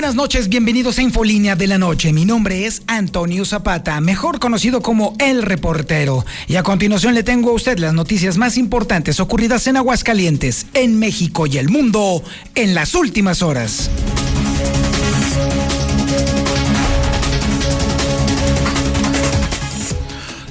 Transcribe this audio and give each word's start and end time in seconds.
Buenas 0.00 0.16
noches, 0.16 0.48
bienvenidos 0.48 0.96
a 0.96 1.02
Infolínea 1.02 1.56
de 1.56 1.66
la 1.66 1.76
Noche. 1.76 2.14
Mi 2.14 2.24
nombre 2.24 2.64
es 2.64 2.80
Antonio 2.86 3.44
Zapata, 3.44 4.00
mejor 4.00 4.40
conocido 4.40 4.80
como 4.80 5.14
El 5.18 5.42
Reportero. 5.42 6.24
Y 6.48 6.56
a 6.56 6.62
continuación 6.62 7.12
le 7.12 7.22
tengo 7.22 7.50
a 7.50 7.52
usted 7.52 7.78
las 7.78 7.92
noticias 7.92 8.38
más 8.38 8.56
importantes 8.56 9.20
ocurridas 9.20 9.66
en 9.66 9.76
Aguascalientes, 9.76 10.68
en 10.72 10.98
México 10.98 11.46
y 11.46 11.58
el 11.58 11.68
mundo 11.68 12.22
en 12.54 12.74
las 12.74 12.94
últimas 12.94 13.42
horas. 13.42 13.90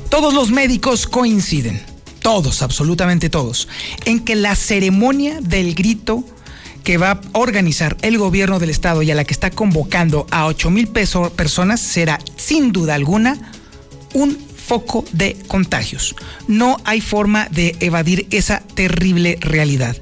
Todos 0.09 0.35
los 0.35 0.51
médicos 0.51 1.07
coinciden, 1.07 1.81
todos, 2.21 2.61
absolutamente 2.61 3.31
todos, 3.31 3.67
en 4.05 4.19
que 4.19 4.35
la 4.35 4.55
ceremonia 4.55 5.39
del 5.41 5.73
grito 5.73 6.23
que 6.89 6.97
va 6.97 7.11
a 7.11 7.21
organizar 7.33 7.95
el 8.01 8.17
gobierno 8.17 8.57
del 8.57 8.71
estado 8.71 9.03
y 9.03 9.11
a 9.11 9.13
la 9.13 9.23
que 9.23 9.33
está 9.33 9.51
convocando 9.51 10.25
a 10.31 10.47
8 10.47 10.71
mil 10.71 10.87
personas 10.87 11.79
será 11.79 12.17
sin 12.35 12.71
duda 12.71 12.95
alguna 12.95 13.37
un 14.15 14.35
foco 14.35 15.05
de 15.11 15.37
contagios. 15.47 16.15
No 16.47 16.77
hay 16.85 16.99
forma 16.99 17.47
de 17.51 17.75
evadir 17.79 18.25
esa 18.31 18.63
terrible 18.73 19.37
realidad. 19.39 19.97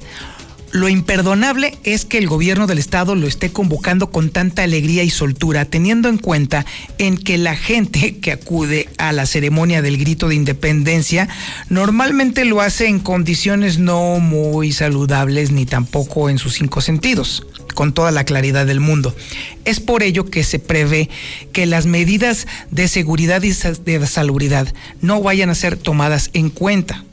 Lo 0.71 0.89
imperdonable 0.89 1.77
es 1.83 2.03
que 2.03 2.17
el 2.17 2.27
gobierno 2.27 2.67
del 2.67 2.77
estado 2.77 3.15
lo 3.15 3.25
esté 3.27 3.51
convocando 3.51 4.11
con 4.11 4.29
tanta 4.29 4.63
alegría 4.63 5.03
y 5.03 5.09
soltura, 5.09 5.63
teniendo 5.65 6.09
en 6.09 6.17
cuenta 6.17 6.65
en 6.97 7.17
que 7.17 7.37
la 7.37 7.55
gente 7.55 8.17
que 8.21 8.33
acude 8.33 8.89
a 8.97 9.13
la 9.13 9.25
ceremonia 9.25 9.81
del 9.81 9.97
grito 9.97 10.27
de 10.27 10.35
independencia 10.35 11.29
normalmente 11.69 12.43
lo 12.43 12.61
hace 12.61 12.87
en 12.87 12.99
condiciones 12.99 13.79
no 13.79 14.19
muy 14.19 14.73
saludables 14.73 15.51
ni 15.51 15.65
tampoco 15.65 16.29
en 16.29 16.37
sus 16.37 16.53
cinco 16.53 16.81
sentidos 16.81 17.45
con 17.73 17.93
toda 17.93 18.11
la 18.11 18.23
claridad 18.23 18.65
del 18.65 18.79
mundo. 18.79 19.15
Es 19.63 19.79
por 19.79 20.02
ello 20.02 20.25
que 20.25 20.43
se 20.43 20.57
prevé 20.57 21.09
que 21.53 21.67
las 21.67 21.85
medidas 21.85 22.47
de 22.71 22.87
seguridad 22.87 23.43
y 23.43 23.52
de 23.52 24.07
salubridad 24.07 24.73
no 24.99 25.21
vayan 25.21 25.52
a 25.52 25.55
ser 25.55 25.77
tomadas 25.77 26.31
en 26.33 26.49
cuenta. 26.49 27.05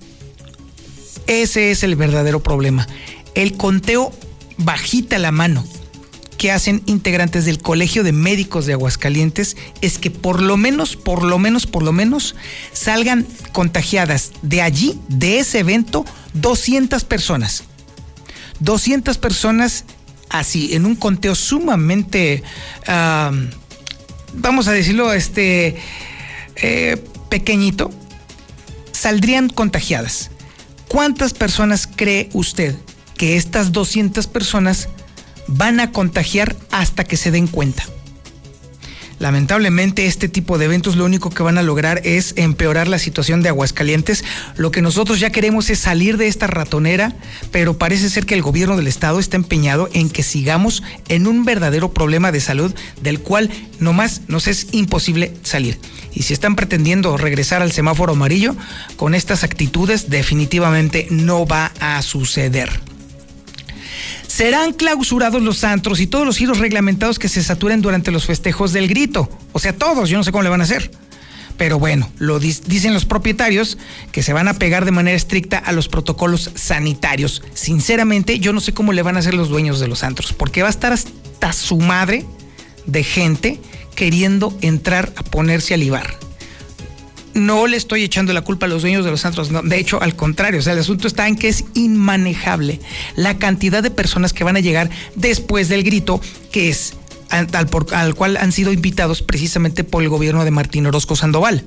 Ese 1.26 1.70
es 1.70 1.82
el 1.82 1.96
verdadero 1.96 2.42
problema 2.42 2.86
el 3.34 3.56
conteo 3.56 4.12
bajita 4.56 5.18
la 5.18 5.32
mano 5.32 5.64
que 6.38 6.52
hacen 6.52 6.82
integrantes 6.86 7.44
del 7.44 7.58
Colegio 7.58 8.04
de 8.04 8.12
Médicos 8.12 8.66
de 8.66 8.74
Aguascalientes 8.74 9.56
es 9.80 9.98
que 9.98 10.10
por 10.10 10.42
lo 10.42 10.56
menos, 10.56 10.96
por 10.96 11.22
lo 11.22 11.38
menos, 11.38 11.66
por 11.66 11.82
lo 11.82 11.92
menos 11.92 12.34
salgan 12.72 13.26
contagiadas 13.52 14.32
de 14.42 14.60
allí, 14.60 14.98
de 15.08 15.38
ese 15.38 15.60
evento, 15.60 16.04
200 16.34 17.04
personas. 17.04 17.64
200 18.60 19.16
personas 19.18 19.84
así, 20.28 20.74
en 20.74 20.86
un 20.86 20.96
conteo 20.96 21.34
sumamente, 21.34 22.42
vamos 24.34 24.68
a 24.68 24.72
decirlo, 24.72 25.12
este, 25.12 25.76
eh, 26.56 27.02
pequeñito, 27.30 27.90
saldrían 28.92 29.48
contagiadas. 29.48 30.30
¿Cuántas 30.88 31.32
personas 31.32 31.86
cree 31.86 32.28
usted 32.32 32.76
estas 33.24 33.72
200 33.72 34.26
personas 34.26 34.88
van 35.46 35.80
a 35.80 35.90
contagiar 35.90 36.56
hasta 36.70 37.04
que 37.04 37.16
se 37.16 37.30
den 37.30 37.46
cuenta. 37.46 37.84
Lamentablemente 39.20 40.06
este 40.06 40.28
tipo 40.28 40.58
de 40.58 40.64
eventos 40.64 40.96
lo 40.96 41.04
único 41.04 41.30
que 41.30 41.42
van 41.42 41.56
a 41.56 41.62
lograr 41.62 42.00
es 42.04 42.34
empeorar 42.36 42.88
la 42.88 42.98
situación 42.98 43.42
de 43.42 43.48
Aguascalientes. 43.48 44.24
Lo 44.56 44.70
que 44.70 44.82
nosotros 44.82 45.20
ya 45.20 45.30
queremos 45.30 45.70
es 45.70 45.78
salir 45.78 46.16
de 46.16 46.26
esta 46.26 46.46
ratonera, 46.46 47.14
pero 47.52 47.78
parece 47.78 48.10
ser 48.10 48.26
que 48.26 48.34
el 48.34 48.42
gobierno 48.42 48.76
del 48.76 48.88
estado 48.88 49.20
está 49.20 49.36
empeñado 49.36 49.88
en 49.92 50.10
que 50.10 50.22
sigamos 50.22 50.82
en 51.08 51.26
un 51.26 51.44
verdadero 51.44 51.92
problema 51.94 52.32
de 52.32 52.40
salud 52.40 52.74
del 53.02 53.20
cual 53.20 53.50
nomás 53.78 54.22
nos 54.26 54.48
es 54.48 54.66
imposible 54.72 55.32
salir. 55.42 55.78
Y 56.12 56.24
si 56.24 56.34
están 56.34 56.56
pretendiendo 56.56 57.16
regresar 57.16 57.62
al 57.62 57.72
semáforo 57.72 58.12
amarillo, 58.12 58.56
con 58.96 59.14
estas 59.14 59.44
actitudes 59.44 60.10
definitivamente 60.10 61.06
no 61.10 61.46
va 61.46 61.72
a 61.80 62.02
suceder 62.02 62.93
serán 64.26 64.72
clausurados 64.72 65.42
los 65.42 65.64
antros 65.64 66.00
y 66.00 66.06
todos 66.06 66.26
los 66.26 66.36
giros 66.36 66.58
reglamentados 66.58 67.18
que 67.18 67.28
se 67.28 67.42
saturen 67.42 67.82
durante 67.82 68.10
los 68.10 68.26
festejos 68.26 68.72
del 68.72 68.88
grito. 68.88 69.28
O 69.52 69.58
sea, 69.58 69.76
todos, 69.76 70.08
yo 70.08 70.16
no 70.16 70.24
sé 70.24 70.32
cómo 70.32 70.42
le 70.42 70.50
van 70.50 70.60
a 70.60 70.64
hacer. 70.64 70.90
Pero 71.56 71.78
bueno, 71.78 72.10
lo 72.18 72.40
dicen 72.40 72.94
los 72.94 73.04
propietarios 73.04 73.78
que 74.10 74.22
se 74.24 74.32
van 74.32 74.48
a 74.48 74.54
pegar 74.54 74.84
de 74.84 74.90
manera 74.90 75.16
estricta 75.16 75.58
a 75.58 75.72
los 75.72 75.88
protocolos 75.88 76.50
sanitarios. 76.54 77.42
Sinceramente, 77.54 78.40
yo 78.40 78.52
no 78.52 78.60
sé 78.60 78.74
cómo 78.74 78.92
le 78.92 79.02
van 79.02 79.16
a 79.16 79.20
hacer 79.20 79.34
los 79.34 79.48
dueños 79.48 79.78
de 79.78 79.86
los 79.86 80.02
antros, 80.02 80.32
porque 80.32 80.62
va 80.62 80.68
a 80.68 80.70
estar 80.70 80.92
hasta 80.92 81.52
su 81.52 81.78
madre 81.78 82.24
de 82.86 83.04
gente 83.04 83.60
queriendo 83.94 84.56
entrar 84.62 85.12
a 85.16 85.22
ponerse 85.22 85.74
a 85.74 85.76
libar 85.76 86.24
no 87.34 87.66
le 87.66 87.76
estoy 87.76 88.02
echando 88.02 88.32
la 88.32 88.42
culpa 88.42 88.66
a 88.66 88.68
los 88.68 88.82
dueños 88.82 89.04
de 89.04 89.10
los 89.10 89.20
centros, 89.20 89.50
de 89.50 89.78
hecho, 89.78 90.00
al 90.00 90.16
contrario, 90.16 90.60
o 90.60 90.62
sea, 90.62 90.72
el 90.72 90.78
asunto 90.78 91.08
está 91.08 91.28
en 91.28 91.36
que 91.36 91.48
es 91.48 91.64
inmanejable 91.74 92.80
la 93.16 93.38
cantidad 93.38 93.82
de 93.82 93.90
personas 93.90 94.32
que 94.32 94.44
van 94.44 94.56
a 94.56 94.60
llegar 94.60 94.90
después 95.16 95.68
del 95.68 95.82
grito, 95.82 96.20
que 96.52 96.68
es 96.68 96.94
al, 97.30 97.48
al 97.92 98.14
cual 98.14 98.36
han 98.36 98.52
sido 98.52 98.72
invitados 98.72 99.22
precisamente 99.22 99.84
por 99.84 100.02
el 100.02 100.08
gobierno 100.08 100.44
de 100.44 100.50
Martín 100.50 100.86
Orozco 100.86 101.16
Sandoval. 101.16 101.64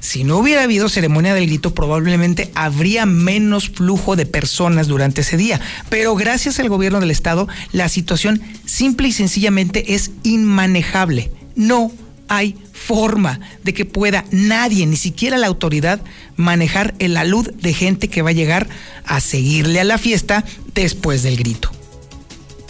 Si 0.00 0.24
no 0.24 0.38
hubiera 0.38 0.62
habido 0.62 0.88
ceremonia 0.88 1.34
del 1.34 1.46
grito, 1.46 1.74
probablemente 1.74 2.50
habría 2.54 3.06
menos 3.06 3.70
flujo 3.70 4.16
de 4.16 4.26
personas 4.26 4.86
durante 4.86 5.22
ese 5.22 5.36
día. 5.36 5.60
Pero 5.88 6.14
gracias 6.14 6.60
al 6.60 6.68
gobierno 6.68 7.00
del 7.00 7.10
estado, 7.10 7.48
la 7.72 7.88
situación 7.88 8.42
simple 8.66 9.08
y 9.08 9.12
sencillamente 9.12 9.94
es 9.94 10.10
inmanejable. 10.22 11.32
No 11.56 11.90
hay 12.32 12.56
forma 12.72 13.40
de 13.62 13.74
que 13.74 13.84
pueda 13.84 14.24
nadie, 14.30 14.86
ni 14.86 14.96
siquiera 14.96 15.36
la 15.36 15.48
autoridad, 15.48 16.00
manejar 16.36 16.94
el 16.98 17.18
alud 17.18 17.52
de 17.52 17.74
gente 17.74 18.08
que 18.08 18.22
va 18.22 18.30
a 18.30 18.32
llegar 18.32 18.68
a 19.04 19.20
seguirle 19.20 19.80
a 19.80 19.84
la 19.84 19.98
fiesta 19.98 20.42
después 20.74 21.22
del 21.22 21.36
grito. 21.36 21.70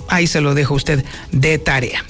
Ahí 0.09 0.27
se 0.27 0.41
lo 0.41 0.55
dejo 0.55 0.75
usted 0.75 1.05
de 1.31 1.59
tarea. 1.59 2.05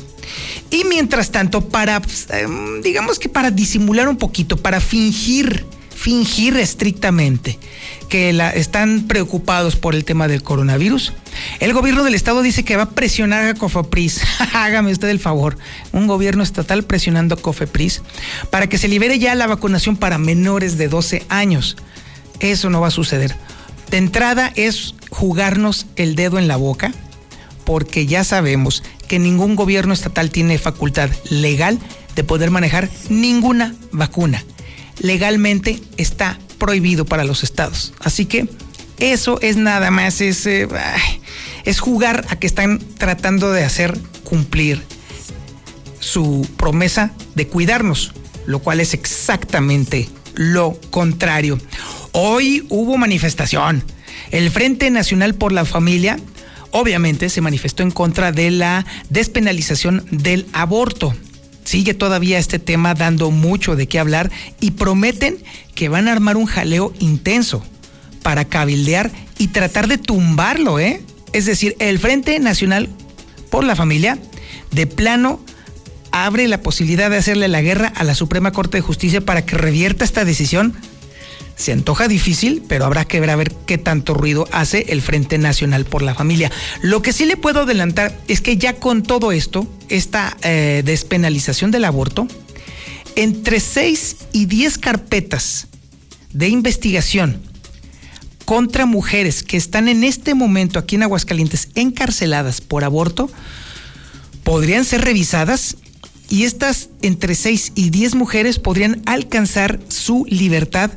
Y 0.70 0.84
mientras 0.84 1.30
tanto, 1.30 1.68
para, 1.68 2.00
em, 2.30 2.80
digamos 2.80 3.18
que 3.18 3.28
para 3.28 3.50
disimular 3.50 4.08
un 4.08 4.16
poquito, 4.16 4.56
para 4.56 4.80
fingir 4.80 5.66
fingir 6.02 6.56
estrictamente 6.56 7.60
que 8.08 8.32
la, 8.32 8.50
están 8.50 9.06
preocupados 9.06 9.76
por 9.76 9.94
el 9.94 10.04
tema 10.04 10.26
del 10.26 10.42
coronavirus. 10.42 11.12
El 11.60 11.72
gobierno 11.74 12.02
del 12.02 12.16
estado 12.16 12.42
dice 12.42 12.64
que 12.64 12.74
va 12.74 12.82
a 12.82 12.90
presionar 12.90 13.46
a 13.46 13.54
Cofepris. 13.54 14.20
Hágame 14.52 14.90
usted 14.90 15.10
el 15.10 15.20
favor. 15.20 15.56
Un 15.92 16.08
gobierno 16.08 16.42
estatal 16.42 16.82
presionando 16.82 17.36
a 17.36 17.38
Cofepris 17.40 18.02
para 18.50 18.66
que 18.66 18.78
se 18.78 18.88
libere 18.88 19.20
ya 19.20 19.36
la 19.36 19.46
vacunación 19.46 19.96
para 19.96 20.18
menores 20.18 20.76
de 20.76 20.88
12 20.88 21.24
años. 21.28 21.76
Eso 22.40 22.68
no 22.68 22.80
va 22.80 22.88
a 22.88 22.90
suceder. 22.90 23.36
De 23.88 23.98
entrada 23.98 24.52
es 24.56 24.96
jugarnos 25.10 25.86
el 25.94 26.16
dedo 26.16 26.40
en 26.40 26.48
la 26.48 26.56
boca 26.56 26.92
porque 27.64 28.06
ya 28.06 28.24
sabemos 28.24 28.82
que 29.06 29.20
ningún 29.20 29.54
gobierno 29.54 29.94
estatal 29.94 30.30
tiene 30.30 30.58
facultad 30.58 31.10
legal 31.30 31.78
de 32.16 32.24
poder 32.24 32.50
manejar 32.50 32.90
ninguna 33.08 33.76
vacuna 33.92 34.44
legalmente 35.02 35.80
está 35.98 36.38
prohibido 36.58 37.04
para 37.04 37.24
los 37.24 37.42
estados. 37.42 37.92
Así 38.00 38.24
que 38.24 38.48
eso 38.98 39.40
es 39.42 39.56
nada 39.56 39.90
más, 39.90 40.20
es, 40.20 40.46
eh, 40.46 40.68
es 41.64 41.80
jugar 41.80 42.24
a 42.30 42.36
que 42.36 42.46
están 42.46 42.78
tratando 42.96 43.52
de 43.52 43.64
hacer 43.64 43.98
cumplir 44.24 44.82
su 45.98 46.46
promesa 46.56 47.12
de 47.34 47.46
cuidarnos, 47.48 48.12
lo 48.46 48.60
cual 48.60 48.80
es 48.80 48.94
exactamente 48.94 50.08
lo 50.34 50.78
contrario. 50.90 51.58
Hoy 52.12 52.66
hubo 52.70 52.96
manifestación. 52.96 53.84
El 54.30 54.50
Frente 54.50 54.90
Nacional 54.90 55.34
por 55.34 55.52
la 55.52 55.64
Familia 55.64 56.18
obviamente 56.70 57.28
se 57.28 57.40
manifestó 57.40 57.82
en 57.82 57.90
contra 57.90 58.32
de 58.32 58.50
la 58.50 58.86
despenalización 59.10 60.06
del 60.10 60.46
aborto 60.52 61.14
sigue 61.64 61.94
todavía 61.94 62.38
este 62.38 62.58
tema 62.58 62.94
dando 62.94 63.30
mucho 63.30 63.76
de 63.76 63.86
qué 63.86 63.98
hablar 63.98 64.30
y 64.60 64.72
prometen 64.72 65.38
que 65.74 65.88
van 65.88 66.08
a 66.08 66.12
armar 66.12 66.36
un 66.36 66.46
jaleo 66.46 66.92
intenso 66.98 67.64
para 68.22 68.44
cabildear 68.44 69.10
y 69.38 69.48
tratar 69.48 69.88
de 69.88 69.98
tumbarlo, 69.98 70.78
¿eh? 70.78 71.02
Es 71.32 71.46
decir, 71.46 71.76
el 71.78 71.98
Frente 71.98 72.38
Nacional 72.38 72.88
por 73.50 73.64
la 73.64 73.76
Familia, 73.76 74.18
de 74.70 74.86
plano, 74.86 75.40
abre 76.10 76.46
la 76.46 76.60
posibilidad 76.60 77.10
de 77.10 77.16
hacerle 77.16 77.48
la 77.48 77.62
guerra 77.62 77.88
a 77.88 78.04
la 78.04 78.14
Suprema 78.14 78.52
Corte 78.52 78.78
de 78.78 78.82
Justicia 78.82 79.20
para 79.20 79.44
que 79.44 79.56
revierta 79.56 80.04
esta 80.04 80.24
decisión. 80.24 80.74
Se 81.56 81.72
antoja 81.72 82.08
difícil, 82.08 82.62
pero 82.66 82.84
habrá 82.84 83.04
que 83.04 83.20
ver 83.20 83.30
a 83.30 83.36
ver 83.36 83.52
qué 83.66 83.78
tanto 83.78 84.14
ruido 84.14 84.48
hace 84.52 84.86
el 84.88 85.02
Frente 85.02 85.38
Nacional 85.38 85.84
por 85.84 86.02
la 86.02 86.14
Familia. 86.14 86.50
Lo 86.80 87.02
que 87.02 87.12
sí 87.12 87.24
le 87.24 87.36
puedo 87.36 87.62
adelantar 87.62 88.18
es 88.28 88.40
que 88.40 88.56
ya 88.56 88.74
con 88.74 89.02
todo 89.02 89.32
esto, 89.32 89.66
esta 89.88 90.36
eh, 90.42 90.82
despenalización 90.84 91.70
del 91.70 91.84
aborto, 91.84 92.26
entre 93.16 93.60
6 93.60 94.16
y 94.32 94.46
10 94.46 94.78
carpetas 94.78 95.68
de 96.32 96.48
investigación 96.48 97.42
contra 98.44 98.86
mujeres 98.86 99.42
que 99.42 99.56
están 99.56 99.88
en 99.88 100.04
este 100.04 100.34
momento 100.34 100.78
aquí 100.78 100.96
en 100.96 101.04
Aguascalientes 101.04 101.68
encarceladas 101.74 102.60
por 102.60 102.84
aborto 102.84 103.30
podrían 104.42 104.84
ser 104.84 105.02
revisadas 105.02 105.76
y 106.28 106.44
estas 106.44 106.88
entre 107.02 107.34
6 107.34 107.72
y 107.74 107.90
10 107.90 108.14
mujeres 108.14 108.58
podrían 108.58 109.02
alcanzar 109.06 109.80
su 109.88 110.24
libertad 110.28 110.90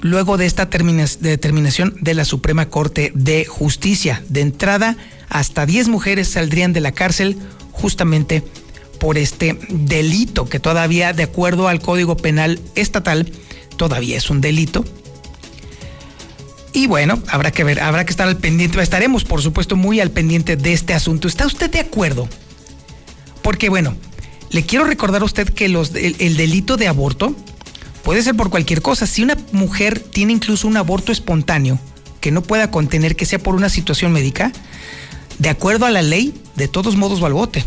luego 0.00 0.36
de 0.36 0.46
esta 0.46 0.66
determinación 0.66 1.96
de 2.00 2.14
la 2.14 2.24
Suprema 2.24 2.68
Corte 2.68 3.12
de 3.14 3.44
Justicia. 3.44 4.22
De 4.28 4.40
entrada, 4.40 4.96
hasta 5.28 5.66
10 5.66 5.88
mujeres 5.88 6.28
saldrían 6.28 6.72
de 6.72 6.80
la 6.80 6.92
cárcel 6.92 7.36
justamente 7.72 8.42
por 8.98 9.16
este 9.16 9.58
delito 9.68 10.48
que 10.48 10.60
todavía, 10.60 11.12
de 11.12 11.22
acuerdo 11.24 11.68
al 11.68 11.80
Código 11.80 12.16
Penal 12.16 12.60
Estatal, 12.74 13.30
todavía 13.76 14.16
es 14.18 14.30
un 14.30 14.40
delito. 14.40 14.84
Y 16.72 16.86
bueno, 16.86 17.20
habrá 17.28 17.50
que 17.50 17.64
ver, 17.64 17.80
habrá 17.80 18.04
que 18.04 18.10
estar 18.10 18.28
al 18.28 18.36
pendiente, 18.36 18.80
estaremos 18.80 19.24
por 19.24 19.42
supuesto 19.42 19.74
muy 19.74 20.00
al 20.00 20.10
pendiente 20.10 20.56
de 20.56 20.72
este 20.72 20.94
asunto. 20.94 21.26
¿Está 21.26 21.46
usted 21.46 21.70
de 21.70 21.80
acuerdo? 21.80 22.28
Porque 23.42 23.68
bueno, 23.68 23.96
le 24.50 24.64
quiero 24.64 24.84
recordar 24.84 25.22
a 25.22 25.24
usted 25.24 25.48
que 25.48 25.64
el, 25.64 26.36
delito 26.36 26.76
de 26.76 26.88
aborto 26.88 27.34
puede 28.02 28.22
ser 28.22 28.34
por 28.34 28.50
cualquier 28.50 28.82
cosa. 28.82 29.06
Si 29.06 29.22
una 29.22 29.36
mujer 29.52 29.98
tiene 29.98 30.32
incluso 30.32 30.68
un 30.68 30.76
aborto 30.76 31.12
espontáneo 31.12 31.78
que 32.20 32.30
no 32.30 32.42
pueda 32.42 32.70
contener 32.70 33.16
que 33.16 33.26
sea 33.26 33.38
por 33.38 33.54
una 33.54 33.68
situación 33.68 34.12
médica, 34.12 34.52
de 35.38 35.48
acuerdo 35.48 35.86
a 35.86 35.90
la 35.90 36.02
ley, 36.02 36.34
de 36.56 36.68
todos 36.68 36.96
modos 36.96 37.22
va 37.22 37.28
al 37.28 37.32
bote, 37.32 37.64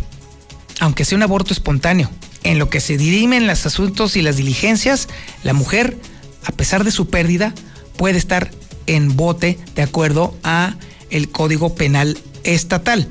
aunque 0.79 1.05
sea 1.05 1.15
un 1.15 1.23
aborto 1.23 1.53
espontáneo. 1.53 2.09
En 2.43 2.59
lo 2.59 2.69
que 2.69 2.81
se 2.81 2.97
dirimen 2.97 3.47
los 3.47 3.65
asuntos 3.65 4.15
y 4.15 4.21
las 4.21 4.35
diligencias, 4.35 5.07
la 5.43 5.53
mujer, 5.53 5.97
a 6.45 6.51
pesar 6.51 6.83
de 6.83 6.91
su 6.91 7.07
pérdida, 7.07 7.53
puede 7.95 8.17
estar 8.17 8.51
en 8.85 9.15
bote 9.15 9.57
de 9.75 9.81
acuerdo 9.81 10.35
a 10.43 10.75
el 11.09 11.29
Código 11.29 11.73
Penal 11.73 12.17
Estatal. 12.43 13.07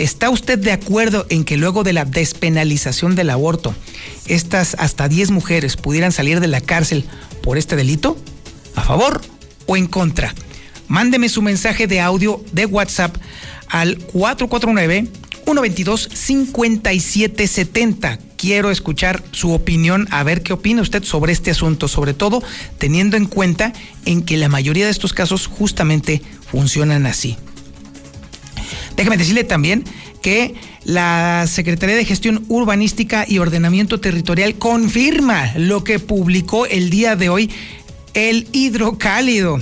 ¿Está 0.00 0.30
usted 0.30 0.58
de 0.58 0.72
acuerdo 0.72 1.26
en 1.28 1.44
que 1.44 1.58
luego 1.58 1.82
de 1.82 1.92
la 1.92 2.06
despenalización 2.06 3.16
del 3.16 3.28
aborto, 3.28 3.74
estas 4.24 4.74
hasta 4.78 5.08
10 5.08 5.30
mujeres 5.30 5.76
pudieran 5.76 6.10
salir 6.10 6.40
de 6.40 6.48
la 6.48 6.62
cárcel 6.62 7.04
por 7.42 7.58
este 7.58 7.76
delito? 7.76 8.16
¿A 8.76 8.80
favor 8.80 9.20
o 9.66 9.76
en 9.76 9.86
contra? 9.86 10.34
Mándeme 10.88 11.28
su 11.28 11.42
mensaje 11.42 11.86
de 11.86 12.00
audio 12.00 12.42
de 12.52 12.64
WhatsApp 12.64 13.14
al 13.68 13.98
449 13.98 15.08
122 15.44 16.08
5770 16.14 18.18
quiero 18.38 18.70
escuchar 18.70 19.22
su 19.32 19.52
opinión, 19.52 20.08
a 20.10 20.22
ver 20.22 20.42
qué 20.42 20.54
opina 20.54 20.80
usted 20.80 21.04
sobre 21.04 21.34
este 21.34 21.50
asunto, 21.50 21.88
sobre 21.88 22.14
todo 22.14 22.42
teniendo 22.78 23.18
en 23.18 23.26
cuenta 23.26 23.74
en 24.06 24.22
que 24.22 24.38
la 24.38 24.48
mayoría 24.48 24.86
de 24.86 24.92
estos 24.92 25.12
casos 25.12 25.46
justamente 25.46 26.22
funcionan 26.50 27.04
así. 27.04 27.36
Déjeme 29.00 29.16
decirle 29.16 29.44
también 29.44 29.82
que 30.20 30.54
la 30.84 31.46
Secretaría 31.46 31.96
de 31.96 32.04
Gestión 32.04 32.44
Urbanística 32.48 33.24
y 33.26 33.38
Ordenamiento 33.38 33.98
Territorial 33.98 34.56
confirma 34.56 35.54
lo 35.56 35.84
que 35.84 35.98
publicó 35.98 36.66
el 36.66 36.90
día 36.90 37.16
de 37.16 37.30
hoy 37.30 37.50
el 38.12 38.46
hidrocálido. 38.52 39.58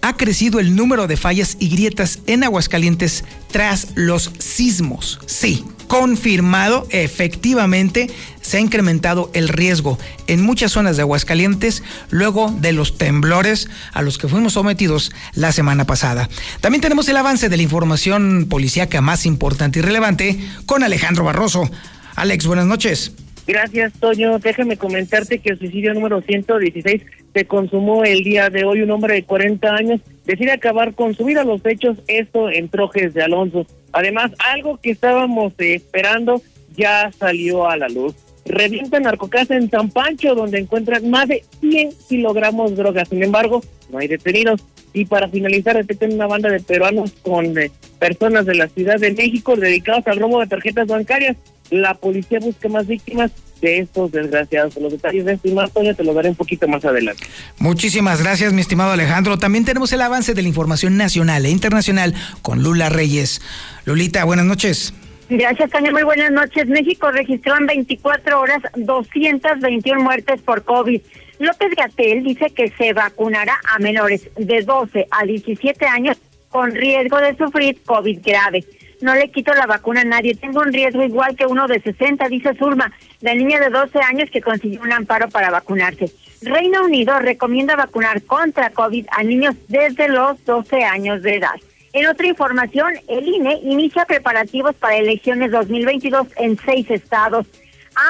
Ha 0.00 0.16
crecido 0.16 0.58
el 0.58 0.74
número 0.74 1.06
de 1.06 1.18
fallas 1.18 1.58
y 1.60 1.68
grietas 1.68 2.20
en 2.26 2.44
Aguascalientes 2.44 3.24
tras 3.52 3.88
los 3.94 4.32
sismos. 4.38 5.20
Sí, 5.26 5.66
confirmado, 5.88 6.86
efectivamente 6.90 8.08
se 8.40 8.58
ha 8.58 8.60
incrementado 8.60 9.30
el 9.34 9.48
riesgo 9.48 9.98
en 10.26 10.42
muchas 10.42 10.72
zonas 10.72 10.96
de 10.96 11.02
Aguascalientes 11.02 11.82
luego 12.10 12.54
de 12.60 12.72
los 12.72 12.96
temblores 12.96 13.68
a 13.92 14.02
los 14.02 14.18
que 14.18 14.28
fuimos 14.28 14.52
sometidos 14.52 15.12
la 15.34 15.52
semana 15.52 15.84
pasada. 15.84 16.28
También 16.60 16.80
tenemos 16.80 17.08
el 17.08 17.16
avance 17.16 17.48
de 17.48 17.56
la 17.56 17.62
información 17.62 18.46
policíaca 18.48 19.00
más 19.00 19.26
importante 19.26 19.80
y 19.80 19.82
relevante 19.82 20.38
con 20.66 20.82
Alejandro 20.82 21.24
Barroso. 21.24 21.68
Alex, 22.14 22.46
buenas 22.46 22.66
noches. 22.66 23.12
Gracias, 23.48 23.94
Toño. 23.94 24.38
Déjame 24.38 24.76
comentarte 24.76 25.38
que 25.38 25.48
el 25.48 25.58
suicidio 25.58 25.94
número 25.94 26.20
116 26.20 27.02
se 27.32 27.46
consumó 27.46 28.04
el 28.04 28.22
día 28.22 28.50
de 28.50 28.64
hoy. 28.64 28.82
Un 28.82 28.90
hombre 28.90 29.14
de 29.14 29.24
40 29.24 29.74
años 29.74 30.02
decide 30.26 30.52
acabar 30.52 30.94
con 30.94 31.14
su 31.14 31.24
vida. 31.24 31.44
Los 31.44 31.64
hechos, 31.64 31.96
esto 32.08 32.50
en 32.50 32.68
Trojes 32.68 33.14
de 33.14 33.22
Alonso. 33.22 33.64
Además, 33.92 34.32
algo 34.52 34.76
que 34.76 34.90
estábamos 34.90 35.54
esperando 35.56 36.42
ya 36.76 37.10
salió 37.18 37.66
a 37.66 37.78
la 37.78 37.88
luz. 37.88 38.14
Revienta 38.48 38.98
narcocasa 38.98 39.54
en 39.56 39.70
San 39.70 39.90
Pancho, 39.90 40.34
donde 40.34 40.58
encuentran 40.58 41.08
más 41.10 41.28
de 41.28 41.44
100 41.60 41.90
kilogramos 42.08 42.70
de 42.70 42.76
drogas. 42.76 43.08
Sin 43.08 43.22
embargo, 43.22 43.62
no 43.90 43.98
hay 43.98 44.08
detenidos. 44.08 44.62
Y 44.94 45.04
para 45.04 45.28
finalizar, 45.28 45.76
detectan 45.76 46.14
una 46.14 46.26
banda 46.26 46.48
de 46.48 46.60
peruanos 46.60 47.12
con 47.22 47.56
eh, 47.58 47.70
personas 47.98 48.46
de 48.46 48.54
la 48.54 48.68
Ciudad 48.68 48.98
de 48.98 49.12
México 49.12 49.54
dedicados 49.54 50.06
al 50.06 50.18
robo 50.18 50.40
de 50.40 50.46
tarjetas 50.46 50.86
bancarias. 50.86 51.36
La 51.70 51.94
policía 51.94 52.38
busca 52.40 52.68
más 52.70 52.86
víctimas 52.86 53.30
de 53.60 53.80
estos 53.80 54.10
desgraciados. 54.10 54.76
Los 54.76 54.92
detalles 54.92 55.26
de 55.26 55.34
esto 55.34 55.48
y 55.48 55.52
más, 55.52 55.70
te 55.72 56.04
lo 56.04 56.14
daré 56.14 56.30
un 56.30 56.34
poquito 56.34 56.66
más 56.66 56.84
adelante. 56.86 57.22
Muchísimas 57.58 58.22
gracias, 58.22 58.54
mi 58.54 58.62
estimado 58.62 58.92
Alejandro. 58.92 59.38
También 59.38 59.66
tenemos 59.66 59.92
el 59.92 60.00
avance 60.00 60.32
de 60.32 60.40
la 60.40 60.48
información 60.48 60.96
nacional 60.96 61.44
e 61.44 61.50
internacional 61.50 62.14
con 62.40 62.62
Lula 62.62 62.88
Reyes. 62.88 63.42
Lulita, 63.84 64.24
buenas 64.24 64.46
noches. 64.46 64.94
Gracias, 65.30 65.70
Tania. 65.70 65.92
Muy 65.92 66.04
buenas 66.04 66.30
noches. 66.30 66.66
México 66.68 67.10
registró 67.10 67.56
en 67.58 67.66
24 67.66 68.40
horas 68.40 68.62
221 68.76 70.02
muertes 70.02 70.40
por 70.42 70.64
COVID. 70.64 71.00
López 71.38 71.74
Gatel 71.76 72.24
dice 72.24 72.50
que 72.50 72.70
se 72.70 72.92
vacunará 72.92 73.60
a 73.74 73.78
menores 73.78 74.28
de 74.36 74.62
12 74.62 75.06
a 75.10 75.24
17 75.24 75.86
años 75.86 76.16
con 76.48 76.70
riesgo 76.72 77.18
de 77.18 77.36
sufrir 77.36 77.80
COVID 77.84 78.20
grave 78.24 78.64
no 79.00 79.14
le 79.14 79.30
quito 79.30 79.54
la 79.54 79.66
vacuna 79.66 80.02
a 80.02 80.04
nadie. 80.04 80.34
Tengo 80.34 80.60
un 80.60 80.72
riesgo 80.72 81.02
igual 81.02 81.36
que 81.36 81.46
uno 81.46 81.66
de 81.66 81.80
60, 81.80 82.28
dice 82.28 82.54
Surma, 82.54 82.92
la 83.20 83.34
niña 83.34 83.60
de 83.60 83.70
12 83.70 83.98
años 84.00 84.30
que 84.30 84.40
consiguió 84.40 84.80
un 84.82 84.92
amparo 84.92 85.28
para 85.28 85.50
vacunarse. 85.50 86.10
Reino 86.42 86.84
Unido 86.84 87.18
recomienda 87.18 87.76
vacunar 87.76 88.22
contra 88.22 88.70
COVID 88.70 89.06
a 89.10 89.22
niños 89.22 89.54
desde 89.68 90.08
los 90.08 90.44
12 90.44 90.84
años 90.84 91.22
de 91.22 91.36
edad. 91.36 91.54
En 91.92 92.06
otra 92.06 92.26
información, 92.26 92.92
el 93.08 93.26
INE 93.26 93.60
inicia 93.62 94.04
preparativos 94.04 94.74
para 94.76 94.96
elecciones 94.96 95.50
2022 95.50 96.28
en 96.36 96.58
seis 96.58 96.90
estados. 96.90 97.46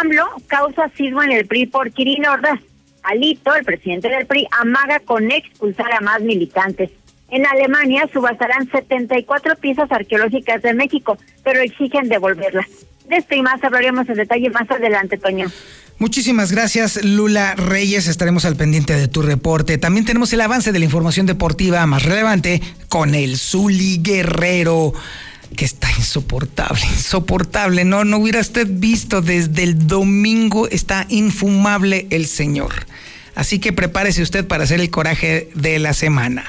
AMLO 0.01 0.27
causa 0.47 0.91
sismo 0.97 1.23
en 1.23 1.33
el 1.33 1.47
PRI 1.47 1.67
por 1.67 1.93
Kirin 1.93 2.27
Ordaz. 2.27 2.61
Alito, 3.03 3.55
el 3.55 3.65
presidente 3.65 4.09
del 4.09 4.27
PRI, 4.27 4.47
amaga 4.51 5.01
con 5.01 5.31
expulsar 5.31 5.93
a 5.93 6.01
más 6.01 6.21
militantes. 6.21 6.91
En 7.31 7.47
Alemania 7.47 8.09
subastarán 8.13 8.71
74 8.71 9.57
piezas 9.57 9.91
arqueológicas 9.93 10.63
de 10.63 10.75
México, 10.75 11.17
pero 11.45 11.61
exigen 11.61 12.09
devolverlas. 12.09 12.67
De 13.07 13.17
esto 13.17 13.35
y 13.35 13.43
más 13.43 13.63
hablaremos 13.63 14.09
en 14.09 14.17
detalle 14.17 14.51
más 14.51 14.71
adelante, 14.71 15.17
Toño. 15.17 15.47
Muchísimas 15.99 16.53
gracias, 16.53 17.03
Lula 17.03 17.57
Reyes. 17.57 18.07
Estaremos 18.07 18.45
al 18.45 18.55
pendiente 18.55 18.95
de 18.95 19.09
tu 19.09 19.21
reporte. 19.21 19.79
También 19.79 20.07
tenemos 20.07 20.33
el 20.33 20.41
avance 20.41 20.71
de 20.71 20.79
la 20.79 20.85
información 20.85 21.27
deportiva 21.27 21.85
más 21.87 22.05
relevante 22.05 22.63
con 22.89 23.17
el 23.17 23.37
Zuli 23.37 23.99
Guerrero, 24.01 24.93
que 25.57 25.65
está 25.65 25.91
insoportable, 25.91 26.83
insoportable. 26.85 27.85
No, 27.85 28.05
no 28.05 28.19
hubiera 28.19 28.39
usted 28.39 28.69
visto 28.71 29.23
desde 29.23 29.65
el 29.65 29.89
domingo, 29.89 30.69
está 30.69 31.05
infumable 31.09 32.07
el 32.11 32.27
señor. 32.27 32.87
Así 33.35 33.59
que 33.59 33.73
prepárese 33.73 34.23
usted 34.23 34.47
para 34.47 34.65
hacer 34.65 34.81
el 34.81 34.91
coraje 34.91 35.51
de 35.57 35.81
la 35.81 35.95
semana. 35.95 36.45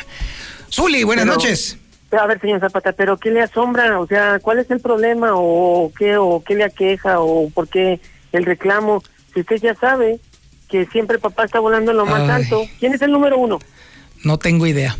Zuli, 0.71 1.03
buenas 1.03 1.25
noches. 1.25 1.77
A 2.11 2.27
ver, 2.27 2.39
señor 2.39 2.59
Zapata, 2.59 2.91
pero 2.91 3.17
¿qué 3.17 3.31
le 3.31 3.41
asombra? 3.41 3.99
O 3.99 4.05
sea, 4.05 4.37
¿cuál 4.39 4.59
es 4.59 4.69
el 4.69 4.79
problema 4.79 5.31
o 5.33 5.91
qué 5.97 6.17
o 6.17 6.43
qué 6.45 6.53
le 6.53 6.65
aqueja 6.65 7.19
o 7.19 7.49
por 7.49 7.67
qué 7.67 7.99
el 8.31 8.45
reclamo? 8.45 9.01
Si 9.33 9.41
usted 9.41 9.57
ya 9.57 9.75
sabe 9.75 10.19
que 10.67 10.85
siempre 10.87 11.19
papá 11.19 11.45
está 11.45 11.59
volando 11.59 11.91
en 11.91 11.97
lo 11.97 12.05
más 12.05 12.29
alto, 12.29 12.65
¿quién 12.79 12.93
es 12.93 13.01
el 13.01 13.11
número 13.11 13.37
uno? 13.37 13.59
No 14.23 14.37
tengo 14.37 14.67
idea. 14.67 14.97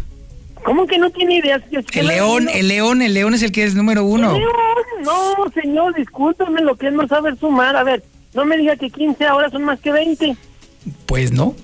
¿Cómo 0.63 0.85
que 0.87 0.97
no 0.97 1.09
tiene 1.09 1.37
idea? 1.37 1.61
el 1.71 2.07
león, 2.07 2.49
el 2.49 2.67
león, 2.67 3.01
el 3.01 3.13
león 3.13 3.33
es 3.33 3.43
el 3.43 3.51
que 3.51 3.63
es 3.63 3.75
número 3.75 4.03
uno. 4.03 4.33
león? 4.33 4.51
No, 5.03 5.49
señor, 5.53 5.95
discúlpeme 5.95 6.61
lo 6.61 6.75
que 6.75 6.87
es 6.87 6.93
no 6.93 7.07
saber 7.07 7.37
sumar. 7.37 7.75
A 7.75 7.83
ver, 7.83 8.03
no 8.33 8.45
me 8.45 8.57
diga 8.57 8.75
que 8.75 8.89
15 8.89 9.25
ahora 9.25 9.49
son 9.49 9.63
más 9.63 9.79
que 9.79 9.91
20. 9.91 10.35
Pues 11.05 11.31
no. 11.31 11.55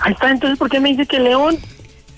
Ahí 0.00 0.12
está, 0.12 0.30
entonces, 0.30 0.58
¿por 0.58 0.68
qué 0.68 0.80
me 0.80 0.90
dice 0.90 1.06
que 1.06 1.20
león? 1.20 1.58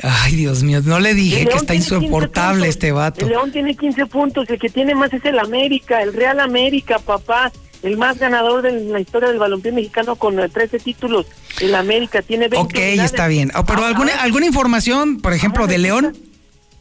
Ay, 0.03 0.37
Dios 0.37 0.63
mío, 0.63 0.81
no 0.85 0.99
le 0.99 1.15
dije 1.15 1.47
que 1.47 1.57
está 1.57 1.75
insoportable 1.75 2.69
este 2.69 2.93
vato. 2.93 3.25
El 3.25 3.31
León 3.31 3.53
tiene 3.53 3.75
15 3.75 4.07
puntos, 4.07 4.51
el 4.51 4.59
que 4.59 4.69
tiene 4.69 4.95
más 4.95 5.13
es 5.13 5.25
el 5.25 5.39
América, 5.39 6.03
el 6.03 6.13
Real 6.13 6.41
América, 6.41 6.99
papá. 6.99 7.53
El 7.85 7.99
más 7.99 8.19
ganador 8.19 8.63
de 8.63 8.73
la 8.73 8.99
historia 8.99 9.29
del 9.29 9.39
balompié 9.39 9.71
mexicano 9.71 10.17
con 10.17 10.37
13 10.37 10.79
títulos. 10.79 11.27
El 11.61 11.75
América 11.75 12.23
tiene 12.23 12.49
20 12.49 12.59
Ok, 12.67 12.79
está 13.05 13.29
bien. 13.29 13.53
Oh, 13.55 13.65
pero 13.65 13.85
alguna, 13.85 14.13
alguna 14.23 14.47
información, 14.47 15.21
por 15.21 15.35
ejemplo, 15.35 15.67
de 15.67 15.79
León. 15.79 16.17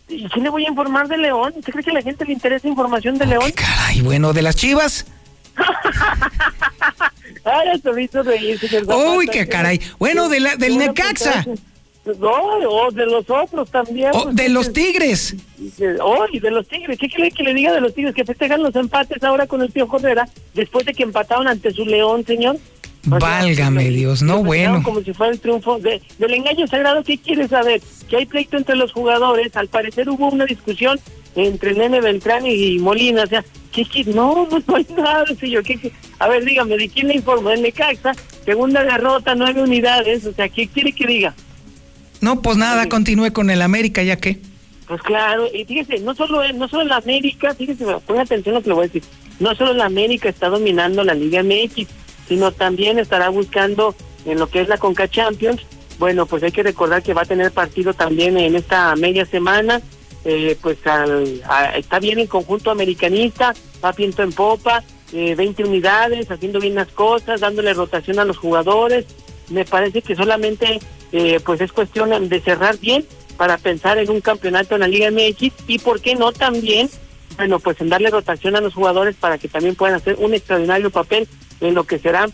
¿Y 0.07 0.29
qué 0.29 0.39
le 0.39 0.49
voy 0.49 0.65
a 0.65 0.69
informar 0.69 1.09
de 1.09 1.17
León? 1.17 1.53
¿Usted 1.57 1.73
cree 1.73 1.83
que 1.83 1.91
a 1.91 1.95
la 1.95 2.01
gente 2.01 2.23
le 2.25 2.31
interesa 2.31 2.69
información 2.69 3.17
de 3.17 3.25
León? 3.25 3.51
Caray, 3.51 4.01
bueno, 4.01 4.31
de 4.31 4.41
las 4.41 4.55
Chivas. 4.55 5.05
Ay, 7.43 7.81
visto 7.95 8.23
de 8.23 8.57
Uy, 9.15 9.27
qué 9.27 9.47
caray. 9.47 9.81
Bueno, 9.99 10.29
de 10.29 10.39
la, 10.39 10.55
del 10.55 10.77
Necaxa. 10.77 11.45
No, 12.05 12.31
o 12.69 12.91
de 12.91 13.05
los 13.05 13.29
otros 13.29 13.69
también. 13.71 14.11
O 14.13 14.31
de 14.31 14.49
los 14.49 14.73
Tigres. 14.73 15.35
Oh, 16.01 16.25
y 16.31 16.39
de 16.39 16.51
los 16.51 16.67
Tigres. 16.67 16.97
¿Qué 16.99 17.07
quiere 17.07 17.31
que 17.31 17.43
le 17.43 17.53
diga 17.53 17.71
de 17.71 17.79
los 17.79 17.93
Tigres? 17.93 18.13
Que 18.13 18.25
festejan 18.25 18.61
los 18.61 18.75
empates 18.75 19.23
ahora 19.23 19.47
con 19.47 19.61
el 19.61 19.71
Tío 19.71 19.87
Correra 19.87 20.27
después 20.53 20.85
de 20.85 20.93
que 20.93 21.03
empataron 21.03 21.47
ante 21.47 21.71
su 21.71 21.85
León, 21.85 22.25
señor. 22.25 22.57
Válgame 23.05 23.89
Dios, 23.89 24.21
no 24.21 24.43
bueno. 24.43 24.81
Como 24.83 25.01
si 25.01 25.13
fuera 25.13 25.33
el 25.33 25.39
triunfo 25.39 25.77
de, 25.79 26.01
del 26.17 26.33
engaño 26.33 26.67
sagrado. 26.67 27.03
¿Qué 27.03 27.17
quiere 27.17 27.47
saber? 27.47 27.81
Que 28.09 28.17
hay 28.17 28.25
pleito 28.25 28.57
entre 28.57 28.75
los 28.75 28.91
jugadores. 28.91 29.55
Al 29.55 29.67
parecer 29.67 30.09
hubo 30.09 30.29
una 30.29 30.45
discusión 30.45 30.99
entre 31.35 31.73
Nene 31.73 32.01
Beltrán 32.01 32.45
y 32.45 32.79
Molina. 32.79 33.23
O 33.23 33.27
sea, 33.27 33.43
¿qué, 33.71 33.85
qué? 33.85 34.03
No, 34.05 34.47
no 34.67 34.75
hay 34.75 34.87
nada, 34.95 35.25
señor. 35.39 35.63
¿Qué, 35.63 35.91
A 36.19 36.27
ver, 36.27 36.43
dígame, 36.45 36.77
¿de 36.77 36.89
quién 36.89 37.07
le 37.07 37.15
informo? 37.15 37.49
En 37.49 37.61
Necaxa, 37.61 38.13
segunda 38.45 38.83
derrota, 38.83 39.35
nueve 39.35 39.61
unidades. 39.61 40.25
O 40.25 40.33
sea, 40.33 40.47
¿qué 40.49 40.67
quiere 40.67 40.93
que 40.93 41.07
diga? 41.07 41.33
No, 42.23 42.41
pues 42.41 42.55
nada, 42.55 42.87
continúe 42.87 43.33
con 43.33 43.49
el 43.49 43.61
América, 43.61 44.01
ya 44.01 44.15
que. 44.15 44.37
Pues 44.87 45.01
claro, 45.01 45.45
y 45.53 45.65
fíjese, 45.65 45.99
no 45.99 46.15
solo 46.15 46.41
no 46.53 46.69
solo 46.69 46.85
la 46.85 46.95
América, 46.95 47.53
fíjese, 47.53 47.83
ponga 48.07 48.21
atención 48.21 48.55
a 48.55 48.59
lo 48.59 48.63
que 48.63 48.69
le 48.69 48.75
voy 48.75 48.85
a 48.85 48.87
decir, 48.87 49.03
no 49.41 49.53
solo 49.55 49.73
la 49.73 49.87
América 49.87 50.29
está 50.29 50.47
dominando 50.47 51.03
la 51.03 51.15
Liga 51.15 51.43
MX, 51.43 51.85
sino 52.29 52.53
también 52.53 52.97
estará 52.97 53.27
buscando 53.27 53.93
en 54.25 54.39
lo 54.39 54.47
que 54.47 54.61
es 54.61 54.69
la 54.69 54.77
Conca 54.77 55.09
Champions. 55.09 55.63
Bueno, 55.99 56.25
pues 56.25 56.43
hay 56.43 56.53
que 56.53 56.63
recordar 56.63 57.03
que 57.03 57.13
va 57.13 57.23
a 57.23 57.25
tener 57.25 57.51
partido 57.51 57.93
también 57.93 58.37
en 58.37 58.55
esta 58.55 58.95
media 58.95 59.25
semana. 59.25 59.81
Eh, 60.23 60.57
pues 60.61 60.77
está 60.77 61.99
bien 61.99 62.19
en 62.19 62.27
conjunto 62.27 62.71
americanista, 62.71 63.53
va 63.83 63.91
viento 63.91 64.23
en 64.23 64.31
popa, 64.31 64.81
eh, 65.11 65.35
20 65.35 65.65
unidades, 65.65 66.31
haciendo 66.31 66.61
bien 66.61 66.75
las 66.75 66.87
cosas, 66.87 67.41
dándole 67.41 67.73
rotación 67.73 68.17
a 68.19 68.23
los 68.23 68.37
jugadores. 68.37 69.05
Me 69.49 69.65
parece 69.65 70.01
que 70.01 70.15
solamente 70.15 70.79
eh, 71.11 71.39
pues 71.45 71.61
es 71.61 71.71
cuestión 71.71 72.29
de 72.29 72.41
cerrar 72.41 72.77
bien 72.77 73.05
para 73.37 73.57
pensar 73.57 73.97
en 73.97 74.09
un 74.09 74.21
campeonato 74.21 74.75
en 74.75 74.81
la 74.81 74.87
Liga 74.87 75.11
MX 75.11 75.51
y 75.67 75.79
por 75.79 76.01
qué 76.01 76.15
no 76.15 76.31
también, 76.31 76.89
bueno, 77.37 77.59
pues 77.59 77.79
en 77.81 77.89
darle 77.89 78.09
rotación 78.09 78.55
a 78.55 78.61
los 78.61 78.73
jugadores 78.73 79.15
para 79.15 79.37
que 79.37 79.47
también 79.47 79.75
puedan 79.75 79.95
hacer 79.95 80.15
un 80.19 80.33
extraordinario 80.33 80.89
papel 80.91 81.27
en 81.61 81.73
lo 81.73 81.83
que 81.83 81.99
será, 81.99 82.29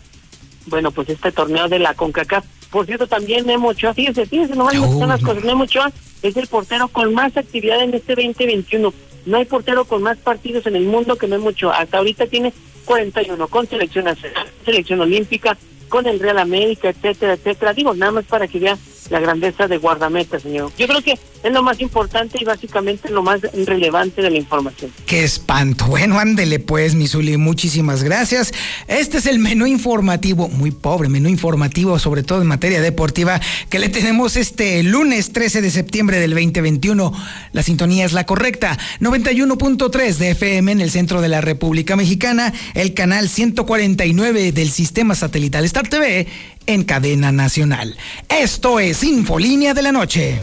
bueno, 0.66 0.90
pues 0.90 1.08
este 1.08 1.32
torneo 1.32 1.68
de 1.68 1.78
la 1.78 1.94
CONCACAF. 1.94 2.44
Por 2.70 2.86
cierto, 2.86 3.06
también 3.06 3.46
Memo 3.46 3.68
Ochoa, 3.68 3.94
fíjense, 3.94 4.26
fíjense 4.26 4.54
nomás 4.54 4.74
son 4.74 5.08
las 5.08 5.22
cosas, 5.22 5.42
Memo 5.44 5.64
Ochoa 5.64 5.90
es 6.22 6.36
el 6.36 6.46
portero 6.46 6.88
con 6.88 7.12
más 7.14 7.36
actividad 7.36 7.82
en 7.82 7.94
este 7.94 8.14
2021. 8.14 8.92
No 9.26 9.36
hay 9.36 9.44
portero 9.44 9.84
con 9.84 10.02
más 10.02 10.18
partidos 10.18 10.66
en 10.66 10.76
el 10.76 10.84
mundo 10.84 11.16
que 11.16 11.26
Memo 11.26 11.48
Ochoa. 11.48 11.78
Hasta 11.78 11.98
ahorita 11.98 12.26
tiene 12.26 12.52
41 12.84 13.48
con 13.48 13.66
selección 13.68 14.04
nacional, 14.04 14.46
selección 14.64 15.00
olímpica, 15.00 15.56
con 15.90 16.06
el 16.06 16.18
Real 16.18 16.38
América, 16.38 16.88
etcétera, 16.88 17.34
etcétera. 17.34 17.74
Digo, 17.74 17.92
nada 17.94 18.12
más 18.12 18.24
para 18.24 18.48
que 18.48 18.58
vea 18.58 18.78
la 19.10 19.20
grandeza 19.20 19.66
de 19.66 19.76
guardameta, 19.76 20.38
señor. 20.38 20.72
Yo 20.78 20.86
creo 20.86 21.02
que 21.02 21.18
es 21.42 21.52
lo 21.52 21.62
más 21.62 21.80
importante 21.80 22.38
y 22.40 22.44
básicamente 22.44 23.10
lo 23.10 23.22
más 23.22 23.40
relevante 23.66 24.22
de 24.22 24.30
la 24.30 24.36
información. 24.36 24.92
Qué 25.06 25.24
espanto. 25.24 25.86
Bueno, 25.86 26.18
ándele 26.18 26.60
pues, 26.60 26.94
Misuli, 26.94 27.36
muchísimas 27.36 28.02
gracias. 28.02 28.52
Este 28.86 29.18
es 29.18 29.26
el 29.26 29.38
menú 29.38 29.66
informativo, 29.66 30.48
muy 30.48 30.70
pobre 30.70 31.08
menú 31.08 31.28
informativo, 31.28 31.98
sobre 31.98 32.22
todo 32.22 32.40
en 32.40 32.46
materia 32.46 32.80
deportiva, 32.80 33.40
que 33.68 33.78
le 33.78 33.88
tenemos 33.88 34.36
este 34.36 34.82
lunes 34.82 35.32
13 35.32 35.60
de 35.60 35.70
septiembre 35.70 36.20
del 36.20 36.30
2021. 36.30 37.12
La 37.52 37.62
sintonía 37.62 38.04
es 38.04 38.12
la 38.12 38.26
correcta, 38.26 38.78
91.3 39.00 40.16
de 40.16 40.30
FM 40.30 40.72
en 40.72 40.80
el 40.80 40.90
centro 40.90 41.20
de 41.20 41.28
la 41.28 41.40
República 41.40 41.96
Mexicana, 41.96 42.52
el 42.74 42.94
canal 42.94 43.28
149 43.28 44.52
del 44.52 44.70
sistema 44.70 45.14
satelital 45.16 45.64
TV 45.88 46.26
en 46.66 46.84
cadena 46.84 47.32
nacional. 47.32 47.96
Esto 48.28 48.80
es 48.80 49.02
Infolínea 49.02 49.74
de 49.74 49.82
la 49.82 49.92
Noche. 49.92 50.38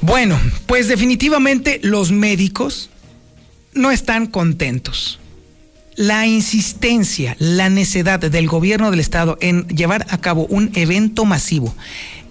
Bueno, 0.00 0.40
pues 0.66 0.88
definitivamente 0.88 1.78
los 1.82 2.10
médicos 2.10 2.90
no 3.72 3.90
están 3.90 4.26
contentos. 4.26 5.20
La 5.94 6.26
insistencia, 6.26 7.36
la 7.38 7.70
necedad 7.70 8.18
del 8.18 8.48
gobierno 8.48 8.90
del 8.90 9.00
estado 9.00 9.38
en 9.40 9.68
llevar 9.68 10.06
a 10.10 10.18
cabo 10.18 10.46
un 10.46 10.70
evento 10.74 11.24
masivo 11.24 11.74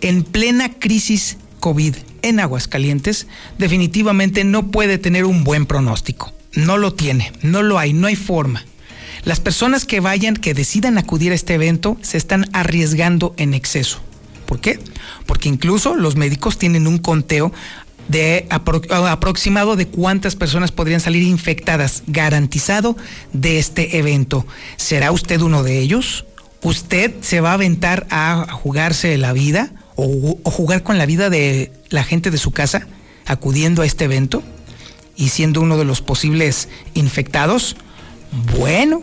en 0.02 0.24
plena 0.24 0.70
crisis 0.80 1.38
COVID 1.62 1.96
en 2.24 2.42
Aguascalientes 2.42 3.28
definitivamente 3.58 4.44
no 4.44 4.68
puede 4.68 4.98
tener 4.98 5.24
un 5.24 5.46
buen 5.46 5.66
pronóstico. 5.66 6.34
No 6.54 6.78
lo 6.78 6.94
tiene, 6.94 7.32
no 7.42 7.64
lo 7.64 7.80
hay, 7.80 7.94
no 7.94 8.08
hay 8.08 8.18
forma. 8.18 8.66
Las 9.24 9.40
personas 9.40 9.86
que 9.86 10.02
vayan, 10.02 10.36
que 10.36 10.54
decidan 10.54 10.98
acudir 10.98 11.32
a 11.32 11.36
este 11.36 11.54
evento, 11.54 11.98
se 12.02 12.18
están 12.18 12.50
arriesgando 12.52 13.34
en 13.38 13.54
exceso. 13.54 14.02
¿Por 14.46 14.60
qué? 14.60 14.80
Porque 15.26 15.48
incluso 15.48 15.96
los 15.96 16.18
médicos 16.18 16.58
tienen 16.58 16.88
un 16.88 16.98
conteo 16.98 17.54
de 18.08 18.48
aproximado 18.50 19.78
de 19.78 19.88
cuántas 19.88 20.36
personas 20.36 20.72
podrían 20.72 21.00
salir 21.00 21.24
infectadas, 21.24 22.04
garantizado 22.08 22.98
de 23.32 23.60
este 23.60 24.00
evento. 24.00 24.46
¿Será 24.76 25.12
usted 25.14 25.40
uno 25.40 25.64
de 25.64 25.80
ellos? 25.80 26.26
¿Usted 26.64 27.14
se 27.22 27.40
va 27.40 27.52
a 27.52 27.54
aventar 27.54 28.08
a 28.10 28.48
jugarse 28.52 29.18
la 29.18 29.32
vida? 29.32 29.72
O, 29.96 30.38
jugar 30.44 30.84
con 30.84 30.98
la 30.98 31.06
vida 31.06 31.30
de 31.30 31.72
la 31.90 32.04
gente 32.04 32.32
de 32.32 32.38
su 32.38 32.52
casa 32.52 32.88
acudiendo 33.26 33.82
a 33.82 33.86
este 33.86 34.06
evento 34.06 34.44
y 35.16 35.30
siendo 35.30 35.62
uno 35.62 35.78
de 35.78 35.86
los 35.86 36.02
posibles 36.02 36.70
infectados? 36.94 37.76
Bueno, 38.58 39.02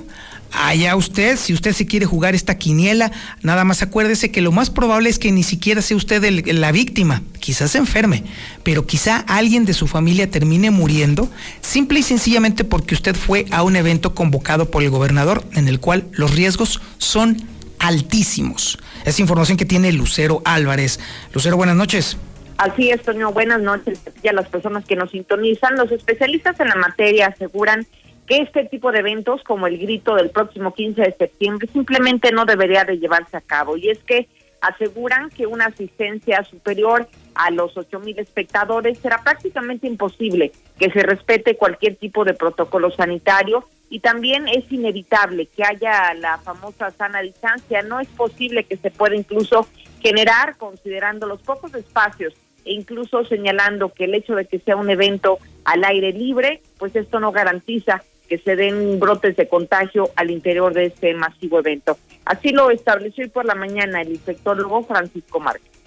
allá 0.52 0.97
usted, 0.97 1.37
si 1.37 1.52
usted 1.52 1.73
se 1.73 1.87
quiere 1.87 2.07
jugar 2.07 2.35
esta 2.35 2.57
quiniela, 2.57 3.12
nada 3.42 3.64
más 3.64 3.83
acuérdese 3.83 4.30
que 4.30 4.40
lo 4.40 4.52
más 4.52 4.71
probable 4.71 5.11
es 5.11 5.18
que 5.18 5.33
ni 5.33 5.42
siquiera 5.42 5.83
sea 5.83 5.97
usted 5.97 6.25
la 6.52 6.73
víctima, 6.73 7.23
quizás 7.38 7.73
se 7.73 7.78
enferme, 7.78 8.25
pero 8.62 8.87
quizá 8.87 9.18
alguien 9.28 9.64
de 9.64 9.75
su 9.75 9.87
familia 9.87 10.30
termine 10.30 10.71
muriendo, 10.71 11.30
simple 11.61 12.00
y 12.00 12.02
sencillamente 12.02 12.64
porque 12.64 12.95
usted 12.95 13.14
fue 13.14 13.47
a 13.50 13.62
un 13.62 13.76
evento 13.76 14.14
convocado 14.14 14.71
por 14.71 14.83
el 14.83 14.90
gobernador 14.90 15.45
en 15.52 15.68
el 15.68 15.80
cual 15.80 16.07
los 16.12 16.35
riesgos 16.35 16.80
son 16.99 17.37
altísimos. 17.78 18.78
Es 19.04 19.20
información 19.20 19.56
que 19.56 19.64
tiene 19.64 19.92
Lucero 19.92 20.42
Álvarez. 20.44 21.00
Lucero, 21.32 21.56
buenas 21.56 21.76
noches. 21.76 22.16
Así 22.58 22.90
es, 22.90 23.02
Toño. 23.02 23.32
Buenas 23.32 23.61
noches 23.61 24.00
a 24.28 24.32
las 24.32 24.49
personas 24.49 24.85
que 24.85 24.97
nos 24.97 25.11
sintonizan. 25.12 25.76
Los 25.76 25.92
especialistas 25.92 26.58
en 26.61 26.68
la 26.68 26.75
materia 26.75 27.28
aseguran 27.28 27.87
que 28.26 28.38
este 28.38 28.64
tipo 28.64 28.92
de 28.92 28.99
eventos, 28.99 29.42
como 29.44 29.66
el 29.66 29.78
grito 29.78 30.14
del 30.16 30.30
próximo 30.30 30.75
15 30.75 31.00
de 31.00 31.16
septiembre, 31.16 31.68
simplemente 31.73 32.30
no 32.32 32.44
debería 32.44 32.85
de 32.85 32.99
llevarse 32.99 33.37
a 33.37 33.40
cabo. 33.40 33.76
Y 33.76 33.88
es 33.90 33.99
que 34.00 34.28
aseguran 34.60 35.30
que 35.30 35.46
una 35.46 35.66
asistencia 35.66 36.42
superior 36.44 37.08
a 37.34 37.50
los 37.50 37.76
ocho 37.76 38.00
mil 38.00 38.18
espectadores 38.18 38.98
será 38.98 39.22
prácticamente 39.22 39.86
imposible 39.86 40.52
que 40.78 40.90
se 40.90 41.02
respete 41.02 41.56
cualquier 41.56 41.96
tipo 41.96 42.24
de 42.24 42.34
protocolo 42.34 42.90
sanitario 42.90 43.64
y 43.90 44.00
también 44.00 44.48
es 44.48 44.70
inevitable 44.70 45.46
que 45.46 45.64
haya 45.64 46.12
la 46.14 46.38
famosa 46.38 46.90
sana 46.90 47.22
distancia. 47.22 47.82
No 47.82 48.00
es 48.00 48.08
posible 48.08 48.64
que 48.64 48.76
se 48.76 48.90
pueda 48.90 49.16
incluso 49.16 49.66
generar, 50.00 50.56
considerando 50.56 51.26
los 51.26 51.40
pocos 51.42 51.74
espacios 51.74 52.34
e 52.64 52.72
incluso 52.72 53.24
señalando 53.24 53.92
que 53.92 54.04
el 54.04 54.14
hecho 54.14 54.34
de 54.34 54.44
que 54.44 54.58
sea 54.58 54.76
un 54.76 54.90
evento 54.90 55.38
al 55.64 55.84
aire 55.84 56.12
libre, 56.12 56.60
pues 56.78 56.94
esto 56.96 57.18
no 57.18 57.32
garantiza 57.32 58.02
que 58.28 58.38
se 58.38 58.56
den 58.56 59.00
brotes 59.00 59.37
de 59.37 59.49
contagio 59.49 60.11
al 60.16 60.30
interior 60.30 60.75
de 60.75 60.87
este 60.87 61.14
masivo 61.14 61.58
evento. 61.61 61.99
Así 62.25 62.50
lo 62.50 62.70
estableció 62.70 63.25
hoy 63.25 63.30
por 63.30 63.44
la 63.44 63.54
mañana 63.54 64.02
el 64.02 64.11
infectólogo 64.11 64.85
Francisco 64.85 65.40
Márquez. 65.40 65.77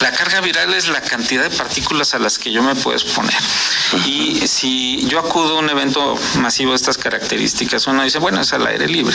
La 0.00 0.12
carga 0.12 0.40
viral 0.40 0.72
es 0.72 0.88
la 0.88 1.02
cantidad 1.02 1.42
de 1.42 1.50
partículas 1.50 2.14
a 2.14 2.18
las 2.18 2.38
que 2.38 2.50
yo 2.50 2.62
me 2.62 2.74
puedo 2.74 2.96
exponer. 2.96 3.36
Y 4.06 4.46
si 4.46 5.06
yo 5.06 5.18
acudo 5.18 5.56
a 5.56 5.58
un 5.58 5.68
evento 5.68 6.18
masivo 6.38 6.70
de 6.70 6.76
estas 6.76 6.96
características, 6.96 7.86
uno 7.86 8.02
dice, 8.02 8.18
bueno, 8.18 8.40
es 8.40 8.50
al 8.54 8.66
aire 8.66 8.88
libre. 8.88 9.14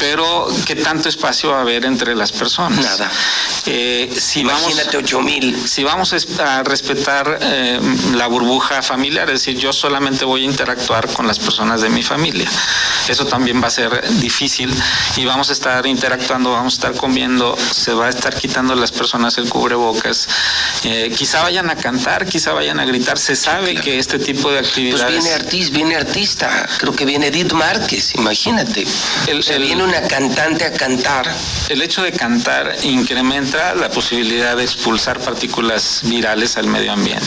Pero, 0.00 0.48
¿qué 0.66 0.74
tanto 0.74 1.08
espacio 1.08 1.50
va 1.50 1.58
a 1.58 1.60
haber 1.60 1.84
entre 1.84 2.16
las 2.16 2.32
personas? 2.32 2.84
Nada. 2.84 3.10
Eh, 3.66 4.10
si 4.18 4.40
Imagínate 4.40 4.96
vamos, 4.96 5.04
8 5.04 5.20
mil. 5.20 5.68
Si 5.68 5.84
vamos 5.84 6.12
a 6.40 6.62
respetar 6.64 7.38
eh, 7.40 7.78
la 8.14 8.26
burbuja 8.26 8.82
familiar, 8.82 9.28
es 9.28 9.40
decir, 9.44 9.56
yo 9.58 9.72
solamente 9.72 10.24
voy 10.24 10.42
a 10.42 10.44
interactuar 10.46 11.12
con 11.12 11.26
las 11.28 11.38
personas 11.38 11.80
de 11.80 11.90
mi 11.90 12.02
familia. 12.02 12.50
Eso 13.08 13.24
también 13.26 13.62
va 13.62 13.68
a 13.68 13.70
ser 13.70 14.08
difícil 14.18 14.74
y 15.16 15.24
vamos 15.24 15.50
a 15.50 15.52
estar 15.52 15.86
interactuando, 15.86 16.52
vamos 16.52 16.74
a 16.74 16.76
estar 16.76 16.94
comiendo, 16.94 17.56
se 17.72 17.92
va 17.92 18.06
a 18.06 18.08
estar 18.08 18.34
quitando 18.34 18.74
las 18.74 18.90
personas 18.90 19.38
el 19.38 19.48
cubreboca 19.48 20.07
eh, 20.84 21.12
quizá 21.16 21.42
vayan 21.42 21.70
a 21.70 21.76
cantar, 21.76 22.26
quizá 22.26 22.52
vayan 22.52 22.80
a 22.80 22.84
gritar, 22.84 23.18
se 23.18 23.36
sabe 23.36 23.74
que 23.74 23.98
este 23.98 24.18
tipo 24.18 24.50
de 24.50 24.60
actividades... 24.60 25.02
Pues 25.02 25.24
viene 25.24 25.34
artista, 25.34 25.74
viene 25.74 25.96
artista, 25.96 26.68
creo 26.78 26.94
que 26.94 27.04
viene 27.04 27.26
Edith 27.28 27.52
Márquez, 27.52 28.14
imagínate. 28.14 28.86
El, 29.26 29.42
viene 29.60 29.84
una 29.84 30.02
cantante 30.02 30.64
a 30.64 30.72
cantar. 30.72 31.26
El 31.68 31.82
hecho 31.82 32.02
de 32.02 32.12
cantar 32.12 32.74
incrementa 32.82 33.74
la 33.74 33.88
posibilidad 33.90 34.56
de 34.56 34.64
expulsar 34.64 35.18
partículas 35.20 36.02
virales 36.04 36.56
al 36.56 36.66
medio 36.66 36.92
ambiente. 36.92 37.26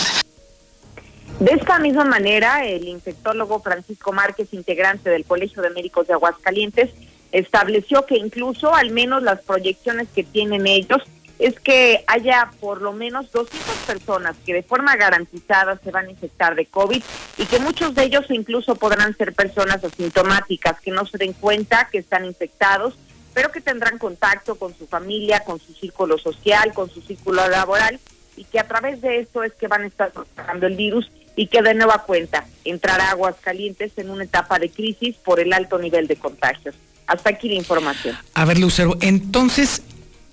De 1.39 1.53
esta 1.53 1.79
misma 1.79 2.05
manera, 2.05 2.63
el 2.65 2.87
infectólogo 2.87 3.61
Francisco 3.61 4.11
Márquez, 4.13 4.53
integrante 4.53 5.09
del 5.09 5.25
Colegio 5.25 5.63
de 5.63 5.71
Médicos 5.71 6.07
de 6.07 6.13
Aguascalientes, 6.13 6.91
estableció 7.31 8.05
que 8.05 8.17
incluso 8.17 8.75
al 8.75 8.91
menos 8.91 9.23
las 9.23 9.41
proyecciones 9.41 10.07
que 10.13 10.23
tienen 10.23 10.67
ellos 10.67 11.01
es 11.41 11.59
que 11.59 12.03
haya 12.05 12.51
por 12.59 12.83
lo 12.83 12.93
menos 12.93 13.31
200 13.31 13.75
personas 13.87 14.35
que 14.45 14.53
de 14.53 14.61
forma 14.61 14.95
garantizada 14.95 15.79
se 15.83 15.89
van 15.89 16.05
a 16.05 16.11
infectar 16.11 16.53
de 16.53 16.67
COVID 16.67 17.01
y 17.37 17.45
que 17.47 17.59
muchos 17.59 17.95
de 17.95 18.03
ellos 18.03 18.25
incluso 18.29 18.75
podrán 18.75 19.17
ser 19.17 19.33
personas 19.33 19.83
asintomáticas 19.83 20.79
que 20.81 20.91
no 20.91 21.03
se 21.07 21.17
den 21.17 21.33
cuenta 21.33 21.89
que 21.91 21.97
están 21.97 22.25
infectados, 22.25 22.93
pero 23.33 23.51
que 23.51 23.59
tendrán 23.59 23.97
contacto 23.97 24.53
con 24.55 24.77
su 24.77 24.85
familia, 24.85 25.43
con 25.43 25.59
su 25.59 25.73
círculo 25.73 26.19
social, 26.19 26.73
con 26.73 26.91
su 26.91 27.01
círculo 27.01 27.47
laboral 27.49 27.99
y 28.37 28.43
que 28.43 28.59
a 28.59 28.67
través 28.67 29.01
de 29.01 29.19
esto 29.19 29.41
es 29.41 29.53
que 29.53 29.67
van 29.67 29.81
a 29.81 29.87
estar 29.87 30.11
tratando 30.11 30.67
el 30.67 30.75
virus 30.75 31.09
y 31.35 31.47
que 31.47 31.63
de 31.63 31.73
nueva 31.73 32.03
cuenta 32.03 32.45
entrará 32.65 33.09
aguas 33.09 33.35
calientes 33.41 33.93
en 33.97 34.11
una 34.11 34.25
etapa 34.25 34.59
de 34.59 34.69
crisis 34.69 35.15
por 35.17 35.39
el 35.39 35.53
alto 35.53 35.79
nivel 35.79 36.05
de 36.05 36.17
contagios. 36.17 36.75
Hasta 37.07 37.31
aquí 37.31 37.49
la 37.49 37.55
información. 37.55 38.15
A 38.35 38.45
ver, 38.45 38.59
Lucero, 38.59 38.95
entonces 39.01 39.81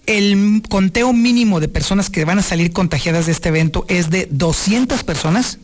el 0.08 0.62
conteo 0.70 1.12
mínimo 1.12 1.60
de 1.60 1.68
personas 1.68 2.08
que 2.08 2.24
van 2.24 2.38
a 2.38 2.42
salir 2.42 2.72
contagiadas 2.72 3.26
de 3.26 3.32
este 3.32 3.50
evento 3.50 3.84
es 3.88 4.08
de 4.08 4.26
200 4.30 5.04
personas. 5.04 5.58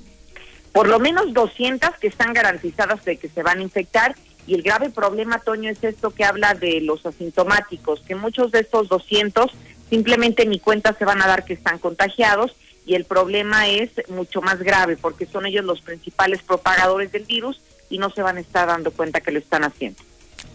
Por 0.72 0.86
lo 0.86 0.98
menos 0.98 1.32
200 1.32 1.90
que 1.98 2.08
están 2.08 2.34
garantizadas 2.34 3.02
de 3.06 3.16
que 3.16 3.28
se 3.30 3.42
van 3.42 3.60
a 3.60 3.62
infectar 3.62 4.14
y 4.46 4.54
el 4.54 4.62
grave 4.62 4.90
problema, 4.90 5.38
Toño, 5.38 5.70
es 5.70 5.82
esto 5.82 6.10
que 6.10 6.24
habla 6.24 6.52
de 6.52 6.82
los 6.82 7.06
asintomáticos, 7.06 8.02
que 8.02 8.14
muchos 8.14 8.52
de 8.52 8.60
estos 8.60 8.88
200 8.88 9.50
simplemente 9.88 10.44
ni 10.44 10.60
cuenta 10.60 10.92
se 10.92 11.06
van 11.06 11.22
a 11.22 11.26
dar 11.26 11.46
que 11.46 11.54
están 11.54 11.78
contagiados 11.78 12.54
y 12.84 12.96
el 12.96 13.06
problema 13.06 13.68
es 13.68 13.90
mucho 14.08 14.42
más 14.42 14.58
grave 14.58 14.98
porque 14.98 15.24
son 15.24 15.46
ellos 15.46 15.64
los 15.64 15.80
principales 15.80 16.42
propagadores 16.42 17.10
del 17.12 17.24
virus 17.24 17.62
y 17.88 17.96
no 17.96 18.10
se 18.10 18.20
van 18.20 18.36
a 18.36 18.40
estar 18.40 18.68
dando 18.68 18.90
cuenta 18.90 19.22
que 19.22 19.32
lo 19.32 19.38
están 19.38 19.64
haciendo. 19.64 20.02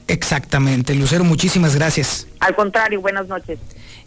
Exactamente, 0.10 0.96
Lucero, 0.96 1.24
muchísimas 1.24 1.76
gracias. 1.76 2.26
Al 2.40 2.56
contrario, 2.56 3.00
buenas 3.00 3.28
noches. 3.28 3.60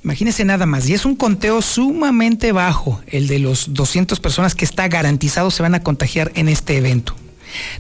Imagínese 0.03 0.45
nada 0.45 0.67
más, 0.67 0.89
y 0.89 0.95
es 0.95 1.05
un 1.05 1.15
conteo 1.15 1.63
sumamente 1.63 2.51
bajo, 2.51 3.01
el 3.07 3.29
de 3.29 3.39
los 3.39 3.73
200 3.73 4.19
personas 4.19 4.57
que 4.57 4.65
está 4.65 4.89
garantizado 4.89 5.53
se 5.53 5.63
van 5.63 5.77
a 5.77 5.83
contagiar 5.85 6.33
en 6.35 6.49
este 6.49 6.77
evento. 6.77 7.15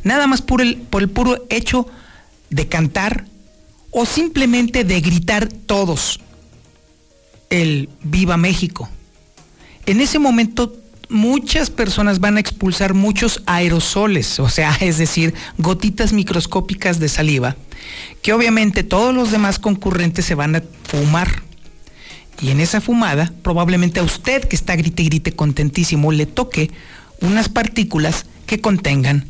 Nada 0.04 0.28
más 0.28 0.40
por 0.40 0.60
el, 0.60 0.76
por 0.76 1.02
el 1.02 1.08
puro 1.08 1.44
hecho 1.50 1.88
de 2.48 2.68
cantar 2.68 3.24
o 3.90 4.06
simplemente 4.06 4.84
de 4.84 5.00
gritar 5.00 5.48
todos 5.48 6.20
el 7.50 7.88
Viva 8.04 8.36
México. 8.36 8.88
En 9.84 10.00
ese 10.00 10.20
momento 10.20 10.76
muchas 11.12 11.70
personas 11.70 12.18
van 12.18 12.36
a 12.36 12.40
expulsar 12.40 12.94
muchos 12.94 13.42
aerosoles, 13.46 14.40
o 14.40 14.48
sea, 14.48 14.76
es 14.80 14.98
decir, 14.98 15.34
gotitas 15.58 16.12
microscópicas 16.12 16.98
de 16.98 17.08
saliva, 17.08 17.56
que 18.22 18.32
obviamente 18.32 18.82
todos 18.82 19.14
los 19.14 19.30
demás 19.30 19.58
concurrentes 19.58 20.24
se 20.24 20.34
van 20.34 20.56
a 20.56 20.62
fumar. 20.84 21.42
Y 22.40 22.50
en 22.50 22.60
esa 22.60 22.80
fumada, 22.80 23.32
probablemente 23.42 24.00
a 24.00 24.02
usted 24.02 24.42
que 24.48 24.56
está 24.56 24.74
grite 24.74 25.02
y 25.02 25.06
grite 25.06 25.32
contentísimo, 25.32 26.10
le 26.10 26.26
toque 26.26 26.70
unas 27.20 27.48
partículas 27.48 28.26
que 28.46 28.60
contengan 28.60 29.26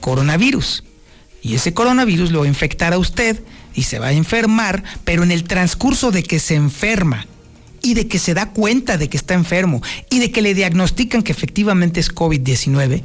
coronavirus. 0.00 0.84
Y 1.42 1.56
ese 1.56 1.74
coronavirus 1.74 2.30
lo 2.30 2.40
va 2.40 2.44
a 2.44 2.48
infectar 2.48 2.92
a 2.92 2.98
usted 2.98 3.42
y 3.74 3.82
se 3.82 3.98
va 3.98 4.08
a 4.08 4.12
enfermar, 4.12 4.84
pero 5.04 5.24
en 5.24 5.32
el 5.32 5.44
transcurso 5.44 6.12
de 6.12 6.22
que 6.22 6.38
se 6.38 6.54
enferma 6.54 7.26
y 7.84 7.92
de 7.92 8.08
que 8.08 8.18
se 8.18 8.32
da 8.32 8.50
cuenta 8.50 8.96
de 8.96 9.08
que 9.08 9.18
está 9.18 9.34
enfermo 9.34 9.82
y 10.08 10.18
de 10.18 10.30
que 10.32 10.42
le 10.42 10.54
diagnostican 10.54 11.22
que 11.22 11.32
efectivamente 11.32 12.00
es 12.00 12.12
COVID-19, 12.12 13.04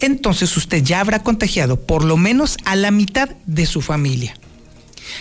entonces 0.00 0.56
usted 0.56 0.82
ya 0.84 1.00
habrá 1.00 1.22
contagiado 1.22 1.80
por 1.80 2.04
lo 2.04 2.16
menos 2.16 2.56
a 2.64 2.76
la 2.76 2.92
mitad 2.92 3.30
de 3.46 3.66
su 3.66 3.82
familia. 3.82 4.36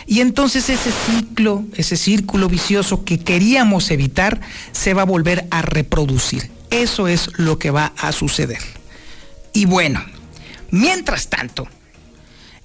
Y 0.05 0.21
entonces 0.21 0.69
ese 0.69 0.91
ciclo, 1.07 1.65
ese 1.75 1.97
círculo 1.97 2.47
vicioso 2.47 3.03
que 3.03 3.17
queríamos 3.19 3.89
evitar, 3.89 4.39
se 4.71 4.93
va 4.93 5.01
a 5.01 5.05
volver 5.05 5.47
a 5.49 5.63
reproducir. 5.63 6.51
Eso 6.69 7.07
es 7.07 7.29
lo 7.37 7.57
que 7.57 7.71
va 7.71 7.93
a 7.97 8.11
suceder. 8.11 8.61
Y 9.53 9.65
bueno, 9.65 10.05
mientras 10.69 11.29
tanto, 11.29 11.67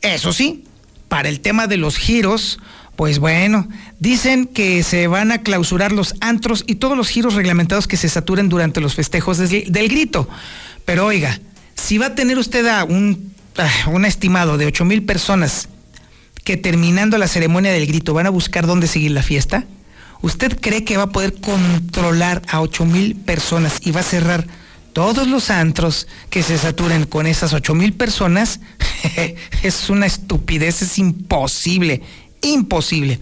eso 0.03 0.33
sí, 0.35 0.64
para 1.09 1.31
el 1.31 1.41
tema 1.41 1.67
de 1.67 1.79
los 1.79 1.97
giros, 1.97 2.59
pues 2.99 3.21
bueno, 3.21 3.69
dicen 4.01 4.47
que 4.47 4.83
se 4.83 5.07
van 5.07 5.31
a 5.31 5.43
clausurar 5.43 5.93
los 5.93 6.17
antros 6.21 6.65
y 6.67 6.75
todos 6.75 6.97
los 6.97 7.09
giros 7.09 7.35
reglamentados 7.35 7.87
que 7.87 7.97
se 7.97 8.09
saturen 8.09 8.49
durante 8.49 8.81
los 8.81 8.97
festejos 8.97 9.39
del 9.39 9.89
grito. 9.89 10.29
Pero 10.85 11.07
oiga, 11.07 11.39
si 11.77 11.97
va 11.97 12.07
a 12.07 12.15
tener 12.17 12.39
usted 12.39 12.67
a 12.67 12.83
un, 12.83 13.33
un 13.87 14.05
estimado 14.05 14.59
de 14.59 14.67
8 14.67 14.85
mil 14.85 15.05
personas 15.05 15.69
que 16.43 16.57
terminando 16.57 17.19
la 17.19 17.29
ceremonia 17.29 17.71
del 17.71 17.87
grito 17.87 18.15
van 18.15 18.27
a 18.27 18.31
buscar 18.31 18.67
dónde 18.67 18.89
seguir 18.89 19.13
la 19.13 19.23
fiesta, 19.23 19.65
¿usted 20.21 20.59
cree 20.61 20.83
que 20.83 20.97
va 20.97 21.05
a 21.05 21.11
poder 21.11 21.35
controlar 21.35 22.43
a 22.49 22.61
8 22.61 22.85
mil 22.85 23.15
personas 23.15 23.79
y 23.81 23.93
va 23.93 24.01
a 24.01 24.03
cerrar 24.03 24.45
todos 24.93 25.29
los 25.29 25.51
antros 25.51 26.09
que 26.31 26.43
se 26.43 26.59
saturen 26.59 27.05
con 27.05 27.29
esas 27.29 27.53
8 27.53 27.77
mil 27.77 27.93
personas? 27.93 28.59
es 29.63 29.89
una 29.89 30.07
estupidez, 30.07 30.83
es 30.83 30.99
imposible 30.99 32.03
imposible. 32.42 33.20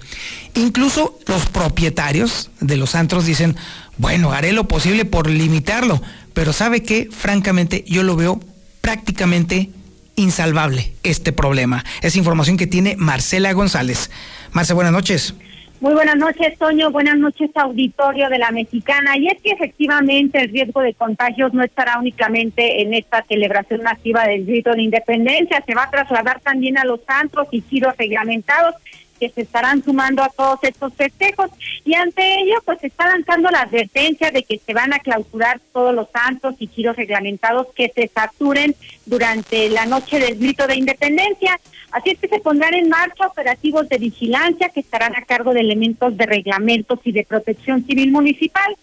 Incluso 0.55 1.18
los 1.26 1.46
propietarios 1.46 2.50
de 2.61 2.76
los 2.76 2.94
antros 2.94 3.26
dicen, 3.26 3.57
bueno, 3.98 4.33
haré 4.33 4.52
lo 4.52 4.68
posible 4.68 5.05
por 5.05 5.29
limitarlo, 5.29 6.00
pero 6.35 6.52
sabe 6.52 6.83
que, 6.83 7.09
francamente, 7.11 7.85
yo 7.87 8.02
lo 8.02 8.16
veo 8.16 8.40
prácticamente 8.81 9.70
insalvable 10.16 10.92
este 11.02 11.33
problema. 11.33 11.85
Es 12.02 12.16
información 12.16 12.57
que 12.57 12.66
tiene 12.66 12.96
Marcela 12.96 13.52
González. 13.52 14.11
Marce, 14.52 14.74
buenas 14.74 14.92
noches. 14.92 15.35
Muy 15.79 15.92
buenas 15.92 16.16
noches, 16.16 16.59
Toño. 16.59 16.90
Buenas 16.90 17.18
noches, 17.18 17.50
auditorio 17.55 18.31
de 18.31 18.38
la 18.38 18.50
Mexicana. 18.50 19.18
Y 19.18 19.26
es 19.26 19.40
que 19.42 19.50
efectivamente 19.50 20.40
el 20.40 20.48
riesgo 20.48 20.81
de 20.81 20.94
contagios 20.94 21.52
no 21.52 21.62
estará 21.62 21.98
únicamente 21.98 22.81
en 22.81 22.94
esta 22.94 23.22
celebración 23.29 23.83
masiva 23.83 24.26
del 24.26 24.46
grito 24.46 24.72
de 24.72 24.83
independencia, 24.83 25.62
se 25.66 25.74
va 25.74 25.85
a 25.85 25.90
trasladar 25.90 26.40
también 26.40 26.79
a 26.79 26.85
los 26.85 27.00
antros 27.07 27.48
y 27.50 27.61
giros 27.61 27.94
reglamentados 27.98 28.74
que 29.18 29.31
se 29.31 29.42
estarán 29.42 29.83
sumando 29.83 30.22
a 30.22 30.29
todos 30.29 30.59
estos 30.62 30.94
festejos 30.94 31.50
y 31.85 31.94
ante 31.94 32.40
ello 32.40 32.57
pues 32.64 32.81
se 32.81 32.88
está 32.88 33.09
lanzando 33.09 33.50
la 33.50 33.62
advertencia 33.62 34.31
de 34.31 34.42
que 34.42 34.59
se 34.59 34.74
van 34.74 34.92
a 34.92 34.98
clausurar 34.98 35.61
todos 35.72 35.94
los 35.94 36.09
santos 36.11 36.55
y 36.59 36.66
giros 36.66 36.96
reglamentados 36.96 37.68
que 37.74 37.92
se 37.94 38.09
saturen 38.09 38.74
durante 39.05 39.68
la 39.70 39.87
noche 39.87 40.18
del 40.18 40.38
grito 40.38 40.66
de 40.66 40.76
independencia. 40.76 41.59
Así 41.92 42.11
es 42.11 42.18
que 42.18 42.29
se 42.29 42.40
pondrán 42.40 42.74
en 42.74 42.88
marcha 42.88 43.26
operativos 43.26 43.88
de 43.88 43.98
vigilancia 43.98 44.68
que 44.68 44.81
estarán 44.81 45.16
a 45.16 45.22
cargo 45.22 45.55
de 45.55 45.61
elementos 45.61 46.16
de 46.16 46.26
reglamentos 46.26 47.00
y 47.05 47.12
de 47.12 47.24
protección 47.24 47.85
civil 47.87 48.11
municipal. 48.11 48.76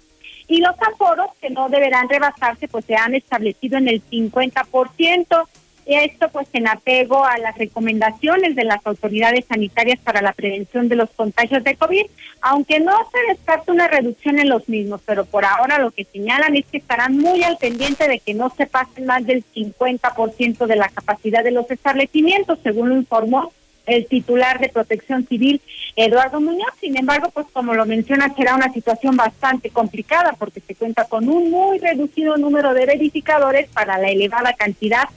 Y 0.47 0.59
los 0.59 0.75
aforos 0.81 1.27
que 1.41 1.49
no 1.49 1.69
deberán 1.69 2.09
rebasarse 2.09 2.67
pues 2.67 2.85
se 2.85 2.95
han 2.95 3.15
establecido 3.15 3.77
en 3.77 3.87
el 3.87 4.03
50%. 4.09 5.47
Esto 5.85 6.29
pues 6.29 6.47
en 6.53 6.67
apego 6.67 7.25
a 7.25 7.37
las 7.37 7.57
recomendaciones 7.57 8.55
de 8.55 8.63
las 8.63 8.85
autoridades 8.85 9.45
sanitarias 9.45 9.99
para 9.99 10.21
la 10.21 10.33
prevención 10.33 10.87
de 10.87 10.95
los 10.95 11.09
contagios 11.11 11.63
de 11.63 11.75
COVID, 11.75 12.05
aunque 12.41 12.79
no 12.79 12.93
se 13.11 13.33
descarta 13.33 13.71
una 13.71 13.87
reducción 13.87 14.39
en 14.39 14.49
los 14.49 14.69
mismos, 14.69 15.01
pero 15.05 15.25
por 15.25 15.45
ahora 15.45 15.79
lo 15.79 15.91
que 15.91 16.05
señalan 16.05 16.55
es 16.55 16.65
que 16.65 16.77
estarán 16.77 17.17
muy 17.17 17.43
al 17.43 17.57
pendiente 17.57 18.07
de 18.07 18.19
que 18.19 18.33
no 18.33 18.49
se 18.55 18.65
pasen 18.65 19.05
más 19.05 19.25
del 19.25 19.43
50% 19.53 20.65
de 20.65 20.75
la 20.75 20.89
capacidad 20.89 21.43
de 21.43 21.51
los 21.51 21.69
establecimientos, 21.69 22.59
según 22.63 22.89
lo 22.89 22.95
informó 22.95 23.51
el 23.85 24.05
titular 24.07 24.59
de 24.59 24.69
Protección 24.69 25.27
Civil, 25.27 25.61
Eduardo 25.95 26.39
Muñoz. 26.39 26.71
Sin 26.79 26.97
embargo, 26.97 27.29
pues 27.33 27.47
como 27.51 27.73
lo 27.73 27.85
menciona, 27.85 28.33
será 28.33 28.55
una 28.55 28.71
situación 28.71 29.17
bastante 29.17 29.69
complicada 29.69 30.33
porque 30.39 30.61
se 30.61 30.75
cuenta 30.75 31.05
con 31.05 31.27
un 31.27 31.51
muy 31.51 31.79
reducido 31.79 32.37
número 32.37 32.73
de 32.73 32.85
verificadores 32.85 33.67
para 33.69 33.97
la 33.97 34.09
elevada 34.09 34.53
cantidad 34.53 35.09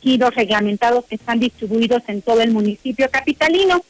giros 0.00 0.34
reglamentados 0.34 1.04
que 1.06 1.16
están 1.16 1.40
distribuidos 1.40 2.02
en 2.08 2.22
todo 2.22 2.40
el 2.40 2.52
municipio 2.52 3.10
capitalino. 3.10 3.82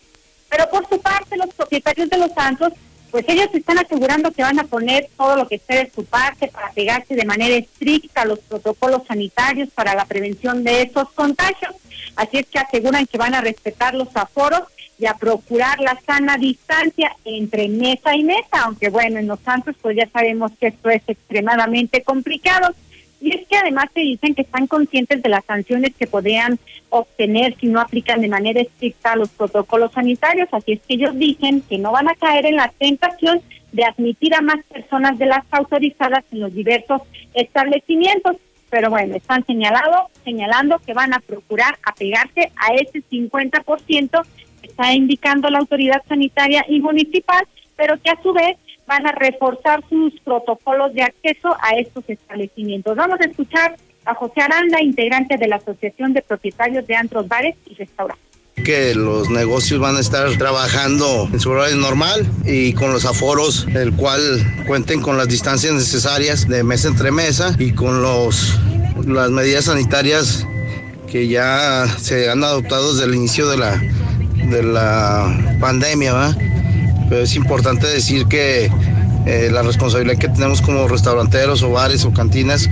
Pero 0.49 0.68
por 0.71 0.88
su 0.88 1.01
parte, 1.01 1.37
los 1.37 1.53
propietarios 1.55 2.11
de 2.11 2.18
los 2.18 2.33
santos, 2.33 2.73
pues 3.11 3.25
ellos 3.29 3.49
están 3.53 3.79
asegurando 3.79 4.31
que 4.33 4.42
van 4.42 4.59
a 4.59 4.64
poner 4.64 5.09
todo 5.16 5.37
lo 5.37 5.49
que 5.49 5.57
esté 5.57 5.77
de 5.77 5.90
su 5.95 6.05
parte 6.05 6.49
para 6.49 6.71
pegarse 6.73 7.14
de 7.14 7.25
manera 7.25 7.55
estricta 7.55 8.23
a 8.23 8.27
los 8.27 8.38
protocolos 8.40 9.03
sanitarios 9.07 9.68
para 9.71 9.95
la 9.95 10.05
prevención 10.05 10.64
de 10.64 10.83
esos 10.83 11.11
contagios. 11.12 11.75
Así 12.16 12.38
es 12.38 12.47
que 12.47 12.59
aseguran 12.59 13.07
que 13.07 13.18
van 13.18 13.35
a 13.35 13.40
respetar 13.40 13.95
los 13.95 14.09
aforos 14.14 14.62
y 14.99 15.07
a 15.07 15.14
procurar 15.14 15.81
la 15.81 15.99
sana 16.07 16.37
distancia 16.37 17.16
entre 17.25 17.68
mesa 17.68 18.14
y 18.14 18.23
mesa, 18.23 18.62
aunque 18.64 18.88
bueno, 18.88 19.18
en 19.18 19.27
los 19.27 19.40
santos 19.40 19.75
pues 19.83 19.97
ya 19.97 20.09
sabemos 20.11 20.53
que 20.61 20.68
esto 20.68 20.90
es 20.90 21.03
extremadamente 21.07 22.03
complicado. 22.03 22.75
Y 23.22 23.30
es 23.37 23.46
que 23.46 23.56
además 23.56 23.87
se 23.94 24.00
dicen 24.00 24.35
que 24.35 24.42
están 24.42 24.66
conscientes 24.66 25.22
de 25.22 25.28
las 25.28 25.44
sanciones 25.44 25.94
que 25.94 26.08
podrían 26.08 26.58
obtener 26.88 27.56
si 27.61 27.68
no 27.68 27.80
aplican 27.80 28.20
de 28.20 28.26
manera 28.26 28.61
estricta 28.61 29.14
los 29.14 29.28
protocolos 29.28 29.92
sanitarios, 29.92 30.48
así 30.50 30.72
es 30.72 30.80
que 30.80 30.94
ellos 30.94 31.16
dicen 31.16 31.61
que 31.62 31.78
no 31.78 31.92
van 31.92 32.08
a 32.08 32.16
caer 32.16 32.46
en 32.46 32.56
la 32.56 32.72
tentación 32.76 33.40
de 33.70 33.85
admitir 33.85 34.35
a 34.35 34.40
más 34.40 34.56
personas 34.64 35.18
de 35.20 35.26
las 35.26 35.44
autorizadas 35.52 36.24
en 36.32 36.40
los 36.40 36.52
diversos 36.52 37.02
establecimientos. 37.32 38.38
Pero 38.70 38.90
bueno, 38.90 39.14
están 39.14 39.46
señalado, 39.46 40.08
señalando 40.24 40.80
que 40.80 40.92
van 40.92 41.14
a 41.14 41.20
procurar 41.20 41.78
apegarse 41.85 42.50
a 42.56 42.74
ese 42.74 43.04
50% 43.08 44.26
que 44.61 44.66
está 44.66 44.92
indicando 44.94 45.48
la 45.48 45.61
autoridad 45.61 46.02
sanitaria 46.08 46.64
y 46.68 46.80
municipal, 46.80 47.46
pero 47.76 48.00
que 48.02 48.11
a 48.11 48.20
su 48.20 48.32
vez 48.32 48.56
van 48.87 49.07
a 49.07 49.12
reforzar 49.12 49.83
sus 49.88 50.18
protocolos 50.21 50.92
de 50.95 51.03
acceso 51.03 51.57
a 51.61 51.77
estos 51.77 52.05
establecimientos. 52.09 52.97
Vamos 52.97 53.21
a 53.21 53.25
escuchar 53.25 53.77
a 54.05 54.14
José 54.14 54.40
Aranda, 54.40 54.83
integrante 54.83 55.37
de 55.37 55.49
la 55.49 55.57
Asociación 55.57 56.12
de 56.12 56.23
Propietarios 56.23 56.87
de 56.87 56.97
Antros, 56.97 57.29
Bares 57.29 57.57
y 57.66 57.75
Restaurantes 57.75 58.33
que 58.64 58.95
los 58.95 59.29
negocios 59.31 59.81
van 59.81 59.97
a 59.97 60.01
estar 60.01 60.29
trabajando 60.37 61.29
en 61.33 61.40
su 61.40 61.51
horario 61.51 61.77
normal 61.77 62.27
y 62.45 62.75
con 62.75 62.92
los 62.92 63.05
aforos, 63.05 63.66
el 63.75 63.92
cual 63.95 64.21
cuenten 64.66 65.01
con 65.01 65.16
las 65.16 65.29
distancias 65.29 65.73
necesarias 65.73 66.47
de 66.47 66.62
mesa 66.62 66.88
entre 66.88 67.11
mesa 67.11 67.57
y 67.59 67.73
con 67.73 68.03
los 68.03 68.59
las 69.07 69.31
medidas 69.31 69.64
sanitarias 69.64 70.47
que 71.11 71.27
ya 71.27 71.87
se 71.99 72.31
han 72.31 72.45
adoptado 72.45 72.92
desde 72.92 73.07
el 73.07 73.14
inicio 73.16 73.49
de 73.49 73.57
la 73.57 73.83
de 74.51 74.62
la 74.62 75.57
pandemia, 75.59 76.12
¿va? 76.12 76.37
Pero 77.12 77.25
es 77.25 77.37
importante 77.37 77.87
decir 77.87 78.25
que 78.25 78.70
eh, 79.27 79.51
la 79.53 79.61
responsabilidad 79.61 80.16
que 80.16 80.29
tenemos 80.29 80.62
como 80.62 80.88
restauranteros 80.88 81.62
o 81.62 81.70
bares 81.70 82.07
o 82.07 82.12
cantinas 82.14 82.70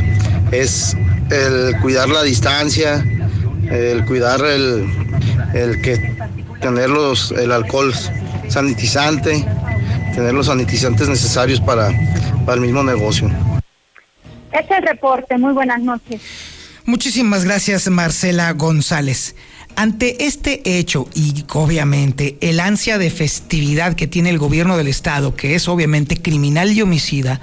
es 0.51 0.97
el 1.31 1.79
cuidar 1.83 2.09
la 2.09 2.23
distancia, 2.23 3.05
el 3.71 4.03
cuidar 4.07 4.41
el, 4.41 4.89
el 5.53 5.83
que 5.83 6.17
tener 6.59 6.89
el 6.89 7.53
alcohol 7.53 7.93
sanitizante, 8.49 9.45
tener 10.15 10.33
los 10.33 10.47
sanitizantes 10.47 11.07
necesarios 11.07 11.61
para, 11.61 11.91
para 12.47 12.55
el 12.55 12.63
mismo 12.63 12.83
negocio. 12.83 13.31
Este 14.53 14.73
es 14.73 14.81
el 14.81 14.87
reporte, 14.87 15.37
muy 15.37 15.53
buenas 15.53 15.83
noches. 15.83 16.23
Muchísimas 16.87 17.45
gracias 17.45 17.91
Marcela 17.91 18.51
González. 18.55 19.35
Ante 19.77 20.27
este 20.27 20.79
hecho 20.79 21.09
y 21.15 21.45
obviamente 21.53 22.37
el 22.41 22.61
ansia 22.61 22.99
de 22.99 23.11
festividad 23.11 23.95
que 23.95 24.07
tiene 24.07 24.31
el 24.31 24.39
gobierno 24.39 24.77
del 24.77 24.89
estado, 24.89 25.35
que 25.35 25.55
es 25.55 25.69
obviamente 25.69 26.17
criminal 26.17 26.73
y 26.73 26.83
homicida, 26.83 27.41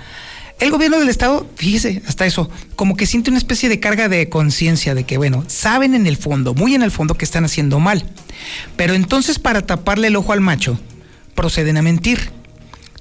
el 0.60 0.72
gobierno 0.72 0.98
del 0.98 1.10
estado, 1.10 1.48
fíjese, 1.56 2.02
hasta 2.08 2.26
eso, 2.26 2.50
como 2.76 2.96
que 2.96 3.06
siente 3.06 3.30
una 3.30 3.38
especie 3.38 3.70
de 3.70 3.80
carga 3.80 4.10
de 4.10 4.28
conciencia 4.28 4.96
de 4.96 5.04
que, 5.04 5.18
bueno, 5.18 5.44
saben 5.48 5.94
en 5.94 6.08
el 6.08 6.18
fondo, 6.18 6.56
muy 6.56 6.74
en 6.74 6.82
el 6.82 6.90
fondo, 6.90 7.14
que 7.14 7.26
están 7.26 7.46
haciendo 7.46 7.80
mal. 7.80 8.04
Pero 8.76 8.96
entonces 8.96 9.38
para 9.38 9.68
taparle 9.68 10.08
el 10.08 10.16
ojo 10.16 10.34
al 10.34 10.42
macho, 10.42 10.80
proceden 11.36 11.78
a 11.78 11.84
mentir. 11.84 12.32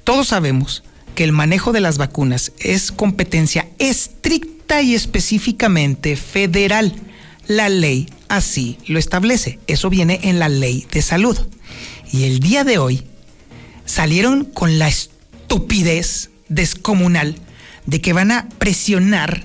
Todos 0.05 0.29
sabemos 0.29 0.83
que 1.15 1.25
el 1.25 1.33
manejo 1.33 1.73
de 1.73 1.81
las 1.81 1.97
vacunas 1.97 2.53
es 2.59 2.93
competencia 2.93 3.69
estricta 3.79 4.83
y 4.83 4.95
específicamente 4.95 6.15
federal. 6.17 6.93
La 7.49 7.69
ley 7.69 8.09
así 8.29 8.79
lo 8.87 8.99
establece. 8.99 9.59
Eso 9.67 9.91
viene 9.91 10.21
en 10.25 10.39
la 10.39 10.49
ley 10.49 10.87
de 10.91 11.03
salud. 11.03 11.39
Y 12.13 12.25
el 12.25 12.41
día 12.41 12.65
de 12.65 12.79
hoy 12.79 13.05
salieron 13.85 14.45
con 14.45 14.79
la 14.79 14.89
estupidez 14.89 16.31
descomunal 16.49 17.37
de 17.87 18.01
que 18.01 18.13
van 18.13 18.33
a 18.33 18.49
presionar 18.59 19.45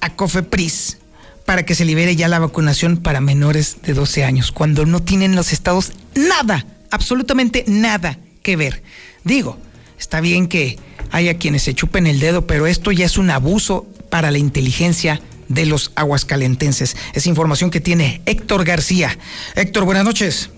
a 0.00 0.14
Cofepris 0.14 0.98
para 1.44 1.64
que 1.64 1.74
se 1.74 1.84
libere 1.84 2.16
ya 2.16 2.28
la 2.28 2.38
vacunación 2.38 2.98
para 2.98 3.20
menores 3.20 3.78
de 3.82 3.94
12 3.94 4.24
años, 4.24 4.52
cuando 4.52 4.86
no 4.86 5.02
tienen 5.02 5.34
los 5.34 5.52
estados 5.52 5.92
nada, 6.14 6.64
absolutamente 6.90 7.64
nada 7.66 8.18
que 8.42 8.56
ver. 8.56 8.82
Digo, 9.24 9.58
está 9.98 10.20
bien 10.20 10.46
que 10.46 10.78
haya 11.10 11.38
quienes 11.38 11.62
se 11.62 11.74
chupen 11.74 12.06
el 12.06 12.20
dedo, 12.20 12.46
pero 12.46 12.66
esto 12.66 12.92
ya 12.92 13.04
es 13.04 13.18
un 13.18 13.30
abuso 13.30 13.86
para 14.10 14.30
la 14.30 14.38
inteligencia 14.38 15.20
de 15.50 15.66
los 15.66 15.92
aguascalentenses. 15.96 16.96
Es 17.12 17.26
información 17.26 17.70
que 17.70 17.80
tiene 17.80 18.22
Héctor 18.24 18.64
García. 18.64 19.18
Héctor, 19.56 19.84
buenas 19.84 20.04
noches. 20.04 20.48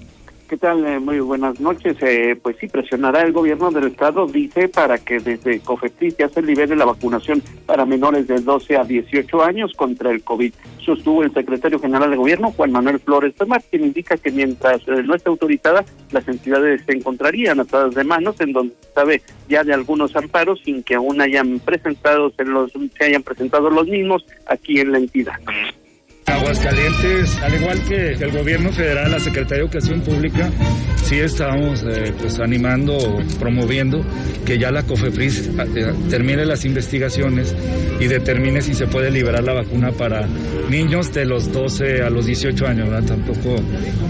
¿Qué 0.52 0.58
tal? 0.58 0.86
Eh, 0.86 1.00
muy 1.00 1.18
buenas 1.20 1.58
noches. 1.60 1.96
Eh, 2.02 2.36
pues 2.42 2.58
sí, 2.60 2.68
presionará 2.68 3.22
el 3.22 3.32
gobierno 3.32 3.70
del 3.70 3.84
estado, 3.84 4.26
dice, 4.26 4.68
para 4.68 4.98
que 4.98 5.18
desde 5.18 5.60
COFEPRIS 5.60 6.18
ya 6.18 6.28
se 6.28 6.42
libere 6.42 6.76
la 6.76 6.84
vacunación 6.84 7.42
para 7.64 7.86
menores 7.86 8.28
de 8.28 8.34
12 8.34 8.76
a 8.76 8.84
18 8.84 9.42
años 9.42 9.72
contra 9.72 10.10
el 10.10 10.22
COVID. 10.22 10.52
Sostuvo 10.84 11.22
el 11.22 11.32
secretario 11.32 11.78
general 11.78 12.10
de 12.10 12.18
gobierno, 12.18 12.52
Juan 12.52 12.70
Manuel 12.70 12.98
Flores 12.98 13.34
Tomás, 13.34 13.64
quien 13.70 13.84
indica 13.84 14.18
que 14.18 14.30
mientras 14.30 14.86
eh, 14.88 15.02
no 15.02 15.14
esté 15.14 15.30
autorizada, 15.30 15.86
las 16.10 16.28
entidades 16.28 16.82
se 16.84 16.92
encontrarían 16.92 17.58
atadas 17.58 17.94
de 17.94 18.04
manos, 18.04 18.38
en 18.42 18.52
donde 18.52 18.74
sabe 18.94 19.22
ya 19.48 19.64
de 19.64 19.72
algunos 19.72 20.14
amparos 20.16 20.60
sin 20.62 20.82
que 20.82 20.96
aún 20.96 21.22
hayan 21.22 21.60
presentado, 21.60 22.30
los, 22.44 22.72
se 22.72 23.04
hayan 23.06 23.22
presentado 23.22 23.70
los 23.70 23.86
mismos 23.86 24.26
aquí 24.46 24.80
en 24.80 24.92
la 24.92 24.98
entidad. 24.98 25.40
Aguascalientes, 26.26 27.36
al 27.42 27.54
igual 27.54 27.82
que 27.88 28.12
el 28.12 28.30
gobierno 28.30 28.72
federal, 28.72 29.10
la 29.10 29.20
Secretaría 29.20 29.58
de 29.58 29.62
Educación 29.62 30.00
Pública, 30.02 30.50
sí 31.02 31.18
estamos 31.18 31.82
eh, 31.82 32.12
pues 32.18 32.38
animando, 32.38 32.96
promoviendo 33.38 34.04
que 34.44 34.58
ya 34.58 34.70
la 34.70 34.82
COFEPRIS 34.84 35.48
eh, 35.48 35.92
termine 36.08 36.44
las 36.44 36.64
investigaciones 36.64 37.54
y 38.00 38.06
determine 38.06 38.62
si 38.62 38.74
se 38.74 38.86
puede 38.86 39.10
liberar 39.10 39.42
la 39.42 39.54
vacuna 39.54 39.90
para 39.92 40.26
niños 40.68 41.12
de 41.12 41.24
los 41.24 41.52
12 41.52 42.02
a 42.02 42.10
los 42.10 42.26
18 42.26 42.66
años. 42.66 43.06
Tampoco 43.06 43.56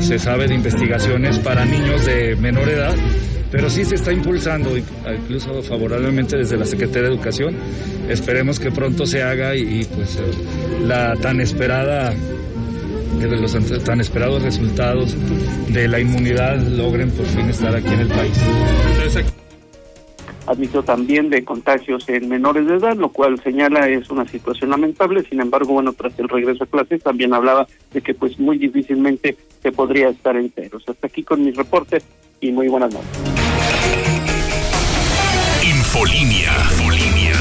se 0.00 0.18
sabe 0.18 0.48
de 0.48 0.54
investigaciones 0.54 1.38
para 1.38 1.64
niños 1.64 2.04
de 2.04 2.36
menor 2.36 2.68
edad 2.68 2.94
pero 3.52 3.68
sí 3.68 3.84
se 3.84 3.96
está 3.96 4.12
impulsando, 4.12 4.70
incluso 4.76 5.62
favorablemente 5.62 6.38
desde 6.38 6.56
la 6.56 6.64
Secretaría 6.64 7.10
de 7.10 7.14
Educación. 7.14 7.54
Esperemos 8.08 8.58
que 8.58 8.70
pronto 8.70 9.04
se 9.04 9.22
haga 9.22 9.54
y, 9.54 9.84
pues 9.84 10.16
eh, 10.16 10.22
la 10.86 11.14
tan 11.16 11.38
esperada 11.40 12.12
eh, 12.12 13.26
los 13.26 13.84
tan 13.84 14.00
esperados 14.00 14.42
resultados 14.42 15.14
de 15.68 15.86
la 15.86 16.00
inmunidad 16.00 16.60
logren 16.62 17.10
por 17.10 17.26
fin 17.26 17.50
estar 17.50 17.76
aquí 17.76 17.88
en 17.88 18.00
el 18.00 18.08
país. 18.08 18.40
Admitió 20.46 20.82
también 20.82 21.28
de 21.28 21.44
contagios 21.44 22.08
en 22.08 22.28
menores 22.28 22.66
de 22.66 22.76
edad, 22.76 22.96
lo 22.96 23.10
cual 23.10 23.38
señala 23.42 23.86
es 23.86 24.10
una 24.10 24.26
situación 24.26 24.70
lamentable. 24.70 25.24
Sin 25.28 25.40
embargo, 25.40 25.74
bueno, 25.74 25.92
tras 25.92 26.18
el 26.18 26.28
regreso 26.28 26.64
a 26.64 26.66
clases 26.66 27.02
también 27.02 27.32
hablaba 27.34 27.66
de 27.92 28.00
que 28.00 28.14
pues 28.14 28.40
muy 28.40 28.56
difícilmente 28.56 29.36
se 29.62 29.72
podría 29.72 30.08
estar 30.08 30.36
en 30.36 30.50
ceros. 30.50 30.82
Hasta 30.88 31.06
aquí 31.06 31.22
con 31.22 31.44
mis 31.44 31.54
reportes 31.54 32.02
y 32.40 32.50
muy 32.50 32.68
buenas 32.68 32.92
noches. 32.92 33.41
Infolinia. 35.92 36.50
Infolinia. 36.70 37.36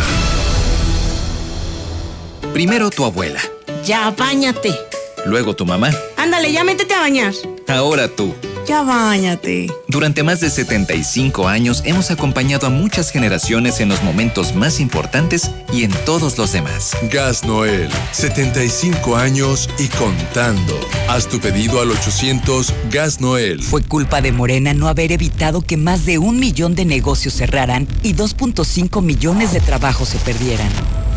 Primero 2.51 2.89
tu 2.89 3.05
abuela. 3.05 3.39
Ya, 3.85 4.11
bañate. 4.11 4.77
Luego 5.25 5.55
tu 5.55 5.65
mamá. 5.65 5.89
Ándale, 6.17 6.51
ya 6.51 6.65
métete 6.65 6.93
a 6.93 6.99
bañar. 6.99 7.33
Ahora 7.69 8.09
tú. 8.09 8.35
Ya 8.67 8.83
bañate. 8.83 9.67
Durante 9.87 10.23
más 10.23 10.39
de 10.39 10.49
75 10.49 11.47
años 11.47 11.81
hemos 11.85 12.11
acompañado 12.11 12.67
a 12.67 12.69
muchas 12.69 13.11
generaciones 13.11 13.79
en 13.79 13.89
los 13.89 14.03
momentos 14.03 14.55
más 14.55 14.79
importantes 14.79 15.51
y 15.73 15.83
en 15.83 15.91
todos 16.05 16.37
los 16.37 16.53
demás. 16.53 16.95
Gas 17.11 17.43
Noel, 17.43 17.89
75 18.11 19.15
años 19.17 19.69
y 19.79 19.87
contando. 19.87 20.79
Haz 21.09 21.27
tu 21.27 21.39
pedido 21.39 21.81
al 21.81 21.91
800 21.91 22.73
Gas 22.91 23.19
Noel. 23.19 23.61
Fue 23.63 23.81
culpa 23.83 24.21
de 24.21 24.31
Morena 24.31 24.73
no 24.73 24.87
haber 24.87 25.11
evitado 25.11 25.61
que 25.61 25.77
más 25.77 26.05
de 26.05 26.17
un 26.17 26.39
millón 26.39 26.75
de 26.75 26.85
negocios 26.85 27.33
cerraran 27.33 27.87
y 28.03 28.13
2.5 28.13 29.01
millones 29.01 29.53
de 29.53 29.59
trabajos 29.59 30.09
se 30.09 30.19
perdieran. 30.19 30.69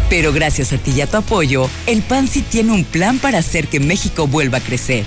Pero 0.08 0.32
gracias 0.32 0.72
a 0.72 0.78
ti 0.78 0.92
y 0.92 1.00
a 1.00 1.06
tu 1.06 1.16
apoyo, 1.18 1.68
el 1.86 2.02
PAN 2.02 2.28
sí 2.28 2.42
tiene 2.42 2.72
un 2.72 2.84
plan 2.84 3.18
para 3.18 3.38
hacer 3.38 3.68
que 3.68 3.80
México 3.80 4.26
vuelva 4.26 4.58
a 4.58 4.60
crecer 4.60 5.04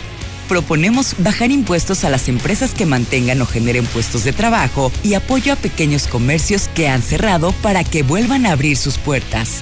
proponemos 0.47 1.15
bajar 1.19 1.51
impuestos 1.51 2.03
a 2.03 2.09
las 2.09 2.27
empresas 2.27 2.73
que 2.73 2.85
mantengan 2.85 3.41
o 3.41 3.45
generen 3.45 3.85
puestos 3.85 4.23
de 4.23 4.33
trabajo 4.33 4.91
y 5.03 5.13
apoyo 5.13 5.53
a 5.53 5.55
pequeños 5.55 6.07
comercios 6.07 6.69
que 6.73 6.87
han 6.87 7.01
cerrado 7.01 7.51
para 7.61 7.83
que 7.83 8.03
vuelvan 8.03 8.45
a 8.45 8.51
abrir 8.51 8.77
sus 8.77 8.97
puertas. 8.97 9.61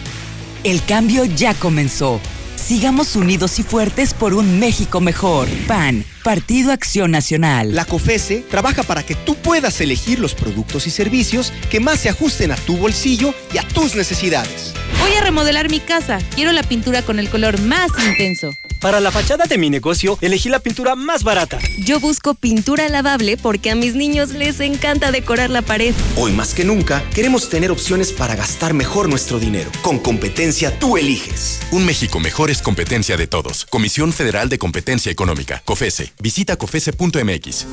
El 0.64 0.84
cambio 0.84 1.26
ya 1.26 1.54
comenzó. 1.54 2.20
Sigamos 2.56 3.16
unidos 3.16 3.60
y 3.60 3.64
fuertes 3.64 4.14
por 4.14 4.34
un 4.34 4.60
México 4.60 5.00
mejor. 5.02 5.48
PAN, 5.68 6.04
Partido 6.24 6.72
Acción 6.72 7.12
Nacional. 7.12 7.76
La 7.76 7.86
COFESE 7.86 8.44
trabaja 8.50 8.82
para 8.82 9.04
que 9.04 9.14
tú 9.14 9.36
puedas 9.36 9.80
elegir 9.82 10.20
los 10.20 10.34
productos 10.34 10.88
y 10.88 10.90
servicios 10.90 11.54
que 11.70 11.80
más 11.80 12.00
se 12.00 12.10
ajusten 12.10 12.52
a 12.52 12.56
tu 12.56 12.78
bolsillo 12.78 13.36
y 13.54 13.60
a 13.60 13.68
tus 13.68 13.96
necesidades. 13.96 14.74
Voy 15.00 15.14
a 15.14 15.22
remodelar 15.22 15.70
mi 15.70 15.80
casa. 15.80 16.18
Quiero 16.34 16.52
la 16.54 16.64
pintura 16.64 17.04
con 17.04 17.20
el 17.20 17.30
color 17.30 17.62
más 17.62 17.92
intenso. 18.10 18.58
Para 18.86 19.00
la 19.00 19.10
fachada 19.10 19.46
de 19.46 19.58
mi 19.58 19.72
negocio, 19.72 20.20
elegí 20.22 20.48
la 20.48 20.60
pintura 20.60 20.96
más 20.96 21.24
barata. 21.24 21.58
Yo 21.80 22.00
busco 22.00 22.36
pintura 22.36 22.88
lavable 22.88 23.36
porque 23.36 23.72
a 23.72 23.76
mis 23.76 23.96
niños 23.96 24.30
les 24.30 24.60
encanta 24.60 25.12
decorar 25.12 25.50
la 25.50 25.64
pared. 25.64 25.96
Hoy 26.16 26.34
más 26.34 26.54
que 26.54 26.66
nunca, 26.66 27.04
queremos 27.10 27.50
tener 27.50 27.72
opciones 27.72 28.14
para 28.14 28.36
gastar 28.36 28.76
mejor 28.76 29.10
nuestro 29.10 29.40
dinero. 29.40 29.72
Con 29.82 29.98
competencia 29.98 30.78
tú 30.78 30.98
eliges. 30.98 31.62
Un 31.72 31.84
México 31.84 32.20
mejor 32.20 32.52
es 32.52 32.62
competencia 32.62 33.18
de 33.18 33.26
todos. 33.26 33.66
Comisión 33.66 34.14
Federal 34.14 34.50
de 34.50 34.60
Competencia 34.60 35.12
Económica, 35.12 35.64
COFESE. 35.66 36.14
Visita 36.20 36.56
COFESE.mx. 36.56 37.66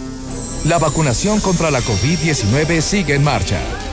La 0.64 0.78
vacunación 0.78 1.40
contra 1.40 1.70
la 1.70 1.82
COVID-19 1.82 2.80
sigue 2.80 3.16
en 3.16 3.22
marcha. 3.22 3.60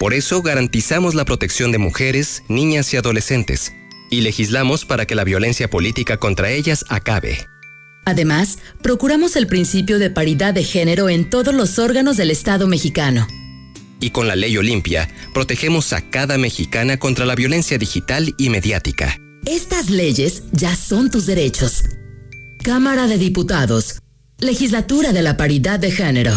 por 0.00 0.14
eso 0.14 0.40
garantizamos 0.40 1.14
la 1.14 1.26
protección 1.26 1.72
de 1.72 1.78
mujeres, 1.78 2.42
niñas 2.48 2.94
y 2.94 2.96
adolescentes, 2.96 3.74
y 4.10 4.22
legislamos 4.22 4.86
para 4.86 5.04
que 5.04 5.14
la 5.14 5.24
violencia 5.24 5.68
política 5.68 6.16
contra 6.16 6.50
ellas 6.50 6.86
acabe. 6.88 7.46
Además, 8.06 8.60
procuramos 8.80 9.36
el 9.36 9.46
principio 9.46 9.98
de 9.98 10.08
paridad 10.08 10.54
de 10.54 10.64
género 10.64 11.10
en 11.10 11.28
todos 11.28 11.54
los 11.54 11.78
órganos 11.78 12.16
del 12.16 12.30
Estado 12.30 12.66
mexicano. 12.66 13.28
Y 14.00 14.08
con 14.08 14.26
la 14.26 14.36
ley 14.36 14.56
Olimpia, 14.56 15.06
protegemos 15.34 15.92
a 15.92 16.00
cada 16.00 16.38
mexicana 16.38 16.96
contra 16.98 17.26
la 17.26 17.34
violencia 17.34 17.76
digital 17.76 18.34
y 18.38 18.48
mediática. 18.48 19.18
Estas 19.44 19.90
leyes 19.90 20.44
ya 20.52 20.74
son 20.76 21.10
tus 21.10 21.26
derechos. 21.26 21.82
Cámara 22.62 23.06
de 23.06 23.18
Diputados. 23.18 23.98
Legislatura 24.38 25.12
de 25.12 25.20
la 25.20 25.36
Paridad 25.36 25.78
de 25.78 25.90
Género. 25.90 26.32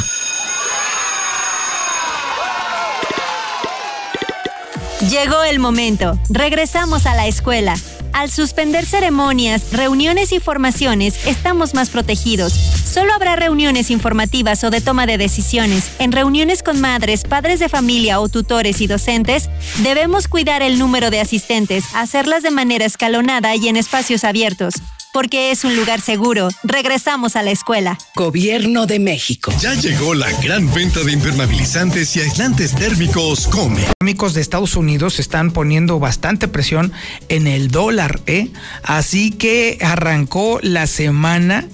Llegó 5.09 5.43
el 5.43 5.59
momento. 5.59 6.17
Regresamos 6.29 7.05
a 7.05 7.13
la 7.13 7.27
escuela. 7.27 7.75
Al 8.13 8.31
suspender 8.31 8.85
ceremonias, 8.85 9.73
reuniones 9.73 10.31
y 10.31 10.39
formaciones, 10.39 11.27
estamos 11.27 11.73
más 11.73 11.89
protegidos. 11.89 12.53
Solo 12.53 13.11
habrá 13.13 13.35
reuniones 13.35 13.91
informativas 13.91 14.63
o 14.63 14.69
de 14.69 14.79
toma 14.79 15.05
de 15.05 15.17
decisiones. 15.17 15.91
En 15.99 16.13
reuniones 16.13 16.63
con 16.63 16.79
madres, 16.79 17.23
padres 17.25 17.59
de 17.59 17.67
familia 17.67 18.21
o 18.21 18.29
tutores 18.29 18.79
y 18.79 18.87
docentes, 18.87 19.49
debemos 19.79 20.29
cuidar 20.29 20.61
el 20.61 20.79
número 20.79 21.09
de 21.09 21.19
asistentes, 21.19 21.83
hacerlas 21.95 22.41
de 22.41 22.51
manera 22.51 22.85
escalonada 22.85 23.55
y 23.55 23.67
en 23.67 23.75
espacios 23.75 24.23
abiertos 24.23 24.75
porque 25.13 25.52
es 25.52 25.63
un 25.63 25.78
lugar 25.78 26.02
seguro. 26.02 26.49
Regresamos 26.63 27.38
a 27.38 27.43
la 27.43 27.52
escuela. 27.52 27.97
Gobierno 28.15 28.86
de 28.86 28.99
México. 28.99 29.54
Ya 29.62 29.73
llegó 29.76 30.13
la 30.13 30.30
gran 30.41 30.73
venta 30.73 31.02
de 31.02 31.13
impermeabilizantes 31.13 32.15
y 32.17 32.21
aislantes 32.21 32.76
térmicos 32.76 33.47
Come. 33.47 33.84
Económicos 33.84 34.34
de 34.34 34.41
Estados 34.41 34.76
Unidos 34.76 35.19
están 35.19 35.52
poniendo 35.52 35.99
bastante 35.99 36.47
presión 36.47 36.91
en 37.30 37.47
el 37.47 37.69
dólar, 37.69 38.19
¿eh? 38.26 38.49
Así 38.82 39.32
que 39.32 39.78
arrancó 39.82 40.60
la 40.62 40.88
semana 40.88 41.67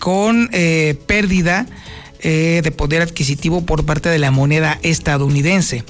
con 0.00 0.50
eh, 0.52 0.98
pérdida 1.06 1.66
eh, 2.20 2.60
de 2.62 2.70
poder 2.72 3.02
adquisitivo 3.02 3.64
por 3.64 3.86
parte 3.86 4.08
de 4.08 4.18
la 4.18 4.30
moneda 4.30 4.78
estadounidense. 4.82 5.84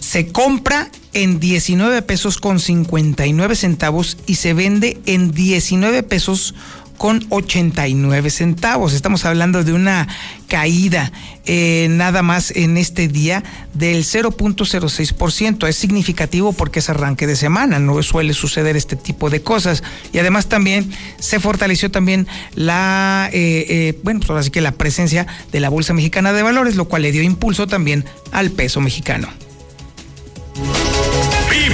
Se 0.00 0.28
compra 0.28 0.88
en 1.14 1.40
19 1.40 2.02
pesos 2.02 2.38
con 2.38 2.60
59 2.60 3.56
centavos 3.56 4.18
y 4.26 4.36
se 4.36 4.54
vende 4.54 5.00
en 5.06 5.32
19 5.32 6.02
pesos 6.02 6.54
con 6.96 7.26
89 7.28 8.30
centavos. 8.30 8.92
Estamos 8.92 9.24
hablando 9.24 9.64
de 9.64 9.72
una 9.72 10.08
caída 10.48 11.12
eh, 11.44 11.88
nada 11.90 12.22
más 12.22 12.52
en 12.52 12.76
este 12.76 13.08
día 13.08 13.42
del 13.74 14.04
0.06%. 14.04 15.68
Es 15.68 15.76
significativo 15.76 16.52
porque 16.52 16.78
es 16.78 16.88
arranque 16.88 17.26
de 17.26 17.36
semana, 17.36 17.78
no 17.78 18.02
suele 18.02 18.32
suceder 18.32 18.76
este 18.76 18.96
tipo 18.96 19.30
de 19.30 19.42
cosas. 19.42 19.82
Y 20.12 20.18
además 20.18 20.46
también 20.46 20.90
se 21.18 21.40
fortaleció 21.40 21.90
también 21.90 22.26
la, 22.54 23.28
eh, 23.32 23.66
eh, 23.68 23.98
bueno, 24.02 24.20
pues 24.26 24.50
que 24.50 24.60
la 24.60 24.72
presencia 24.72 25.26
de 25.52 25.60
la 25.60 25.68
Bolsa 25.68 25.94
Mexicana 25.94 26.32
de 26.32 26.42
Valores, 26.42 26.76
lo 26.76 26.86
cual 26.86 27.02
le 27.02 27.12
dio 27.12 27.22
impulso 27.22 27.66
también 27.66 28.04
al 28.30 28.50
peso 28.50 28.80
mexicano. 28.80 29.28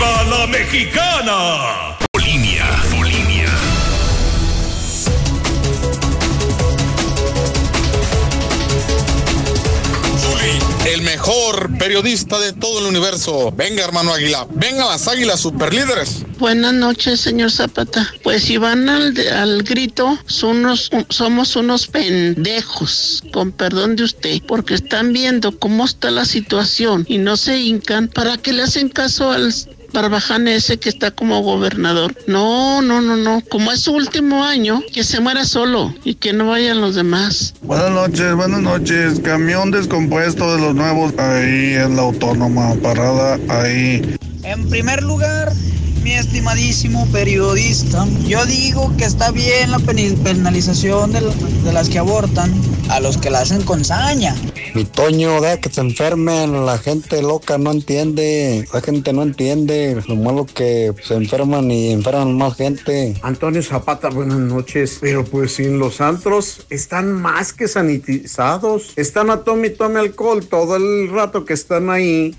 ¡Viva 0.01 0.25
la 0.25 0.47
mexicana! 0.47 1.99
Polinia, 2.11 2.65
Polinia. 2.91 3.51
El 10.87 11.03
mejor 11.03 11.77
periodista 11.79 12.39
de 12.39 12.55
todo 12.55 12.81
el 12.81 12.87
universo. 12.87 13.53
Venga, 13.55 13.85
hermano 13.85 14.15
Águila. 14.15 14.47
Venga 14.55 14.87
las 14.87 15.07
águilas 15.07 15.41
superlíderes. 15.41 16.23
Buenas 16.39 16.73
noches, 16.73 17.21
señor 17.21 17.51
Zapata. 17.51 18.11
Pues 18.23 18.45
si 18.45 18.57
van 18.57 18.89
al, 18.89 19.15
al 19.29 19.63
grito, 19.65 20.19
son 20.25 20.65
unos, 20.65 20.91
somos 21.11 21.57
unos 21.57 21.89
pendejos, 21.89 23.23
con 23.35 23.53
perdón 23.53 23.97
de 23.97 24.05
usted, 24.05 24.41
porque 24.49 24.73
están 24.73 25.13
viendo 25.13 25.59
cómo 25.59 25.85
está 25.85 26.11
la 26.11 26.25
situación 26.25 27.05
y 27.07 27.19
no 27.19 27.37
se 27.37 27.59
hincan. 27.59 28.09
¿Para 28.09 28.39
que 28.39 28.55
le 28.55 28.63
hacen 28.63 28.89
caso 28.89 29.31
al 29.31 29.53
Barbajane 29.93 30.55
ese 30.55 30.79
que 30.79 30.89
está 30.89 31.11
como 31.11 31.43
gobernador. 31.43 32.15
No, 32.27 32.83
no, 32.83 33.01
no, 33.01 33.17
no. 33.17 33.43
Como 33.51 33.73
es 33.73 33.81
su 33.81 33.93
último 33.93 34.45
año, 34.45 34.83
que 34.93 35.05
se 35.05 35.21
muera 35.21 35.45
solo 35.45 35.95
y 36.05 36.15
que 36.15 36.33
no 36.33 36.49
vayan 36.49 36.81
los 36.81 36.95
demás. 36.95 37.55
Buenas 37.63 37.91
noches, 37.91 38.35
buenas 38.35 38.61
noches. 38.61 39.21
Camión 39.21 39.71
descompuesto 39.71 40.55
de 40.55 40.61
los 40.61 40.75
nuevos 40.75 41.13
ahí 41.19 41.75
en 41.75 41.97
la 41.97 42.03
autónoma, 42.03 42.75
parada 42.83 43.39
ahí. 43.49 44.17
En 44.43 44.69
primer 44.69 45.03
lugar, 45.03 45.53
mi 46.03 46.13
estimadísimo 46.13 47.07
periodista, 47.13 48.07
yo 48.27 48.45
digo 48.47 48.93
que 48.97 49.05
está 49.05 49.31
bien 49.31 49.71
la 49.71 49.79
penalización 49.79 51.13
de, 51.13 51.21
de, 51.21 51.73
las 51.73 51.89
que 51.89 51.99
abortan 51.99 52.53
a 52.89 53.01
los 53.01 53.19
que 53.19 53.31
la 53.31 53.41
hacen 53.41 53.63
con 53.63 53.85
saña. 53.85 54.35
Mi 54.75 54.85
Toño, 54.85 55.41
deja 55.41 55.59
que 55.59 55.69
se 55.69 55.81
enfermen, 55.81 56.65
la 56.65 56.79
gente 56.79 57.23
loca 57.23 57.59
no 57.59 57.73
entiende, 57.73 58.67
la 58.73 58.81
gente 58.81 59.13
no 59.13 59.23
entiende, 59.23 60.01
lo 60.07 60.17
malo 60.17 60.47
que 60.47 60.93
se 61.03 61.15
enferman 61.15 61.71
y 61.71 61.91
enferman 61.91 62.37
más 62.37 62.57
gente. 62.57 63.15
Antonio 63.23 63.63
Zapata, 63.63 64.09
buenas 64.09 64.39
noches, 64.39 64.99
pero 65.01 65.25
pues 65.25 65.55
sin 65.55 65.79
los 65.79 66.01
antros 66.01 66.67
están 66.71 67.13
más 67.13 67.53
que 67.53 67.69
sanitizados, 67.69 68.93
están 68.97 69.31
a 69.31 69.39
tome 69.45 69.69
y 69.69 69.71
tome 69.71 70.01
alcohol 70.01 70.47
todo 70.47 70.77
el 70.77 71.11
rato 71.11 71.45
que 71.45 71.55
están 71.55 71.91
ahí. 71.91 72.35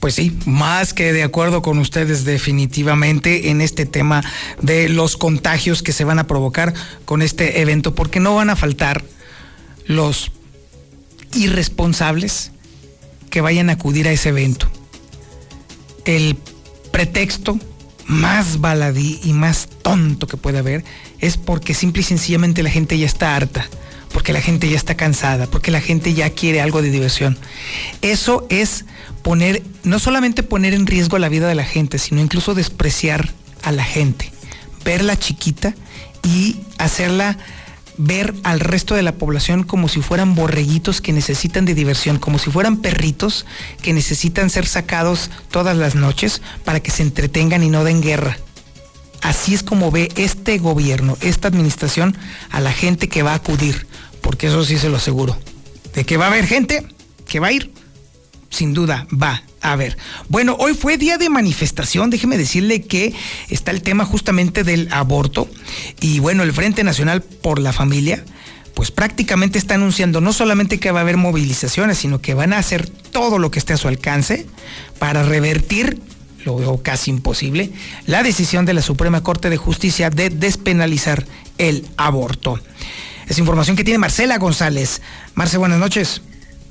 Pues 0.00 0.14
sí, 0.14 0.36
más 0.46 0.94
que 0.94 1.12
de 1.12 1.24
acuerdo 1.24 1.60
con 1.60 1.78
ustedes 1.78 2.24
definitivamente 2.24 3.50
en 3.50 3.60
este 3.60 3.84
tema 3.84 4.22
de 4.62 4.88
los 4.88 5.16
contagios 5.16 5.82
que 5.82 5.92
se 5.92 6.04
van 6.04 6.18
a 6.18 6.26
provocar 6.26 6.72
con 7.04 7.20
este 7.20 7.60
evento, 7.60 7.94
porque 7.94 8.20
no 8.20 8.36
van 8.36 8.50
a 8.50 8.56
faltar 8.56 9.04
los 9.86 10.30
irresponsables 11.34 12.52
que 13.30 13.40
vayan 13.40 13.70
a 13.70 13.74
acudir 13.74 14.06
a 14.06 14.12
ese 14.12 14.28
evento. 14.28 14.68
El 16.04 16.36
pretexto 16.92 17.58
más 18.06 18.60
baladí 18.60 19.20
y 19.22 19.32
más 19.32 19.68
tonto 19.82 20.26
que 20.26 20.36
puede 20.36 20.58
haber 20.58 20.84
es 21.20 21.36
porque 21.36 21.74
simple 21.74 22.02
y 22.02 22.04
sencillamente 22.04 22.62
la 22.62 22.70
gente 22.70 22.98
ya 22.98 23.06
está 23.06 23.36
harta, 23.36 23.68
porque 24.12 24.32
la 24.32 24.40
gente 24.40 24.68
ya 24.68 24.76
está 24.76 24.96
cansada, 24.96 25.46
porque 25.46 25.70
la 25.70 25.80
gente 25.80 26.14
ya 26.14 26.30
quiere 26.30 26.60
algo 26.60 26.82
de 26.82 26.90
diversión. 26.90 27.36
Eso 28.00 28.46
es 28.48 28.84
poner, 29.28 29.62
no 29.82 29.98
solamente 29.98 30.42
poner 30.42 30.72
en 30.72 30.86
riesgo 30.86 31.18
la 31.18 31.28
vida 31.28 31.48
de 31.48 31.54
la 31.54 31.66
gente, 31.66 31.98
sino 31.98 32.22
incluso 32.22 32.54
despreciar 32.54 33.28
a 33.62 33.72
la 33.72 33.84
gente, 33.84 34.32
verla 34.86 35.18
chiquita 35.18 35.74
y 36.24 36.56
hacerla 36.78 37.36
ver 37.98 38.34
al 38.42 38.58
resto 38.58 38.94
de 38.94 39.02
la 39.02 39.12
población 39.12 39.64
como 39.64 39.88
si 39.88 40.00
fueran 40.00 40.34
borreguitos 40.34 41.02
que 41.02 41.12
necesitan 41.12 41.66
de 41.66 41.74
diversión, 41.74 42.18
como 42.18 42.38
si 42.38 42.50
fueran 42.50 42.78
perritos 42.78 43.44
que 43.82 43.92
necesitan 43.92 44.48
ser 44.48 44.66
sacados 44.66 45.30
todas 45.50 45.76
las 45.76 45.94
noches 45.94 46.40
para 46.64 46.80
que 46.80 46.90
se 46.90 47.02
entretengan 47.02 47.62
y 47.62 47.68
no 47.68 47.84
den 47.84 48.00
guerra. 48.00 48.38
Así 49.20 49.52
es 49.52 49.62
como 49.62 49.90
ve 49.90 50.10
este 50.16 50.56
gobierno, 50.56 51.18
esta 51.20 51.48
administración, 51.48 52.16
a 52.50 52.60
la 52.60 52.72
gente 52.72 53.10
que 53.10 53.22
va 53.22 53.32
a 53.32 53.42
acudir, 53.42 53.88
porque 54.22 54.46
eso 54.46 54.64
sí 54.64 54.78
se 54.78 54.88
lo 54.88 54.96
aseguro. 54.96 55.36
De 55.94 56.06
que 56.06 56.16
va 56.16 56.24
a 56.24 56.28
haber 56.28 56.46
gente 56.46 56.86
que 57.26 57.40
va 57.40 57.48
a 57.48 57.52
ir, 57.52 57.74
sin 58.50 58.74
duda 58.74 59.06
va 59.10 59.42
A 59.60 59.76
ver, 59.76 59.96
bueno, 60.28 60.56
hoy 60.58 60.74
fue 60.74 60.96
día 60.96 61.18
de 61.18 61.28
manifestación, 61.28 62.10
déjeme 62.10 62.38
decirle 62.38 62.82
que 62.82 63.12
está 63.48 63.70
el 63.70 63.82
tema 63.82 64.04
justamente 64.04 64.64
del 64.64 64.88
aborto 64.92 65.48
y 66.00 66.20
bueno, 66.20 66.42
el 66.42 66.52
Frente 66.52 66.84
Nacional 66.84 67.22
por 67.22 67.58
la 67.58 67.72
Familia 67.72 68.24
pues 68.78 68.92
prácticamente 68.92 69.58
está 69.58 69.74
anunciando 69.74 70.20
no 70.20 70.32
solamente 70.32 70.78
que 70.78 70.92
va 70.92 71.00
a 71.00 71.02
haber 71.02 71.16
movilizaciones, 71.16 71.98
sino 71.98 72.20
que 72.20 72.34
van 72.34 72.52
a 72.52 72.58
hacer 72.58 72.88
todo 72.88 73.40
lo 73.40 73.50
que 73.50 73.58
esté 73.58 73.72
a 73.72 73.76
su 73.76 73.88
alcance 73.88 74.46
para 75.00 75.24
revertir, 75.24 76.00
lo 76.44 76.56
veo 76.56 76.80
casi 76.80 77.10
imposible, 77.10 77.72
la 78.06 78.22
decisión 78.22 78.66
de 78.66 78.74
la 78.74 78.82
Suprema 78.82 79.24
Corte 79.24 79.50
de 79.50 79.56
Justicia 79.56 80.10
de 80.10 80.30
despenalizar 80.30 81.26
el 81.58 81.88
aborto. 81.96 82.60
Es 83.26 83.38
información 83.38 83.76
que 83.76 83.82
tiene 83.82 83.98
Marcela 83.98 84.38
González. 84.38 85.02
Marce, 85.34 85.58
buenas 85.58 85.80
noches. 85.80 86.22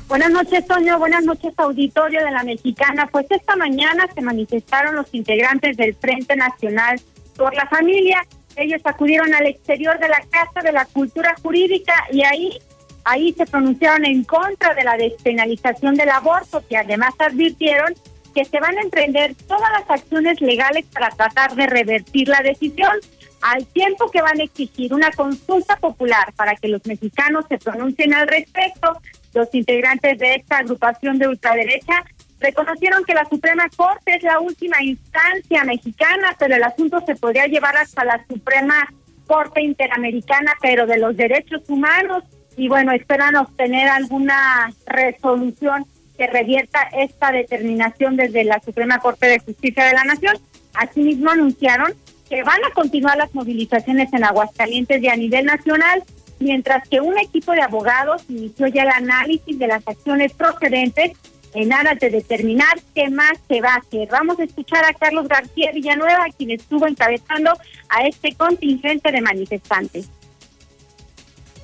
Buenas 0.07 0.31
noches, 0.31 0.65
Toño. 0.65 0.97
Buenas 0.99 1.25
noches, 1.25 1.53
auditorio 1.57 2.23
de 2.23 2.31
la 2.31 2.43
Mexicana. 2.43 3.09
Pues 3.11 3.25
esta 3.29 3.57
mañana 3.57 4.07
se 4.15 4.21
manifestaron 4.21 4.95
los 4.95 5.13
integrantes 5.13 5.75
del 5.75 5.95
Frente 5.95 6.33
Nacional 6.37 7.01
por 7.35 7.53
la 7.53 7.67
Familia. 7.67 8.25
Ellos 8.55 8.79
acudieron 8.85 9.33
al 9.33 9.47
exterior 9.47 9.99
de 9.99 10.07
la 10.07 10.21
Casa 10.31 10.61
de 10.63 10.71
la 10.71 10.85
Cultura 10.85 11.35
Jurídica 11.43 11.93
y 12.09 12.23
ahí, 12.23 12.57
ahí 13.03 13.33
se 13.33 13.45
pronunciaron 13.45 14.05
en 14.05 14.23
contra 14.23 14.73
de 14.73 14.85
la 14.85 14.95
despenalización 14.95 15.95
del 15.95 16.09
aborto, 16.09 16.63
que 16.69 16.77
además 16.77 17.13
advirtieron 17.19 17.93
que 18.33 18.45
se 18.45 18.61
van 18.61 18.77
a 18.77 18.83
emprender 18.83 19.35
todas 19.45 19.69
las 19.73 19.89
acciones 19.89 20.39
legales 20.39 20.85
para 20.85 21.09
tratar 21.09 21.53
de 21.53 21.67
revertir 21.67 22.29
la 22.29 22.39
decisión, 22.39 22.93
al 23.41 23.65
tiempo 23.67 24.09
que 24.09 24.21
van 24.21 24.39
a 24.39 24.43
exigir 24.43 24.93
una 24.93 25.11
consulta 25.11 25.75
popular 25.75 26.33
para 26.35 26.55
que 26.55 26.69
los 26.69 26.85
mexicanos 26.85 27.45
se 27.49 27.57
pronuncien 27.57 28.13
al 28.13 28.27
respecto 28.27 28.99
los 29.33 29.53
integrantes 29.53 30.17
de 30.17 30.35
esta 30.35 30.57
agrupación 30.57 31.17
de 31.19 31.27
ultraderecha 31.27 32.03
reconocieron 32.39 33.03
que 33.03 33.13
la 33.13 33.25
Suprema 33.25 33.67
Corte 33.75 34.15
es 34.15 34.23
la 34.23 34.39
última 34.39 34.81
instancia 34.81 35.63
mexicana, 35.63 36.35
pero 36.37 36.55
el 36.55 36.63
asunto 36.63 37.03
se 37.05 37.15
podría 37.15 37.47
llevar 37.47 37.77
hasta 37.77 38.05
la 38.05 38.23
Suprema 38.27 38.87
Corte 39.25 39.61
Interamericana, 39.61 40.53
pero 40.61 40.85
de 40.85 40.97
los 40.97 41.15
derechos 41.17 41.61
humanos. 41.67 42.23
Y 42.55 42.67
bueno, 42.67 42.91
esperan 42.91 43.35
obtener 43.35 43.87
alguna 43.89 44.71
resolución 44.85 45.85
que 46.17 46.27
revierta 46.27 46.81
esta 46.93 47.31
determinación 47.31 48.15
desde 48.15 48.43
la 48.43 48.59
Suprema 48.59 48.99
Corte 48.99 49.27
de 49.27 49.39
Justicia 49.39 49.85
de 49.85 49.93
la 49.93 50.03
Nación. 50.03 50.37
Asimismo, 50.73 51.29
anunciaron 51.29 51.93
que 52.29 52.43
van 52.43 52.63
a 52.65 52.73
continuar 52.73 53.17
las 53.17 53.33
movilizaciones 53.33 54.11
en 54.13 54.23
Aguascalientes 54.23 55.01
y 55.01 55.07
a 55.07 55.15
nivel 55.15 55.45
nacional 55.45 56.03
mientras 56.39 56.87
que 56.87 57.01
un 57.01 57.17
equipo 57.17 57.51
de 57.53 57.61
abogados 57.61 58.23
inició 58.29 58.67
ya 58.67 58.83
el 58.83 58.89
análisis 58.89 59.57
de 59.57 59.67
las 59.67 59.87
acciones 59.87 60.33
procedentes 60.33 61.11
en 61.53 61.73
aras 61.73 61.99
de 61.99 62.09
determinar 62.09 62.79
qué 62.93 63.09
más 63.09 63.33
se 63.47 63.61
va 63.61 63.73
a 63.73 63.77
hacer. 63.77 64.07
Vamos 64.11 64.39
a 64.39 64.43
escuchar 64.43 64.85
a 64.85 64.93
Carlos 64.93 65.27
García 65.27 65.71
Villanueva, 65.71 66.25
quien 66.37 66.51
estuvo 66.51 66.87
encabezando 66.87 67.51
a 67.89 68.05
este 68.05 68.35
contingente 68.35 69.11
de 69.11 69.21
manifestantes. 69.21 70.09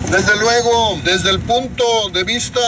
Desde 0.09 0.35
luego, 0.35 0.99
desde 1.03 1.31
el 1.31 1.39
punto 1.39 1.83
de 2.13 2.23
vista 2.23 2.59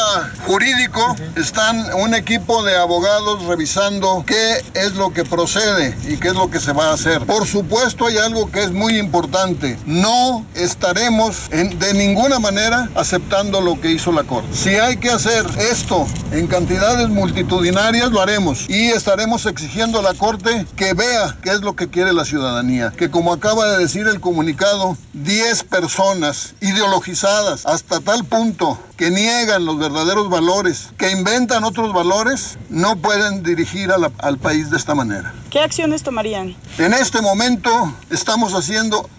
jurídico, 0.47 1.15
están 1.35 1.93
un 1.93 2.15
equipo 2.15 2.63
de 2.63 2.75
abogados 2.75 3.43
revisando 3.45 4.23
qué 4.25 4.63
es 4.73 4.93
lo 4.95 5.13
que 5.13 5.23
procede 5.25 5.95
y 6.07 6.17
qué 6.17 6.29
es 6.29 6.33
lo 6.33 6.49
que 6.49 6.59
se 6.59 6.73
va 6.73 6.89
a 6.89 6.93
hacer. 6.93 7.25
Por 7.25 7.45
supuesto, 7.45 8.07
hay 8.07 8.17
algo 8.17 8.49
que 8.51 8.63
es 8.63 8.71
muy 8.71 8.97
importante. 8.97 9.77
No 9.85 10.45
estaremos 10.55 11.49
de 11.49 11.93
ninguna 11.93 12.39
manera 12.39 12.89
aceptando 12.95 13.61
lo 13.61 13.79
que 13.79 13.91
hizo 13.91 14.11
la 14.11 14.23
Corte. 14.23 14.49
Si 14.51 14.69
hay 14.69 14.97
que 14.97 15.09
hacer 15.09 15.45
esto 15.59 16.07
en 16.31 16.47
cantidades 16.47 17.09
multitudinarias, 17.09 18.11
lo 18.11 18.21
haremos. 18.21 18.67
Y 18.69 18.89
estaremos 18.89 19.45
exigiendo 19.45 19.99
a 19.99 20.01
la 20.01 20.13
Corte 20.13 20.65
que 20.75 20.93
vea 20.93 21.37
qué 21.43 21.51
es 21.51 21.61
lo 21.61 21.75
que 21.75 21.89
quiere 21.89 22.13
la 22.13 22.25
ciudadanía. 22.25 22.91
Que 22.97 23.11
como 23.11 23.33
acaba 23.33 23.67
de 23.67 23.77
decir 23.77 24.07
el 24.07 24.19
comunicado, 24.19 24.97
10 25.13 25.63
personas 25.65 26.55
ideologizadas 26.61 27.24
hasta 27.25 27.99
tal 28.01 28.23
punto 28.25 28.77
que 28.97 29.09
niegan 29.09 29.65
los 29.65 29.77
verdaderos 29.77 30.29
valores, 30.29 30.89
que 30.97 31.09
inventan 31.09 31.63
otros 31.63 31.91
valores, 31.91 32.57
no 32.69 32.97
pueden 32.97 33.41
dirigir 33.43 33.89
al 33.91 34.37
país 34.37 34.69
de 34.69 34.77
esta 34.77 34.93
manera. 34.93 35.33
¿Qué 35.49 35.59
acciones 35.59 36.03
tomarían? 36.03 36.55
En 36.77 36.93
este 36.93 37.21
momento 37.21 37.93
estamos 38.11 38.53
haciendo 38.53 39.09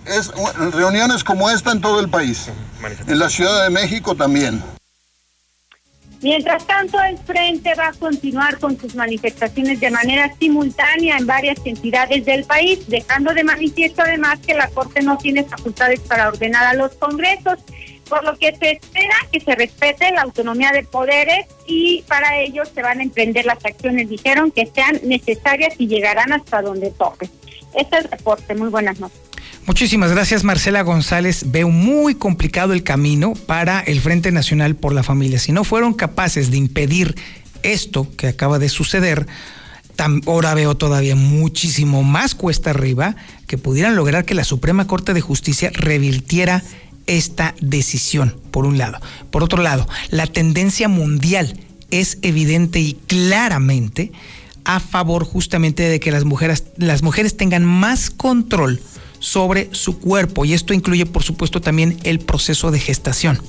reuniones 0.72 1.24
como 1.24 1.50
esta 1.50 1.72
en 1.72 1.80
todo 1.80 2.00
el 2.00 2.08
país, 2.08 2.46
en 3.06 3.18
la 3.18 3.28
Ciudad 3.28 3.64
de 3.64 3.70
México 3.70 4.14
también. 4.14 4.62
Mientras 6.22 6.66
tanto, 6.66 6.98
el 7.02 7.18
Frente 7.18 7.74
va 7.74 7.88
a 7.88 7.92
continuar 7.92 8.58
con 8.58 8.80
sus 8.80 8.94
manifestaciones 8.94 9.78
de 9.80 9.90
manera 9.90 10.32
simultánea 10.40 11.18
en 11.18 11.26
varias 11.26 11.58
entidades 11.64 12.24
del 12.24 12.44
país, 12.44 12.88
dejando 12.88 13.34
de 13.34 13.44
manifiesto 13.44 14.02
además 14.02 14.38
que 14.40 14.54
la 14.54 14.68
Corte 14.68 15.02
no 15.02 15.18
tiene 15.18 15.44
facultades 15.44 16.00
para 16.00 16.28
ordenar 16.28 16.66
a 16.66 16.74
los 16.74 16.94
congresos 16.94 17.58
por 18.08 18.24
lo 18.24 18.36
que 18.36 18.54
se 18.56 18.72
espera 18.72 19.14
que 19.32 19.40
se 19.40 19.54
respete 19.54 20.10
la 20.12 20.22
autonomía 20.22 20.70
de 20.72 20.82
poderes 20.82 21.46
y 21.66 22.02
para 22.08 22.38
ello 22.40 22.62
se 22.72 22.82
van 22.82 23.00
a 23.00 23.02
emprender 23.02 23.44
las 23.44 23.64
acciones, 23.64 24.08
dijeron, 24.08 24.50
que 24.50 24.66
sean 24.66 25.00
necesarias 25.04 25.74
y 25.78 25.86
llegarán 25.88 26.32
hasta 26.32 26.62
donde 26.62 26.90
toque. 26.90 27.28
Este 27.74 27.98
es 27.98 28.04
el 28.04 28.10
reporte. 28.10 28.54
Muy 28.54 28.68
buenas 28.68 28.98
noches. 29.00 29.18
Muchísimas 29.66 30.12
gracias, 30.12 30.44
Marcela 30.44 30.82
González. 30.82 31.50
Veo 31.50 31.68
muy 31.68 32.14
complicado 32.14 32.72
el 32.72 32.84
camino 32.84 33.32
para 33.34 33.80
el 33.80 34.00
Frente 34.00 34.30
Nacional 34.30 34.76
por 34.76 34.92
la 34.92 35.02
Familia. 35.02 35.40
Si 35.40 35.50
no 35.50 35.64
fueron 35.64 35.92
capaces 35.92 36.52
de 36.52 36.56
impedir 36.56 37.16
esto 37.64 38.06
que 38.16 38.28
acaba 38.28 38.60
de 38.60 38.68
suceder, 38.68 39.26
ahora 40.26 40.54
veo 40.54 40.76
todavía 40.76 41.16
muchísimo 41.16 42.04
más 42.04 42.34
cuesta 42.34 42.70
arriba 42.70 43.16
que 43.46 43.58
pudieran 43.58 43.96
lograr 43.96 44.24
que 44.24 44.34
la 44.34 44.44
Suprema 44.44 44.86
Corte 44.86 45.14
de 45.14 45.20
Justicia 45.20 45.70
revirtiera 45.74 46.62
esta 47.06 47.54
decisión, 47.60 48.36
por 48.50 48.66
un 48.66 48.78
lado. 48.78 48.98
Por 49.30 49.42
otro 49.42 49.62
lado, 49.62 49.88
la 50.10 50.26
tendencia 50.26 50.88
mundial 50.88 51.58
es 51.90 52.18
evidente 52.22 52.80
y 52.80 52.94
claramente 53.06 54.12
a 54.64 54.80
favor 54.80 55.24
justamente 55.24 55.84
de 55.84 56.00
que 56.00 56.10
las 56.10 56.24
mujeres, 56.24 56.64
las 56.76 57.02
mujeres 57.02 57.36
tengan 57.36 57.64
más 57.64 58.10
control 58.10 58.80
sobre 59.20 59.68
su 59.72 59.98
cuerpo 59.98 60.44
y 60.44 60.54
esto 60.54 60.74
incluye 60.74 61.06
por 61.06 61.22
supuesto 61.22 61.60
también 61.60 61.98
el 62.02 62.18
proceso 62.18 62.70
de 62.70 62.80
gestación. 62.80 63.40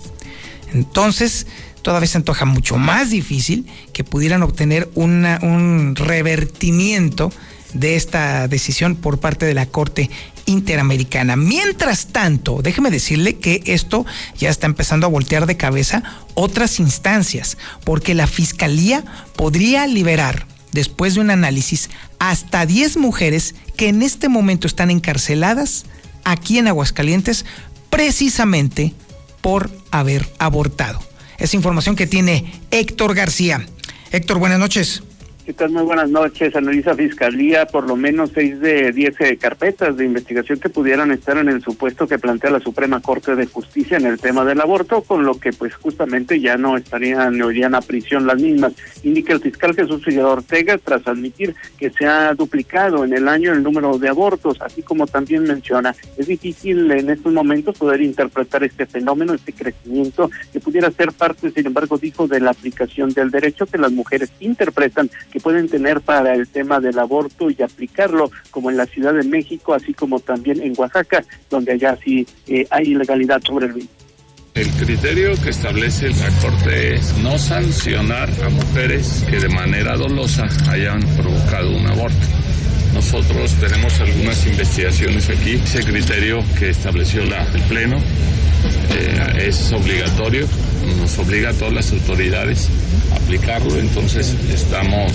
Entonces, 0.74 1.48
todavía 1.82 2.08
se 2.08 2.18
antoja 2.18 2.46
mucho 2.46 2.78
más 2.78 3.10
difícil 3.10 3.66
que 3.94 4.04
pudieran 4.04 4.44
obtener 4.44 4.90
un 4.94 5.96
revertimiento 5.96 7.32
de 7.74 7.96
esta 7.96 8.48
decisión 8.48 8.96
por 8.96 9.20
parte 9.20 9.46
de 9.46 9.54
la 9.54 9.66
Corte 9.66 10.10
Interamericana. 10.48 11.36
Mientras 11.36 12.08
tanto, 12.08 12.62
déjeme 12.64 12.90
decirle 12.90 13.38
que 13.38 13.62
esto 13.66 14.06
ya 14.38 14.50
está 14.50 14.66
empezando 14.66 15.06
a 15.06 15.10
voltear 15.10 15.46
de 15.46 15.58
cabeza 15.58 16.02
otras 16.34 16.80
instancias, 16.80 17.58
porque 17.84 18.16
la 18.16 18.26
Fiscalía 18.26 19.04
podría 19.36 19.86
liberar, 19.86 20.48
después 20.72 21.14
de 21.14 21.22
un 21.22 21.30
análisis, 21.30 21.90
hasta 22.18 22.66
10 22.66 22.98
mujeres 22.98 23.54
que 23.76 23.90
en 23.90 24.02
este 24.02 24.30
momento 24.30 24.66
están 24.66 24.90
encarceladas 24.90 25.86
aquí 26.24 26.58
en 26.58 26.68
Aguascalientes 26.68 27.46
precisamente 27.90 28.94
por 29.42 29.70
haber 29.92 30.28
abortado. 30.40 31.00
Es 31.38 31.54
información 31.54 31.96
que 31.96 32.08
tiene 32.08 32.52
Héctor 32.72 33.14
García. 33.14 33.66
Héctor, 34.12 34.40
buenas 34.40 34.60
noches. 34.60 35.04
¿Qué? 35.48 35.68
Muy 35.70 35.84
buenas 35.84 36.10
noches. 36.10 36.54
Analiza 36.58 36.94
Fiscalía 36.94 37.66
por 37.66 37.88
lo 37.88 37.96
menos 37.96 38.32
seis 38.34 38.60
de 38.60 38.92
diez 38.92 39.16
eh, 39.22 39.38
carpetas 39.38 39.96
de 39.96 40.04
investigación 40.04 40.60
que 40.60 40.68
pudieran 40.68 41.10
estar 41.12 41.38
en 41.38 41.48
el 41.48 41.64
supuesto 41.64 42.06
que 42.06 42.20
plantea 42.20 42.52
la 42.52 42.60
Suprema 42.60 43.00
Corte 43.02 43.34
de 43.34 43.46
Justicia 43.46 43.96
en 43.96 44.06
el 44.06 44.20
tema 44.20 44.44
del 44.44 44.60
aborto, 44.60 45.04
con 45.04 45.24
lo 45.24 45.40
que 45.40 45.54
pues 45.54 45.74
justamente 45.76 46.42
ya 46.42 46.58
no 46.58 46.76
estarían, 46.76 47.38
no 47.38 47.50
irían 47.50 47.76
a 47.76 47.82
prisión 47.82 48.28
las 48.28 48.42
mismas. 48.42 48.74
Indica 49.04 49.32
el 49.32 49.40
fiscal 49.40 49.74
Jesús 49.74 50.04
Figueroa 50.04 50.34
Ortega 50.34 50.78
tras 50.80 51.08
admitir 51.08 51.56
que 51.78 51.92
se 51.92 52.06
ha 52.06 52.34
duplicado 52.34 53.06
en 53.06 53.14
el 53.14 53.30
año 53.30 53.54
el 53.54 53.64
número 53.64 53.98
de 53.98 54.10
abortos, 54.10 54.58
así 54.60 54.82
como 54.82 55.08
también 55.08 55.44
menciona, 55.44 55.96
es 56.18 56.28
difícil 56.28 56.92
en 56.92 57.10
estos 57.10 57.32
momentos 57.32 57.78
poder 57.78 58.02
interpretar 58.02 58.66
este 58.66 58.86
fenómeno, 58.86 59.34
este 59.34 59.54
crecimiento, 59.54 60.30
que 60.52 60.60
pudiera 60.60 60.92
ser 60.92 61.14
parte, 61.14 61.52
sin 61.52 61.68
embargo, 61.68 61.98
dijo, 61.98 62.28
de 62.28 62.42
la 62.42 62.52
aplicación 62.52 63.14
del 63.14 63.32
derecho 63.32 63.66
que 63.66 63.78
las 63.78 63.94
mujeres 63.94 64.30
interpretan 64.42 65.10
pueden 65.40 65.70
tener 65.70 66.02
para 66.02 66.34
el 66.34 66.48
tema 66.48 66.80
del 66.80 67.00
aborto 67.00 67.50
y 67.50 67.62
aplicarlo, 67.62 68.32
como 68.52 68.70
en 68.70 68.78
la 68.78 68.86
Ciudad 68.86 69.14
de 69.14 69.24
México, 69.24 69.74
así 69.74 69.94
como 69.94 70.20
también 70.20 70.62
en 70.62 70.74
Oaxaca, 70.78 71.24
donde 71.50 71.74
allá 71.74 71.98
sí 72.04 72.28
eh, 72.48 72.66
hay 72.70 72.92
ilegalidad 72.92 73.42
sobre 73.42 73.68
el 73.68 73.76
mismo. 73.76 73.90
El 74.54 74.70
criterio 74.72 75.36
que 75.44 75.52
establece 75.52 76.10
la 76.10 76.32
Corte 76.42 76.96
es 76.96 77.16
no 77.20 77.38
sancionar 77.38 78.28
a 78.44 78.50
mujeres 78.50 79.24
que 79.30 79.38
de 79.38 79.50
manera 79.50 79.96
dolosa 79.96 80.48
hayan 80.72 81.00
provocado 81.16 81.70
un 81.78 81.86
aborto. 81.86 82.28
Nosotros 82.94 83.54
tenemos 83.60 84.00
algunas 84.00 84.46
investigaciones 84.46 85.30
aquí. 85.30 85.62
Ese 85.64 85.84
criterio 85.84 86.44
que 86.58 86.70
estableció 86.70 87.22
el 87.24 87.62
Pleno 87.68 87.98
eh, 88.92 89.48
es 89.48 89.72
obligatorio 89.72 90.48
nos 90.96 91.18
obliga 91.18 91.50
a 91.50 91.54
todas 91.54 91.74
las 91.74 91.92
autoridades 91.92 92.70
a 93.12 93.16
aplicarlo, 93.16 93.78
entonces 93.80 94.36
estamos 94.54 95.12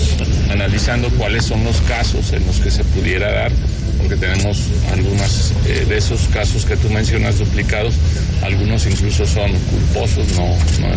analizando 0.51 1.09
cuáles 1.11 1.45
son 1.45 1.63
los 1.63 1.81
casos 1.81 2.31
en 2.33 2.45
los 2.45 2.59
que 2.59 2.71
se 2.71 2.83
pudiera 2.83 3.31
dar, 3.31 3.51
porque 3.97 4.15
tenemos 4.15 4.67
algunos 4.91 5.53
eh, 5.65 5.85
de 5.87 5.97
esos 5.97 6.27
casos 6.29 6.65
que 6.65 6.77
tú 6.77 6.89
mencionas 6.89 7.39
duplicados, 7.39 7.95
algunos 8.43 8.85
incluso 8.85 9.25
son 9.25 9.51
culposos, 9.51 10.27
no, 10.35 10.45
no 10.45 10.87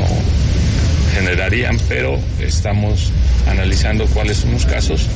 generarían, 1.16 1.78
pero 1.88 2.20
estamos 2.40 3.10
analizando 3.48 4.04
cuáles 4.06 4.36
son 4.36 4.52
los 4.52 4.66
casos 4.66 5.06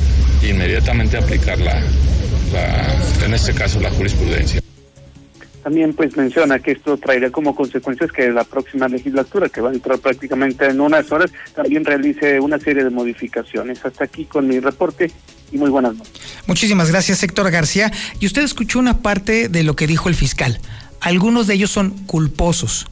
e 0.41 0.49
inmediatamente 0.49 1.15
aplicar 1.15 1.59
la, 1.59 1.79
la, 2.51 3.25
en 3.25 3.33
este 3.35 3.53
caso 3.53 3.79
la 3.79 3.91
jurisprudencia. 3.91 4.59
También 5.61 5.93
pues 5.93 6.17
menciona 6.17 6.57
que 6.57 6.71
esto 6.71 6.97
traerá 6.97 7.29
como 7.29 7.55
consecuencias 7.55 8.11
que 8.11 8.31
la 8.31 8.43
próxima 8.43 8.87
legislatura, 8.87 9.47
que 9.47 9.61
va 9.61 9.69
a 9.69 9.73
entrar 9.73 9.99
prácticamente 9.99 10.65
en 10.65 10.81
unas 10.81 11.11
horas, 11.11 11.29
también 11.53 11.85
realice 11.85 12.39
una 12.39 12.57
serie 12.57 12.83
de 12.83 12.89
modificaciones. 12.89 13.85
Hasta 13.85 14.05
aquí 14.05 14.25
con 14.25 14.47
mi 14.47 14.59
reporte 14.59 15.11
y 15.51 15.57
muy 15.59 15.69
buenas 15.69 15.95
noches. 15.95 16.19
Muchísimas 16.47 16.89
gracias, 16.89 17.21
Héctor 17.21 17.51
García. 17.51 17.91
Y 18.19 18.25
usted 18.25 18.41
escuchó 18.41 18.79
una 18.79 19.03
parte 19.03 19.49
de 19.49 19.61
lo 19.61 19.75
que 19.75 19.85
dijo 19.85 20.09
el 20.09 20.15
fiscal. 20.15 20.59
Algunos 20.99 21.45
de 21.45 21.53
ellos 21.53 21.69
son 21.69 21.91
culposos. 22.07 22.87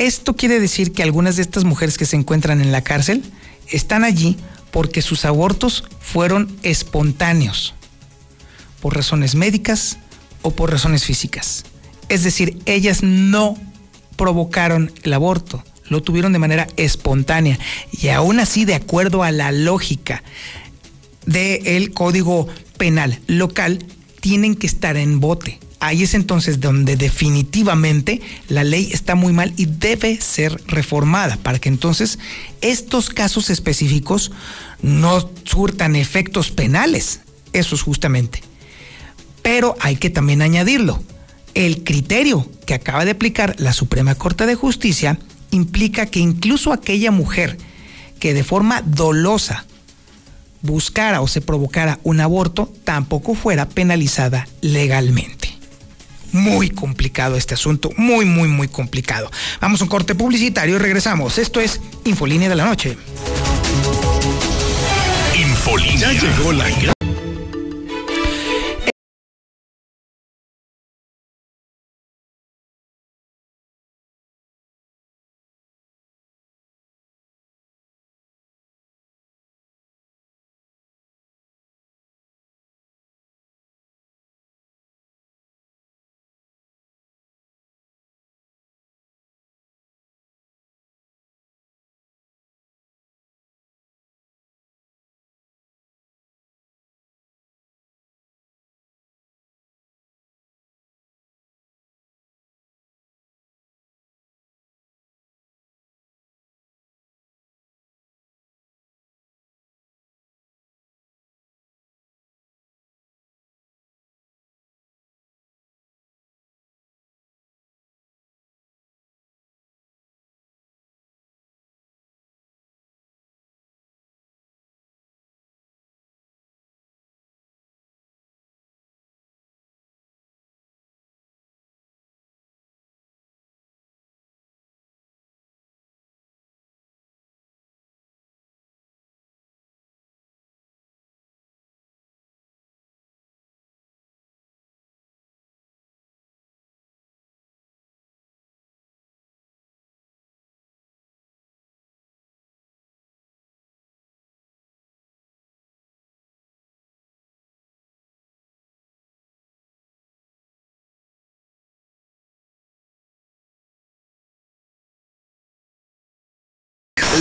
Esto 0.00 0.34
quiere 0.34 0.60
decir 0.60 0.92
que 0.92 1.02
algunas 1.02 1.36
de 1.36 1.42
estas 1.42 1.64
mujeres 1.64 1.98
que 1.98 2.06
se 2.06 2.16
encuentran 2.16 2.62
en 2.62 2.72
la 2.72 2.80
cárcel 2.80 3.22
están 3.68 4.02
allí 4.02 4.38
porque 4.70 5.02
sus 5.02 5.26
abortos 5.26 5.84
fueron 6.00 6.56
espontáneos, 6.62 7.74
por 8.80 8.96
razones 8.96 9.34
médicas 9.34 9.98
o 10.40 10.52
por 10.52 10.70
razones 10.70 11.04
físicas. 11.04 11.64
Es 12.08 12.24
decir, 12.24 12.56
ellas 12.64 13.02
no 13.02 13.58
provocaron 14.16 14.90
el 15.02 15.12
aborto, 15.12 15.62
lo 15.90 16.00
tuvieron 16.02 16.32
de 16.32 16.38
manera 16.38 16.66
espontánea 16.78 17.58
y 17.92 18.08
aún 18.08 18.40
así 18.40 18.64
de 18.64 18.76
acuerdo 18.76 19.22
a 19.22 19.30
la 19.32 19.52
lógica 19.52 20.22
del 21.26 21.92
código 21.92 22.48
penal 22.78 23.20
local, 23.26 23.84
tienen 24.22 24.54
que 24.54 24.66
estar 24.66 24.96
en 24.96 25.20
bote. 25.20 25.60
Ahí 25.80 26.02
es 26.02 26.14
entonces 26.14 26.60
donde 26.60 26.96
definitivamente 26.96 28.20
la 28.48 28.64
ley 28.64 28.90
está 28.92 29.14
muy 29.14 29.32
mal 29.32 29.54
y 29.56 29.66
debe 29.66 30.20
ser 30.20 30.60
reformada 30.66 31.36
para 31.38 31.58
que 31.58 31.70
entonces 31.70 32.18
estos 32.60 33.08
casos 33.08 33.48
específicos 33.50 34.30
no 34.82 35.30
surtan 35.44 35.96
efectos 35.96 36.50
penales. 36.50 37.20
Eso 37.52 37.74
es 37.74 37.82
justamente. 37.82 38.42
Pero 39.42 39.74
hay 39.80 39.96
que 39.96 40.10
también 40.10 40.42
añadirlo 40.42 41.02
el 41.54 41.82
criterio 41.84 42.48
que 42.66 42.74
acaba 42.74 43.04
de 43.04 43.12
aplicar 43.12 43.54
la 43.58 43.72
Suprema 43.72 44.14
Corte 44.14 44.46
de 44.46 44.54
Justicia 44.54 45.18
implica 45.50 46.06
que 46.06 46.20
incluso 46.20 46.72
aquella 46.72 47.10
mujer 47.10 47.58
que 48.18 48.34
de 48.34 48.44
forma 48.44 48.82
dolosa 48.82 49.66
buscara 50.62 51.22
o 51.22 51.28
se 51.28 51.40
provocara 51.40 51.98
un 52.02 52.20
aborto 52.20 52.72
tampoco 52.84 53.34
fuera 53.34 53.68
penalizada 53.68 54.46
legalmente. 54.60 55.59
Muy 56.32 56.70
complicado 56.70 57.36
este 57.36 57.54
asunto, 57.54 57.90
muy, 57.96 58.24
muy, 58.24 58.48
muy 58.48 58.68
complicado. 58.68 59.30
Vamos 59.60 59.80
a 59.80 59.84
un 59.84 59.90
corte 59.90 60.14
publicitario 60.14 60.76
y 60.76 60.78
regresamos. 60.78 61.38
Esto 61.38 61.60
es 61.60 61.80
Infolínea 62.04 62.48
de 62.48 62.56
la 62.56 62.64
Noche. 62.64 62.96
Infolínea. 65.36 66.12
Ya 66.12 66.12
llegó 66.12 66.52
la 66.52 66.68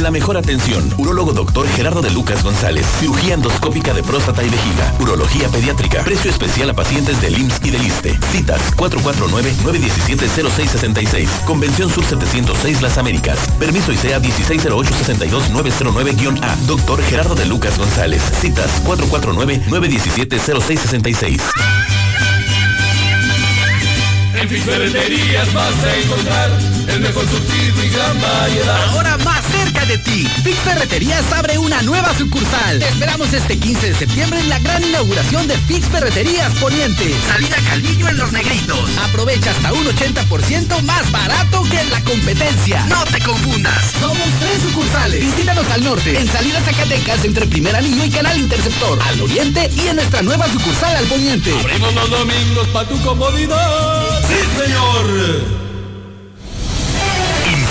La 0.02 0.12
mejor 0.12 0.38
atención. 0.38 0.94
Urólogo 0.98 1.34
doctor 1.34 1.68
Gerardo 1.68 2.02
de 2.02 2.10
Lucas 2.10 2.42
González. 2.42 2.86
Cirugía 3.00 3.34
endoscópica 3.34 3.94
de 3.94 4.02
próstata 4.02 4.42
y 4.44 4.50
vejiga. 4.50 4.96
Urología 5.00 5.50
pediátrica. 5.50 6.06
Precio 6.06 6.32
especial 6.32 6.70
a 6.70 6.74
pacientes 6.74 7.20
del 7.22 7.38
IMSS 7.38 7.60
y 7.66 7.72
del 7.72 7.86
ISTE. 7.86 8.18
Citas 8.32 8.62
449-917-0666. 8.78 11.28
Convención 11.46 11.90
Sur 11.90 12.06
706 12.06 12.82
Las 12.82 12.98
Américas. 12.98 13.38
Permiso 13.60 13.92
ICEA 13.92 14.22
160862909-A. 14.22 16.56
Doctor 16.66 17.04
Gerardo 17.04 17.36
de 17.36 17.46
Lucas 17.46 17.78
González. 17.78 18.22
Citas 18.40 18.82
449-917-0666. 18.86 21.42
En 24.42 24.48
vas 25.54 25.84
a 25.84 25.98
encontrar 25.98 26.79
el 26.90 27.02
mejor 27.02 27.28
surtido 27.28 27.84
y 27.84 27.90
gran 27.90 28.22
variedad. 28.22 28.84
Ahora 28.90 29.18
más 29.20 29.46
cerca 29.46 29.86
de 29.86 29.98
ti, 30.00 30.28
Fix 30.44 30.58
Ferreterías 30.60 31.32
abre 31.32 31.58
una 31.58 31.82
nueva 31.82 32.14
sucursal. 32.18 32.80
Te 32.80 32.88
esperamos 32.88 33.32
este 33.34 33.58
15 33.58 33.88
de 33.88 33.96
septiembre 33.96 34.40
en 34.40 34.50
la 34.50 34.60
gran 34.60 34.84
inauguración 34.84 35.48
de 35.48 35.58
Fix 35.58 35.88
Ferreterías 35.88 36.54
Poniente. 36.56 37.14
Salida 37.28 37.58
Calvillo 37.68 38.08
en 38.08 38.18
Los 38.18 38.32
Negritos. 38.32 38.90
Aprovecha 39.04 39.52
hasta 39.52 39.74
un 39.74 39.86
80% 39.86 40.82
más 40.84 41.12
barato 41.12 41.64
que 41.64 41.80
en 41.80 41.90
la 41.92 42.02
competencia. 42.04 42.86
No 42.88 43.04
te 43.06 43.20
confundas. 43.20 43.94
Somos 44.00 44.28
tres 44.40 44.62
sucursales. 44.64 45.20
Visítanos 45.20 45.70
al 45.70 45.84
norte, 45.84 46.20
en 46.20 46.28
Salida 46.28 46.62
Zacatecas 46.62 47.24
entre 47.26 47.46
Primer 47.48 47.76
Anillo 47.76 48.06
y 48.06 48.10
Canal 48.10 48.38
Interceptor. 48.38 49.00
Al 49.04 49.22
oriente 49.22 49.70
y 49.76 49.88
en 49.88 49.96
nuestra 49.98 50.22
nueva 50.22 50.48
sucursal 50.48 50.96
al 50.96 51.06
poniente. 51.06 51.54
Abrimos 51.60 51.94
los 51.94 52.10
domingos 52.10 52.68
para 52.70 52.88
tu 52.88 53.00
comodidad. 53.02 54.28
¡Sí, 54.28 54.64
señor! 54.64 55.69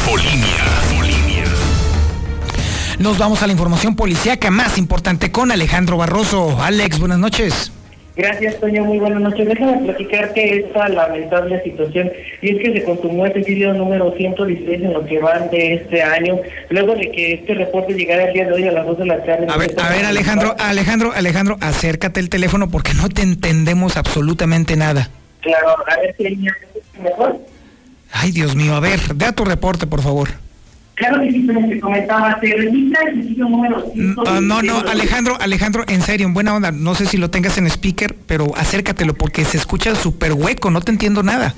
Infolínea. 0.09 1.45
Nos 2.99 3.19
vamos 3.19 3.43
a 3.43 3.47
la 3.47 3.53
información 3.53 3.95
policíaca 3.95 4.51
más 4.51 4.79
importante 4.79 5.31
con 5.31 5.53
Alejandro 5.53 5.99
Barroso. 5.99 6.59
Alex, 6.63 6.99
buenas 6.99 7.19
noches. 7.19 7.71
Gracias, 8.17 8.59
Toño. 8.59 8.85
Muy 8.85 8.99
buenas 8.99 9.21
noches. 9.21 9.47
Déjame 9.47 9.85
platicarte 9.85 10.61
esta 10.61 10.89
lamentable 10.89 11.63
situación. 11.63 12.11
Y 12.41 12.57
es 12.57 12.63
que 12.63 12.73
se 12.73 12.85
consumó 12.85 13.27
este 13.27 13.41
vídeo 13.41 13.75
número 13.75 14.15
116 14.17 14.83
en 14.83 14.95
lo 14.95 15.05
que 15.05 15.19
van 15.19 15.51
de 15.51 15.75
este 15.75 16.03
año, 16.03 16.41
luego 16.71 16.95
de 16.95 17.13
que 17.13 17.35
este 17.35 17.53
reporte 17.53 17.93
llegara 17.93 18.29
el 18.29 18.33
día 18.33 18.47
de 18.47 18.53
hoy 18.55 18.67
a 18.67 18.73
las 18.73 18.87
2 18.87 18.99
de 18.99 19.05
la 19.05 19.23
tarde. 19.25 19.47
A 19.51 19.59
ver, 19.59 19.75
a 19.79 19.91
ver, 19.91 20.07
Alejandro, 20.07 20.57
Alejandro, 20.59 21.13
Alejandro, 21.15 21.59
acércate 21.61 22.19
el 22.19 22.31
teléfono 22.31 22.71
porque 22.71 22.95
no 22.95 23.11
te 23.11 23.21
entendemos 23.21 23.99
absolutamente 23.99 24.75
nada. 24.75 25.11
Claro, 25.43 25.77
a 25.87 26.01
ver 26.01 26.15
si 26.17 26.27
hay 26.27 26.39
mejor. 27.03 27.39
Ay, 28.13 28.33
Dios 28.33 28.57
mío, 28.57 28.75
a 28.75 28.81
ver, 28.81 29.01
da 29.17 29.33
tu 29.33 29.45
reporte, 29.45 29.87
por 29.87 30.03
favor. 30.03 30.31
Claro 30.95 31.21
que 31.21 31.31
sí, 31.31 31.47
como 31.47 31.69
te 31.69 31.79
comentaba, 31.79 32.41
se 32.41 32.57
registra 32.57 33.09
el 33.09 33.23
sitio 33.23 33.49
número 33.49 33.85
5. 33.95 34.25
Ah, 34.27 34.41
no, 34.43 34.63
no, 34.63 34.81
Alejandro, 34.81 35.37
Alejandro, 35.41 35.85
en 35.87 36.03
serio, 36.03 36.27
en 36.27 36.35
buena 36.35 36.55
onda, 36.55 36.73
no 36.73 36.97
sé 36.97 37.07
si 37.07 37.19
lo 37.19 37.31
tengas 37.31 37.57
en 37.57 37.67
speaker, 37.69 38.17
pero 38.27 38.53
acércatelo 38.57 39.15
porque 39.15 39.45
se 39.45 39.59
escucha 39.59 39.95
súper 39.95 40.33
hueco, 40.33 40.71
no 40.71 40.81
te 40.81 40.91
entiendo 40.91 41.23
nada. 41.23 41.55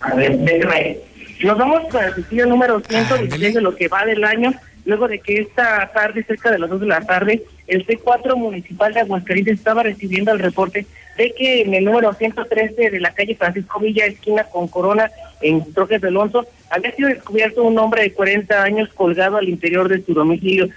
A 0.00 0.14
ver, 0.14 0.36
déjame. 0.38 0.96
Nos 1.44 1.58
vamos 1.58 1.82
con 1.90 2.02
el 2.02 2.14
sitio 2.14 2.46
número 2.46 2.80
116 2.80 3.54
de 3.54 3.60
lo 3.60 3.76
que 3.76 3.86
va 3.86 4.04
del 4.04 4.24
año, 4.24 4.52
luego 4.84 5.06
de 5.06 5.20
que 5.20 5.40
esta 5.40 5.90
tarde, 5.92 6.24
cerca 6.24 6.50
de 6.50 6.58
las 6.58 6.70
2 6.70 6.80
de 6.80 6.86
la 6.86 7.00
tarde, 7.02 7.44
el 7.68 7.86
C4 7.86 8.36
municipal 8.36 8.92
de 8.92 9.00
Aguascalientes 9.00 9.58
estaba 9.58 9.84
recibiendo 9.84 10.32
el 10.32 10.40
reporte 10.40 10.86
de 11.16 11.34
que 11.36 11.62
en 11.62 11.74
el 11.74 11.84
número 11.84 12.12
113 12.12 12.90
de 12.90 13.00
la 13.00 13.12
calle 13.12 13.36
Francisco 13.36 13.78
Villa, 13.78 14.06
esquina 14.06 14.44
con 14.44 14.66
Corona, 14.66 15.10
en 15.42 15.72
Trojes 15.72 16.00
de 16.00 16.08
Alonso, 16.08 16.46
había 16.70 16.92
sido 16.92 17.08
descubierto 17.08 17.62
un 17.62 17.78
hombre 17.78 18.02
de 18.02 18.12
40 18.12 18.62
años 18.62 18.88
colgado 18.94 19.36
al 19.36 19.48
interior 19.48 19.88
de 19.88 20.02
su 20.02 20.14
domicilio. 20.14 20.68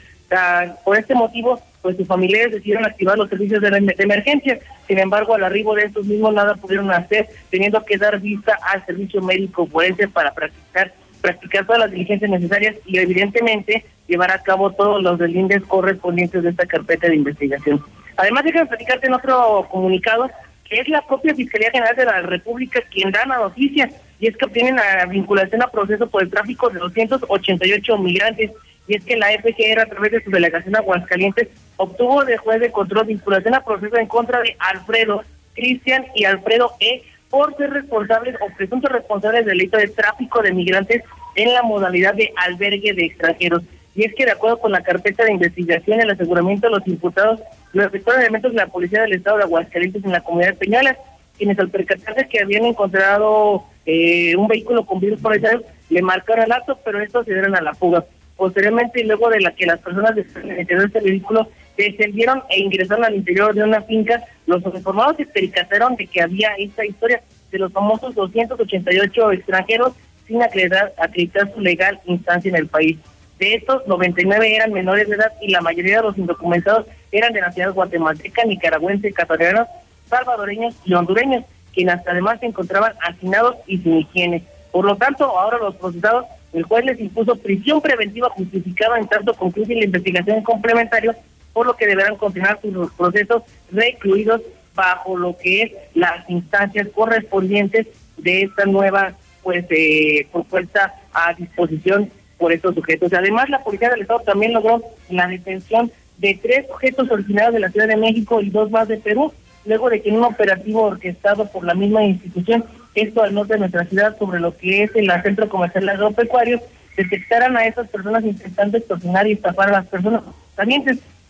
por 0.84 0.98
este 0.98 1.16
motivo, 1.16 1.62
pues 1.82 1.98
sus 1.98 2.08
familiares 2.08 2.52
decidieron 2.52 2.86
activar 2.86 3.18
los 3.18 3.30
servicios 3.30 3.62
de, 3.62 3.70
de, 3.70 3.96
emergencia. 4.00 4.60
Sin 4.88 4.98
embargo, 4.98 5.36
al 5.36 5.44
arribo 5.44 5.76
de 5.76 5.84
estos 5.84 6.06
mismos 6.06 6.34
nada 6.34 6.56
pudieron 6.56 6.92
hacer, 6.92 7.28
teniendo 7.50 7.84
que 7.86 7.98
dar 7.98 8.20
vista 8.20 8.58
al 8.74 8.86
servicio 8.86 9.22
médico 9.22 9.68
forense 9.68 10.08
para 10.08 10.34
practicar 10.34 10.94
practicar 11.26 11.66
todas 11.66 11.82
las 11.82 11.92
diligencias 11.92 12.30
necesarias 12.30 12.76
y 12.86 13.00
evidentemente 13.00 13.84
llevar 14.08 14.30
a 14.30 14.44
cabo 14.44 14.72
todos 14.72 15.02
los 15.02 15.18
delindes 15.18 15.64
correspondientes 15.64 16.44
de 16.44 16.50
esta 16.50 16.68
carpeta 16.68 17.08
de 17.08 17.16
investigación. 17.16 17.84
Además, 18.18 18.44
déjame 18.44 18.68
platicarte 18.68 19.08
en 19.08 19.16
otro 19.16 19.68
comunicado 19.72 20.30
que 20.68 20.80
es 20.80 20.90
la 20.90 21.06
propia 21.06 21.36
Fiscalía 21.36 21.72
General 21.72 21.96
de 21.96 22.06
la 22.06 22.22
República 22.22 22.82
quien 22.92 23.12
da 23.12 23.26
la 23.26 23.38
noticia 23.38 23.90
y 24.20 24.28
es 24.28 24.38
que 24.38 24.46
obtienen 24.46 24.76
la 24.76 25.06
vinculación 25.06 25.62
a 25.62 25.68
proceso 25.68 26.08
por 26.08 26.24
el 26.24 26.30
tráfico 26.30 26.70
de 26.70 26.80
288 26.80 27.98
migrantes 27.98 28.52
y 28.88 28.96
es 28.96 29.04
que 29.04 29.18
la 29.18 29.28
FGR 29.32 29.80
a 29.80 29.86
través 29.86 30.12
de 30.12 30.24
su 30.24 30.32
delegación 30.32 30.76
Aguascalientes 30.76 31.50
obtuvo 31.78 32.24
de 32.24 32.38
juez 32.38 32.60
de 32.60 32.72
control 32.72 33.08
vinculación 33.08 33.56
a 33.56 33.64
proceso 33.64 33.98
en 33.98 34.08
contra 34.08 34.42
de 34.42 34.56
Alfredo, 34.60 35.24
Cristian 35.54 36.06
y 36.16 36.26
Alfredo 36.26 36.72
E 36.80 37.04
por 37.30 37.56
ser 37.58 37.72
responsables 37.72 38.36
o 38.42 38.56
presuntos 38.56 38.92
responsables 38.92 39.46
del 39.46 39.58
delito 39.58 39.78
de 39.78 39.88
tráfico 39.88 40.42
de 40.42 40.54
migrantes 40.54 41.04
en 41.36 41.54
la 41.54 41.64
modalidad 41.64 42.14
de 42.14 42.32
albergue 42.38 42.94
de 42.94 43.06
extranjeros. 43.06 43.64
Y 43.96 44.04
es 44.04 44.14
que 44.14 44.26
de 44.26 44.32
acuerdo 44.32 44.58
con 44.60 44.72
la 44.72 44.84
carpeta 44.84 45.24
de 45.24 45.32
investigación, 45.32 46.02
el 46.02 46.12
aseguramiento 46.12 46.68
de 46.68 46.76
los 46.78 46.88
imputados 46.88 47.40
los 47.72 47.86
efectuaron 47.86 48.22
elementos 48.22 48.52
de 48.52 48.58
la 48.58 48.68
Policía 48.68 49.02
del 49.02 49.14
Estado 49.14 49.38
de 49.38 49.44
Aguascalientes 49.44 50.04
en 50.04 50.12
la 50.12 50.22
comunidad 50.22 50.50
de 50.50 50.58
Peñuelas, 50.58 50.98
quienes 51.38 51.58
al 51.60 51.70
percatarse 51.70 52.28
que 52.28 52.42
habían 52.42 52.66
encontrado 52.66 53.64
eh, 53.86 54.36
un 54.36 54.48
vehículo 54.48 54.86
con 54.86 55.00
virus 55.00 55.22
policiales, 55.22 55.62
le 55.90 56.02
marcaron 56.02 56.46
el 56.46 56.52
acto, 56.52 56.78
pero 56.84 57.02
estos 57.02 57.26
se 57.26 57.34
dieron 57.34 57.56
a 57.56 57.62
la 57.62 57.74
fuga. 57.74 58.06
Posteriormente, 58.36 59.04
luego 59.04 59.30
de 59.30 59.40
la 59.40 59.52
que 59.52 59.66
las 59.66 59.80
personas 59.80 60.14
de 60.16 60.22
este 60.22 61.00
vehículo 61.00 61.48
descendieron 61.78 62.44
e 62.50 62.60
ingresaron 62.60 63.06
al 63.06 63.16
interior 63.16 63.54
de 63.54 63.64
una 63.64 63.82
finca, 63.82 64.24
los 64.46 64.64
uniformados 64.66 65.18
se 65.18 65.26
percataron 65.26 65.96
de 65.96 66.08
que 66.08 66.22
había 66.22 66.50
esta 66.58 66.86
historia 66.86 67.22
de 67.52 67.60
los 67.60 67.72
famosos 67.72 68.14
288 68.16 69.32
extranjeros 69.32 69.94
sin 70.28 70.42
acreditar, 70.42 70.94
acreditar 70.98 71.54
su 71.54 71.62
legal 71.62 72.00
instancia 72.06 72.50
en 72.50 72.56
el 72.56 72.68
país. 72.68 72.98
De 73.40 73.56
estos, 73.56 73.86
99 73.88 74.56
eran 74.56 74.72
menores 74.72 75.10
de 75.10 75.16
edad 75.16 75.34
y 75.42 75.50
la 75.50 75.62
mayoría 75.62 75.98
de 75.98 76.04
los 76.04 76.18
indocumentados 76.18 76.86
eran 77.12 77.34
de 77.34 77.42
nacionalidad 77.42 77.76
guatemalteca, 77.76 78.46
nicaragüense, 78.46 79.10
ecuatorianos, 79.10 79.68
salvadoreños 80.10 80.76
y 80.86 80.94
hondureños, 80.94 81.44
quienes 81.74 82.00
además 82.08 82.40
se 82.40 82.46
encontraban 82.46 82.94
hacinados 83.02 83.58
y 83.68 83.78
sin 83.80 83.98
higiene. 84.00 84.44
Por 84.72 84.86
lo 84.86 84.96
tanto, 84.96 85.26
ahora 85.38 85.58
los 85.58 85.76
procesados, 85.76 86.26
el 86.54 86.64
juez 86.64 86.86
les 86.86 87.00
impuso 87.00 87.36
prisión 87.36 87.82
preventiva 87.82 88.30
justificada 88.30 88.98
en 88.98 89.08
tanto 89.08 89.34
concluye 89.34 89.76
la 89.76 89.86
investigación 89.86 90.42
complementaria, 90.42 91.16
por 91.52 91.66
lo 91.66 91.76
que 91.76 91.88
deberán 91.88 92.16
continuar 92.16 92.60
sus 92.62 92.92
procesos 92.94 93.44
recluidos 93.72 94.42
bajo 94.74 95.18
lo 95.18 95.38
que 95.38 95.64
es 95.64 95.72
las 95.94 96.30
instancias 96.30 96.88
correspondientes 96.94 97.88
de 98.18 98.44
esta 98.44 98.66
nueva 98.66 99.14
pues 99.44 99.66
eh, 99.70 100.28
propuesta 100.32 100.96
a 101.14 101.34
disposición 101.34 102.10
por 102.46 102.54
estos 102.54 102.76
sujetos. 102.76 103.12
Además, 103.12 103.50
la 103.50 103.64
Policía 103.64 103.90
del 103.90 104.02
Estado 104.02 104.20
también 104.20 104.54
logró 104.54 104.84
la 105.10 105.28
detención 105.28 105.92
de 106.20 106.40
tres 106.40 106.68
sujetos 106.68 107.10
originarios 107.10 107.56
de 107.56 107.60
la 107.60 107.72
Ciudad 107.72 107.88
de 107.88 107.96
México 107.96 108.40
y 108.40 108.52
dos 108.52 108.70
más 108.70 108.88
de 108.88 108.98
Perú, 108.98 109.34
luego 109.66 109.90
de 109.90 110.00
que 110.00 110.10
en 110.10 110.18
un 110.18 110.26
operativo 110.26 110.84
orquestado 110.84 111.48
por 111.48 111.64
la 111.66 111.74
misma 111.74 112.04
institución, 112.04 112.64
esto 112.94 113.24
al 113.24 113.34
norte 113.34 113.54
de 113.54 113.62
nuestra 113.62 113.86
ciudad, 113.86 114.16
sobre 114.20 114.40
lo 114.40 114.56
que 114.56 114.84
es 114.84 114.92
el 114.96 115.12
centro 115.24 115.50
comercial 115.50 115.90
agropecuario, 115.90 116.62
detectaran 116.96 117.58
a 117.58 117.66
esas 117.66 117.88
personas 117.88 118.24
intentando 118.24 118.78
extorsionar 118.78 119.26
y 119.26 119.32
estafar 119.32 119.70
a 119.70 119.80
las 119.80 119.88
personas. 119.88 120.22
También 120.54 120.84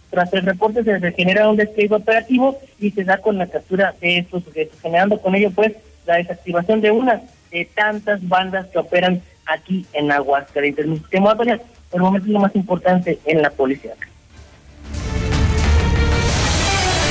tras 0.10 0.34
el 0.34 0.42
reporte 0.42 0.84
se 0.84 1.12
genera 1.14 1.48
un 1.48 1.56
despliegue 1.56 1.96
operativo 1.96 2.60
y 2.78 2.92
se 2.92 3.06
da 3.06 3.20
con 3.20 3.38
la 3.38 3.48
captura 3.48 3.96
de 4.02 4.18
estos 4.18 4.44
sujetos, 4.44 4.82
generando 4.82 5.18
con 5.22 5.34
ello 5.34 5.50
pues 5.52 5.72
la 6.06 6.18
desactivación 6.18 6.82
de 6.82 6.92
una 6.92 7.22
de 7.52 7.70
tantas 7.74 8.28
bandas 8.28 8.68
que 8.68 8.80
operan 8.80 9.22
aquí 9.46 9.86
en 9.94 10.12
Aguascalientes. 10.12 10.88
Mi 10.88 10.98
sistema 10.98 11.36
por 11.36 11.48
el 11.48 11.60
momento 11.94 12.28
es 12.28 12.34
lo 12.34 12.40
más 12.40 12.56
importante 12.56 13.20
en 13.26 13.42
la 13.42 13.50
policía. 13.50 13.94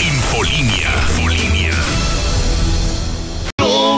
Infolinia. 0.01 1.54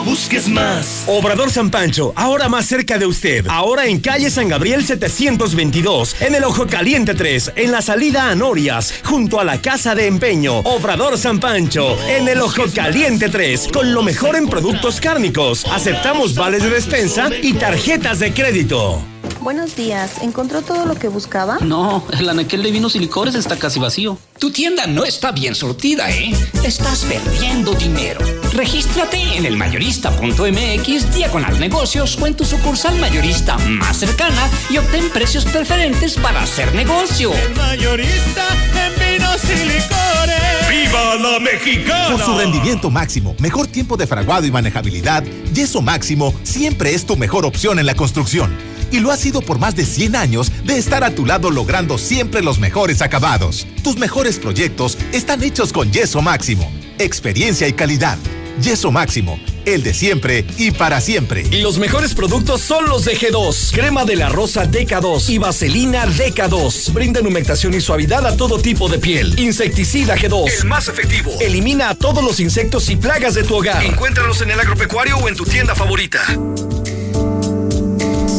Busques 0.07 0.47
más. 0.47 1.03
Obrador 1.07 1.51
San 1.51 1.69
Pancho, 1.69 2.13
ahora 2.15 2.47
más 2.47 2.65
cerca 2.65 2.97
de 2.97 3.05
usted. 3.05 3.45
Ahora 3.49 3.87
en 3.87 3.99
calle 3.99 4.29
San 4.29 4.47
Gabriel 4.47 4.85
722, 4.85 6.21
en 6.21 6.33
el 6.33 6.45
Ojo 6.45 6.65
Caliente 6.65 7.13
3, 7.13 7.51
en 7.57 7.73
la 7.73 7.81
salida 7.81 8.31
a 8.31 8.35
Norias, 8.35 9.01
junto 9.03 9.37
a 9.37 9.43
la 9.43 9.61
Casa 9.61 9.95
de 9.95 10.07
Empeño. 10.07 10.59
Obrador 10.59 11.17
San 11.17 11.41
Pancho, 11.41 11.97
en 12.07 12.25
el 12.29 12.39
Ojo 12.39 12.63
Caliente 12.73 13.27
3, 13.27 13.67
con 13.73 13.93
lo 13.93 14.01
mejor 14.01 14.37
en 14.37 14.47
productos 14.47 15.01
cárnicos. 15.01 15.65
Aceptamos 15.65 16.35
vales 16.35 16.63
de 16.63 16.69
despensa 16.69 17.27
y 17.41 17.51
tarjetas 17.55 18.19
de 18.19 18.33
crédito. 18.33 19.03
Buenos 19.41 19.75
días, 19.75 20.21
¿encontró 20.21 20.61
todo 20.61 20.85
lo 20.85 20.95
que 20.95 21.07
buscaba? 21.07 21.57
No, 21.61 22.03
el 22.17 22.27
anaquel 22.27 22.63
de 22.63 22.71
vinos 22.71 22.95
y 22.95 22.99
licores 22.99 23.35
está 23.35 23.57
casi 23.57 23.79
vacío. 23.79 24.17
Tu 24.39 24.51
tienda 24.51 24.87
no 24.87 25.03
está 25.05 25.31
bien 25.31 25.55
surtida, 25.55 26.09
¿eh? 26.11 26.31
Estás 26.63 27.05
perdiendo 27.05 27.73
dinero. 27.73 28.19
Regístrate 28.53 29.37
en 29.37 29.45
el 29.45 29.55
mayorista.mx 29.55 31.15
diagonal 31.15 31.59
negocios 31.59 32.17
o 32.21 32.27
en 32.27 32.35
tu 32.35 32.45
sucursal 32.45 32.97
mayorista 32.99 33.57
más 33.57 33.97
cercana 33.97 34.49
y 34.69 34.77
obtén 34.77 35.09
precios 35.09 35.45
preferentes 35.45 36.15
para 36.15 36.41
hacer 36.41 36.73
negocio. 36.73 37.31
El 37.33 37.55
mayorista 37.55 38.45
en 38.85 39.06
vinos 39.37 39.61
y 39.61 39.65
licores. 39.65 40.69
¡Viva 40.69 41.15
la 41.15 41.39
mexicana! 41.39 42.09
Por 42.11 42.21
su 42.21 42.37
rendimiento 42.37 42.89
máximo, 42.89 43.35
mejor 43.39 43.67
tiempo 43.67 43.97
de 43.97 44.07
fraguado 44.07 44.45
y 44.45 44.51
manejabilidad, 44.51 45.23
Yeso 45.53 45.81
Máximo 45.81 46.33
siempre 46.43 46.93
es 46.93 47.05
tu 47.05 47.17
mejor 47.17 47.45
opción 47.45 47.79
en 47.79 47.85
la 47.85 47.95
construcción 47.95 48.55
y 48.91 48.99
lo 48.99 49.11
ha 49.11 49.17
sido 49.17 49.41
por 49.41 49.59
más 49.59 49.75
de 49.75 49.85
100 49.85 50.15
años 50.15 50.51
de 50.63 50.77
estar 50.77 51.03
a 51.03 51.13
tu 51.13 51.25
lado 51.25 51.51
logrando 51.51 51.97
siempre 51.97 52.41
los 52.41 52.59
mejores 52.59 53.01
acabados. 53.01 53.67
Tus 53.83 53.97
mejores 53.97 54.39
proyectos 54.39 54.97
están 55.11 55.43
hechos 55.43 55.73
con 55.73 55.91
Yeso 55.91 56.21
Máximo. 56.21 56.71
Experiencia 56.97 57.67
y 57.67 57.73
calidad. 57.73 58.17
Yeso 58.61 58.91
Máximo, 58.91 59.39
el 59.67 59.83
de 59.83 59.93
siempre 59.93 60.45
y 60.57 60.71
para 60.71 61.01
siempre. 61.01 61.45
Y 61.51 61.61
los 61.61 61.77
mejores 61.77 62.13
productos 62.13 62.61
son 62.61 62.87
los 62.87 63.03
de 63.03 63.17
G2. 63.17 63.73
Crema 63.73 64.05
de 64.05 64.15
la 64.15 64.29
rosa 64.29 64.65
DK2 64.65 65.29
y 65.29 65.37
vaselina 65.37 66.05
DK2. 66.05 66.93
Brindan 66.93 67.27
humectación 67.27 67.73
y 67.73 67.81
suavidad 67.81 68.25
a 68.25 68.37
todo 68.37 68.59
tipo 68.59 68.87
de 68.87 68.97
piel. 68.97 69.37
Insecticida 69.37 70.15
G2. 70.15 70.61
El 70.61 70.67
más 70.67 70.87
efectivo. 70.87 71.33
Elimina 71.41 71.89
a 71.89 71.95
todos 71.95 72.23
los 72.23 72.39
insectos 72.39 72.89
y 72.89 72.95
plagas 72.95 73.35
de 73.35 73.43
tu 73.43 73.55
hogar. 73.55 73.83
Encuéntralos 73.83 74.41
en 74.41 74.51
el 74.51 74.59
agropecuario 74.59 75.17
o 75.17 75.27
en 75.27 75.35
tu 75.35 75.43
tienda 75.43 75.75
favorita. 75.75 76.21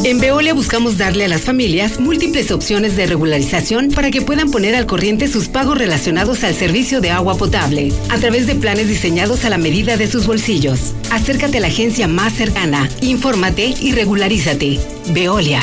En 0.05 0.19
Veolia 0.19 0.53
buscamos 0.53 0.97
darle 0.97 1.25
a 1.25 1.27
las 1.27 1.41
familias 1.41 1.99
múltiples 1.99 2.51
opciones 2.51 2.95
de 2.95 3.05
regularización 3.05 3.89
para 3.89 4.11
que 4.11 4.21
puedan 4.21 4.49
poner 4.49 4.73
al 4.75 4.85
corriente 4.85 5.27
sus 5.27 5.49
pagos 5.49 5.77
relacionados 5.77 6.43
al 6.45 6.55
servicio 6.55 7.01
de 7.01 7.11
agua 7.11 7.35
potable, 7.35 7.91
a 8.09 8.17
través 8.17 8.47
de 8.47 8.55
planes 8.55 8.87
diseñados 8.87 9.43
a 9.43 9.49
la 9.49 9.57
medida 9.57 9.97
de 9.97 10.07
sus 10.07 10.25
bolsillos. 10.25 10.95
Acércate 11.11 11.57
a 11.57 11.61
la 11.61 11.67
agencia 11.67 12.07
más 12.07 12.33
cercana, 12.33 12.89
infórmate 13.01 13.73
y 13.81 13.91
regularízate. 13.91 14.79
Veolia. 15.11 15.61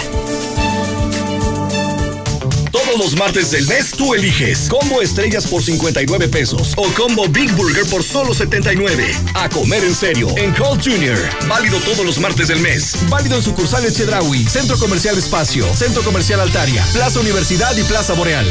Todos 2.96 3.12
los 3.12 3.20
martes 3.20 3.50
del 3.50 3.66
mes 3.66 3.90
tú 3.90 4.14
eliges 4.14 4.70
combo 4.70 5.02
estrellas 5.02 5.46
por 5.46 5.62
59 5.62 6.28
pesos 6.28 6.72
o 6.78 6.84
combo 6.94 7.28
Big 7.28 7.52
Burger 7.52 7.84
por 7.90 8.02
solo 8.02 8.32
79. 8.32 9.14
A 9.34 9.50
comer 9.50 9.84
en 9.84 9.94
serio 9.94 10.28
en 10.38 10.54
Cold 10.54 10.82
Junior. 10.82 11.18
Válido 11.46 11.78
todos 11.80 12.06
los 12.06 12.18
martes 12.18 12.48
del 12.48 12.60
mes. 12.60 12.96
Válido 13.10 13.36
en 13.36 13.42
sucursales 13.42 13.98
Chedraui, 13.98 14.44
Centro 14.44 14.78
Comercial 14.78 15.18
Espacio, 15.18 15.66
Centro 15.74 16.02
Comercial 16.04 16.40
Altaria, 16.40 16.82
Plaza 16.94 17.20
Universidad 17.20 17.76
y 17.76 17.82
Plaza 17.82 18.14
Boreal. 18.14 18.46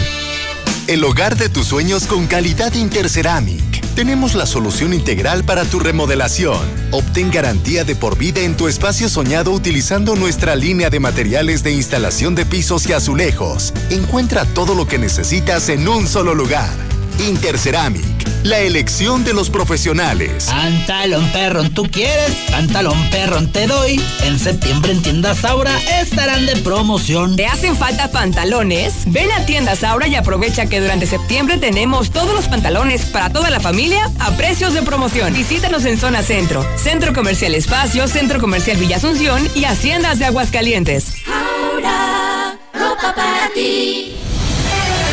El 0.86 1.04
hogar 1.04 1.36
de 1.38 1.50
tus 1.50 1.66
sueños 1.66 2.06
con 2.06 2.28
calidad 2.28 2.72
Interceramic 2.76 3.75
tenemos 3.96 4.36
la 4.36 4.46
solución 4.46 4.93
integral 4.93 5.46
para 5.46 5.64
tu 5.64 5.80
remodelación. 5.80 6.60
Obtén 6.91 7.32
garantía 7.32 7.86
de 7.86 7.96
por 7.96 8.18
vida 8.18 8.41
en 8.41 8.58
tu 8.58 8.68
espacio 8.68 9.08
soñado 9.08 9.52
utilizando 9.52 10.16
nuestra 10.16 10.56
línea 10.56 10.89
de 10.89 11.00
materiales 11.00 11.64
de 11.64 11.72
instalación 11.72 12.36
de 12.36 12.46
pisos 12.46 12.88
y 12.88 12.93
azulejos. 12.93 13.74
Encuentra 13.89 14.46
todo 14.46 14.76
lo 14.76 14.86
que 14.86 15.00
necesitas 15.00 15.70
en 15.70 15.88
un 15.88 16.08
solo 16.08 16.36
lugar. 16.36 16.76
Interceramic, 17.20 18.04
la 18.44 18.60
elección 18.60 19.24
de 19.24 19.34
los 19.34 19.50
profesionales. 19.50 20.46
Pantalón 20.46 21.28
perrón, 21.32 21.74
¿tú 21.74 21.84
quieres? 21.84 22.32
Pantalón 22.52 23.10
perrón 23.10 23.52
te 23.52 23.68
doy. 23.68 24.00
En 24.24 24.40
septiembre 24.40 24.92
en 24.92 25.02
tiendas 25.02 25.44
Aura 25.44 25.72
estarán 26.00 26.46
de 26.46 26.56
promoción. 26.58 27.36
¿Te 27.36 27.48
hacen 27.48 27.76
falta 27.76 28.12
pantalones? 28.12 28.94
Ven 29.08 29.32
a 29.32 29.46
tiendas 29.46 29.84
Aura 29.84 30.08
y 30.08 30.16
aprovecha 30.16 30.68
que 30.68 30.80
durante 30.80 31.08
septiembre 31.08 31.58
tenemos 31.58 32.12
todos 32.12 32.34
los 32.34 32.48
pantalones 32.48 33.06
para 33.06 33.32
toda 33.32 33.50
la 33.50 33.60
familia 33.60 34.12
a 34.20 34.32
precios 34.32 34.74
de 34.74 34.84
promoción. 34.84 35.34
Visítanos 35.34 35.86
en 35.86 36.00
Zona 36.00 36.22
Centro, 36.22 36.66
Centro 36.78 37.14
Comercial 37.14 37.56
Espacio, 37.56 38.08
Centro 38.08 38.40
Comercial 38.40 38.78
Villa 38.78 38.98
Asunción 38.98 39.48
y 39.56 39.66
Haciendas 39.66 40.20
de 40.20 40.26
Aguascalientes. 40.26 41.16
Aura, 41.26 42.58
ropa 42.74 43.14
para 43.16 43.50
ti. 43.54 44.16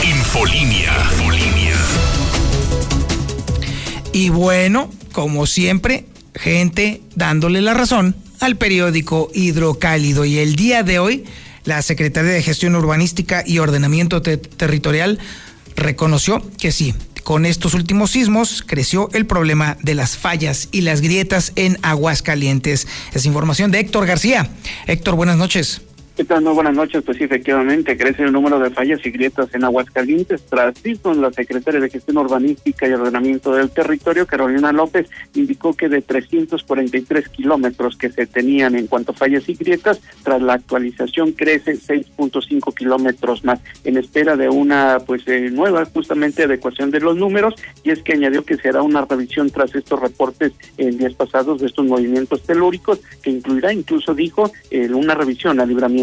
Infolínea. 0.04 0.92
Y 4.12 4.28
bueno, 4.28 4.90
como 5.12 5.46
siempre, 5.46 6.04
gente 6.34 7.00
dándole 7.14 7.62
la 7.62 7.72
razón 7.72 8.14
al 8.40 8.56
periódico 8.56 9.30
Hidrocálido. 9.32 10.26
Y 10.26 10.38
el 10.38 10.54
día 10.54 10.82
de 10.82 10.98
hoy, 10.98 11.24
la 11.64 11.80
Secretaría 11.80 12.32
de 12.32 12.42
Gestión 12.42 12.76
Urbanística 12.76 13.42
y 13.46 13.58
Ordenamiento 13.58 14.20
Territorial 14.20 15.18
reconoció 15.76 16.42
que 16.58 16.72
sí, 16.72 16.94
con 17.22 17.46
estos 17.46 17.72
últimos 17.72 18.10
sismos 18.10 18.62
creció 18.66 19.08
el 19.14 19.26
problema 19.26 19.78
de 19.80 19.94
las 19.94 20.18
fallas 20.18 20.68
y 20.72 20.82
las 20.82 21.00
grietas 21.00 21.52
en 21.56 21.78
Aguascalientes. 21.82 22.86
Es 23.14 23.24
información 23.24 23.70
de 23.70 23.80
Héctor 23.80 24.06
García. 24.06 24.50
Héctor, 24.86 25.14
buenas 25.14 25.38
noches. 25.38 25.80
¿Qué 26.14 26.24
tal? 26.24 26.42
Muy 26.42 26.52
buenas 26.52 26.74
noches. 26.74 27.02
Pues 27.04 27.16
sí, 27.16 27.24
efectivamente, 27.24 27.96
crece 27.96 28.24
el 28.24 28.32
número 28.32 28.58
de 28.58 28.68
fallas 28.68 29.00
y 29.06 29.10
grietas 29.10 29.48
en 29.54 29.64
Aguascalientes. 29.64 30.42
Tras 30.42 30.74
con 31.00 31.22
la 31.22 31.32
secretaria 31.32 31.80
de 31.80 31.88
Gestión 31.88 32.18
Urbanística 32.18 32.86
y 32.86 32.92
Ordenamiento 32.92 33.54
del 33.54 33.70
Territorio, 33.70 34.26
Carolina 34.26 34.72
López, 34.72 35.08
indicó 35.34 35.72
que 35.72 35.88
de 35.88 36.02
343 36.02 37.28
kilómetros 37.30 37.96
que 37.96 38.10
se 38.10 38.26
tenían 38.26 38.74
en 38.74 38.88
cuanto 38.88 39.12
a 39.12 39.14
fallas 39.14 39.48
y 39.48 39.54
grietas, 39.54 40.02
tras 40.22 40.42
la 40.42 40.54
actualización 40.54 41.32
crece 41.32 41.78
6.5 41.78 42.74
kilómetros 42.74 43.42
más, 43.44 43.60
en 43.84 43.96
espera 43.96 44.36
de 44.36 44.50
una 44.50 44.98
pues 45.06 45.26
eh, 45.28 45.50
nueva 45.50 45.84
justamente 45.86 46.42
adecuación 46.42 46.90
de 46.90 47.00
los 47.00 47.16
números, 47.16 47.54
y 47.84 47.90
es 47.90 48.02
que 48.02 48.12
añadió 48.12 48.44
que 48.44 48.56
se 48.56 48.68
hará 48.68 48.82
una 48.82 49.04
revisión 49.06 49.50
tras 49.50 49.74
estos 49.74 50.00
reportes 50.00 50.52
en 50.76 50.98
días 50.98 51.14
pasados 51.14 51.60
de 51.60 51.68
estos 51.68 51.86
movimientos 51.86 52.42
telúricos, 52.42 53.00
que 53.22 53.30
incluirá 53.30 53.72
incluso, 53.72 54.14
dijo, 54.14 54.52
eh, 54.70 54.90
una 54.92 55.14
revisión 55.14 55.58
al 55.60 55.68
libramiento 55.68 56.01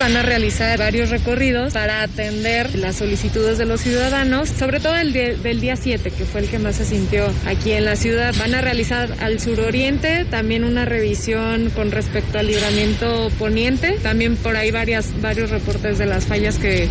Van 0.00 0.16
a 0.16 0.22
realizar 0.22 0.78
varios 0.78 1.10
recorridos 1.10 1.74
para 1.74 2.00
atender 2.00 2.74
las 2.74 2.96
solicitudes 2.96 3.58
de 3.58 3.66
los 3.66 3.82
ciudadanos, 3.82 4.48
sobre 4.48 4.80
todo 4.80 4.96
el 4.96 5.12
del 5.12 5.60
día 5.60 5.76
7, 5.76 6.10
que 6.10 6.24
fue 6.24 6.40
el 6.40 6.48
que 6.48 6.58
más 6.58 6.76
se 6.76 6.86
sintió 6.86 7.26
aquí 7.46 7.72
en 7.72 7.84
la 7.84 7.96
ciudad. 7.96 8.34
Van 8.38 8.54
a 8.54 8.62
realizar 8.62 9.14
al 9.20 9.40
suroriente 9.40 10.24
también 10.24 10.64
una 10.64 10.86
revisión 10.86 11.68
con 11.68 11.90
respecto 11.90 12.38
al 12.38 12.46
libramiento 12.46 13.30
poniente, 13.38 13.98
también 14.02 14.36
por 14.36 14.56
ahí 14.56 14.70
varias, 14.70 15.20
varios 15.20 15.50
reportes 15.50 15.98
de 15.98 16.06
las 16.06 16.24
fallas 16.24 16.56
que, 16.56 16.88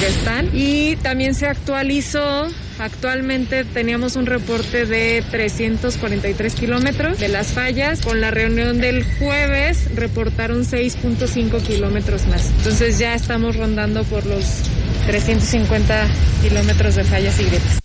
que 0.00 0.06
están. 0.06 0.50
Y 0.52 0.96
también 0.96 1.34
se 1.34 1.46
actualizó 1.46 2.48
Actualmente 2.82 3.64
teníamos 3.64 4.16
un 4.16 4.26
reporte 4.26 4.86
de 4.86 5.22
343 5.30 6.52
kilómetros 6.56 7.20
de 7.20 7.28
las 7.28 7.52
fallas. 7.52 8.00
Con 8.00 8.20
la 8.20 8.32
reunión 8.32 8.80
del 8.80 9.04
jueves 9.20 9.94
reportaron 9.94 10.64
6.5 10.64 11.62
kilómetros 11.62 12.26
más. 12.26 12.50
Entonces 12.58 12.98
ya 12.98 13.14
estamos 13.14 13.56
rondando 13.56 14.02
por 14.02 14.26
los 14.26 14.64
350 15.06 16.08
kilómetros 16.42 16.96
de 16.96 17.04
fallas 17.04 17.38
y 17.38 17.44
grietas. 17.44 17.78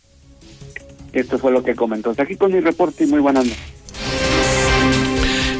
Esto 1.14 1.38
fue 1.38 1.52
lo 1.52 1.64
que 1.64 1.76
comentó. 1.76 2.16
Aquí 2.18 2.36
con 2.36 2.52
mi 2.52 2.60
reporte 2.60 3.04
y 3.04 3.08
muy 3.08 3.20
buenas 3.20 3.46
noches. 3.46 3.62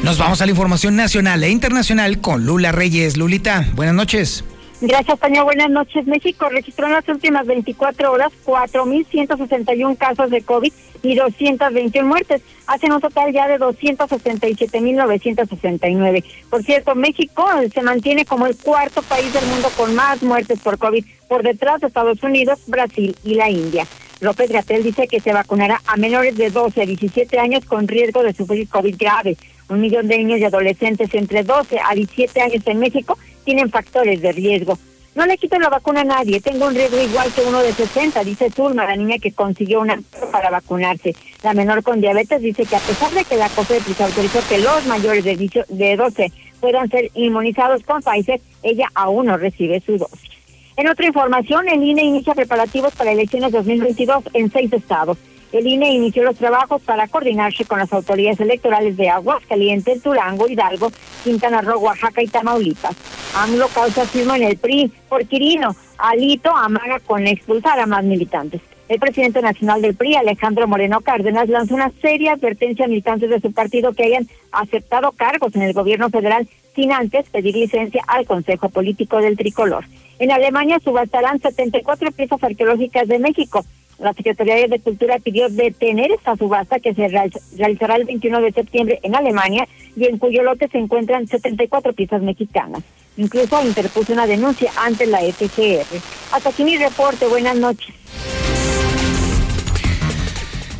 Nos 0.02 0.18
vamos 0.18 0.42
a 0.42 0.46
la 0.46 0.50
información 0.50 0.96
nacional 0.96 1.44
e 1.44 1.50
internacional 1.50 2.20
con 2.20 2.44
Lula 2.44 2.72
Reyes. 2.72 3.16
Lulita, 3.16 3.68
buenas 3.76 3.94
noches. 3.94 4.42
Gracias, 4.80 5.18
Tania. 5.18 5.42
Buenas 5.42 5.70
noches. 5.70 6.06
México 6.06 6.48
registró 6.48 6.86
en 6.86 6.92
las 6.92 7.08
últimas 7.08 7.48
24 7.48 8.12
horas 8.12 8.30
4.161 8.46 9.98
casos 9.98 10.30
de 10.30 10.40
COVID 10.42 10.72
y 11.02 11.16
221 11.16 12.06
muertes. 12.06 12.42
Hacen 12.68 12.92
un 12.92 13.00
total 13.00 13.32
ya 13.32 13.48
de 13.48 13.58
267.969. 13.58 16.24
Por 16.48 16.62
cierto, 16.62 16.94
México 16.94 17.44
se 17.74 17.82
mantiene 17.82 18.24
como 18.24 18.46
el 18.46 18.56
cuarto 18.56 19.02
país 19.02 19.32
del 19.32 19.46
mundo 19.46 19.68
con 19.76 19.96
más 19.96 20.22
muertes 20.22 20.60
por 20.60 20.78
COVID, 20.78 21.04
por 21.28 21.42
detrás 21.42 21.80
de 21.80 21.88
Estados 21.88 22.22
Unidos, 22.22 22.60
Brasil 22.68 23.16
y 23.24 23.34
la 23.34 23.50
India. 23.50 23.84
López 24.20 24.48
Gatel 24.48 24.84
dice 24.84 25.08
que 25.08 25.18
se 25.18 25.32
vacunará 25.32 25.82
a 25.86 25.96
menores 25.96 26.36
de 26.36 26.50
12 26.50 26.82
a 26.82 26.86
17 26.86 27.36
años 27.40 27.64
con 27.64 27.88
riesgo 27.88 28.22
de 28.22 28.32
sufrir 28.32 28.68
COVID 28.68 28.94
grave. 28.96 29.36
Un 29.68 29.80
millón 29.80 30.06
de 30.06 30.18
niños 30.18 30.38
y 30.38 30.44
adolescentes 30.44 31.12
entre 31.14 31.42
12 31.42 31.80
a 31.84 31.94
17 31.94 32.40
años 32.40 32.62
en 32.66 32.78
México 32.78 33.18
tienen 33.48 33.70
factores 33.70 34.20
de 34.20 34.30
riesgo. 34.32 34.78
No 35.14 35.24
le 35.24 35.38
quito 35.38 35.58
la 35.58 35.70
vacuna 35.70 36.02
a 36.02 36.04
nadie, 36.04 36.38
tengo 36.38 36.66
un 36.66 36.74
riesgo 36.74 37.00
igual 37.00 37.32
que 37.32 37.40
uno 37.40 37.62
de 37.62 37.72
60, 37.72 38.22
dice 38.22 38.50
Zulma, 38.50 38.84
la 38.84 38.94
niña 38.94 39.16
que 39.16 39.32
consiguió 39.32 39.80
una 39.80 39.98
para 40.30 40.50
vacunarse. 40.50 41.16
La 41.42 41.54
menor 41.54 41.82
con 41.82 42.02
diabetes 42.02 42.42
dice 42.42 42.66
que 42.66 42.76
a 42.76 42.80
pesar 42.80 43.10
de 43.12 43.24
que 43.24 43.38
la 43.38 43.48
COFEPRIS 43.48 44.02
autorizó 44.02 44.46
que 44.50 44.58
los 44.58 44.84
mayores 44.84 45.24
de, 45.24 45.64
de 45.66 45.96
12 45.96 46.30
puedan 46.60 46.90
ser 46.90 47.10
inmunizados 47.14 47.82
con 47.84 48.02
Pfizer, 48.02 48.38
ella 48.62 48.90
aún 48.94 49.28
no 49.28 49.38
recibe 49.38 49.80
su 49.80 49.96
dosis. 49.96 50.28
En 50.76 50.86
otra 50.86 51.06
información, 51.06 51.70
el 51.70 51.82
INE 51.82 52.02
inicia 52.02 52.34
preparativos 52.34 52.94
para 52.94 53.12
elecciones 53.12 53.50
2022 53.52 54.24
en 54.34 54.52
seis 54.52 54.70
estados. 54.74 55.16
El 55.50 55.66
INE 55.66 55.94
inició 55.94 56.24
los 56.24 56.36
trabajos 56.36 56.82
para 56.82 57.08
coordinarse 57.08 57.64
con 57.64 57.78
las 57.78 57.92
autoridades 57.92 58.40
electorales 58.40 58.96
de 58.98 59.08
Aguascalientes, 59.08 60.02
Durango, 60.02 60.46
Hidalgo, 60.46 60.92
Quintana 61.24 61.62
Roo, 61.62 61.80
Oaxaca 61.80 62.22
y 62.22 62.26
Tamaulipas. 62.26 62.94
AMLO 63.34 63.68
causa 63.68 64.04
firma 64.04 64.36
en 64.36 64.42
el 64.42 64.58
PRI 64.58 64.92
por 65.08 65.26
Quirino. 65.26 65.74
Alito 65.96 66.54
amaga 66.54 67.00
con 67.00 67.26
expulsar 67.26 67.80
a 67.80 67.86
más 67.86 68.04
militantes. 68.04 68.60
El 68.88 68.98
presidente 68.98 69.42
nacional 69.42 69.82
del 69.82 69.94
PRI, 69.94 70.16
Alejandro 70.16 70.66
Moreno 70.68 71.00
Cárdenas, 71.00 71.48
lanzó 71.48 71.74
una 71.74 71.92
seria 72.00 72.32
advertencia 72.32 72.84
a 72.84 72.88
militantes 72.88 73.30
de 73.30 73.40
su 73.40 73.52
partido 73.52 73.92
que 73.92 74.04
hayan 74.04 74.26
aceptado 74.52 75.12
cargos 75.12 75.54
en 75.56 75.62
el 75.62 75.72
gobierno 75.72 76.10
federal 76.10 76.48
sin 76.74 76.92
antes 76.92 77.28
pedir 77.28 77.54
licencia 77.54 78.02
al 78.06 78.26
Consejo 78.26 78.68
Político 78.68 79.18
del 79.18 79.36
Tricolor. 79.36 79.84
En 80.18 80.30
Alemania 80.30 80.78
subastarán 80.82 81.40
74 81.40 82.12
piezas 82.12 82.42
arqueológicas 82.42 83.08
de 83.08 83.18
México. 83.18 83.64
La 83.98 84.12
Secretaría 84.12 84.68
de 84.68 84.78
Cultura 84.78 85.18
pidió 85.18 85.48
detener 85.48 86.12
esta 86.12 86.36
subasta 86.36 86.78
que 86.78 86.94
se 86.94 87.08
realizará 87.08 87.96
el 87.96 88.04
21 88.04 88.40
de 88.40 88.52
septiembre 88.52 89.00
en 89.02 89.16
Alemania 89.16 89.66
y 89.96 90.06
en 90.06 90.18
cuyo 90.18 90.42
lote 90.44 90.68
se 90.68 90.78
encuentran 90.78 91.26
74 91.26 91.92
piezas 91.92 92.22
mexicanas. 92.22 92.82
Incluso 93.16 93.60
interpuso 93.64 94.12
una 94.12 94.26
denuncia 94.26 94.70
ante 94.76 95.06
la 95.06 95.18
FGR. 95.18 96.00
Hasta 96.30 96.50
aquí 96.50 96.62
mi 96.62 96.76
reporte. 96.76 97.26
Buenas 97.26 97.56
noches. 97.56 97.92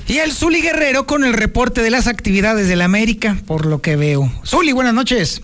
Y 0.07 0.19
el 0.19 0.33
Zuli 0.33 0.63
Guerrero 0.63 1.07
con 1.07 1.25
el 1.25 1.35
reporte 1.35 1.83
de 1.83 1.91
las 1.91 2.07
actividades 2.07 2.69
de 2.69 2.77
la 2.77 2.87
América, 2.87 3.37
por 3.47 3.67
lo 3.67 3.83
que 3.83 3.97
veo. 3.97 4.31
Zuli, 4.45 4.73
buenas 4.73 4.95
noches. 4.95 5.43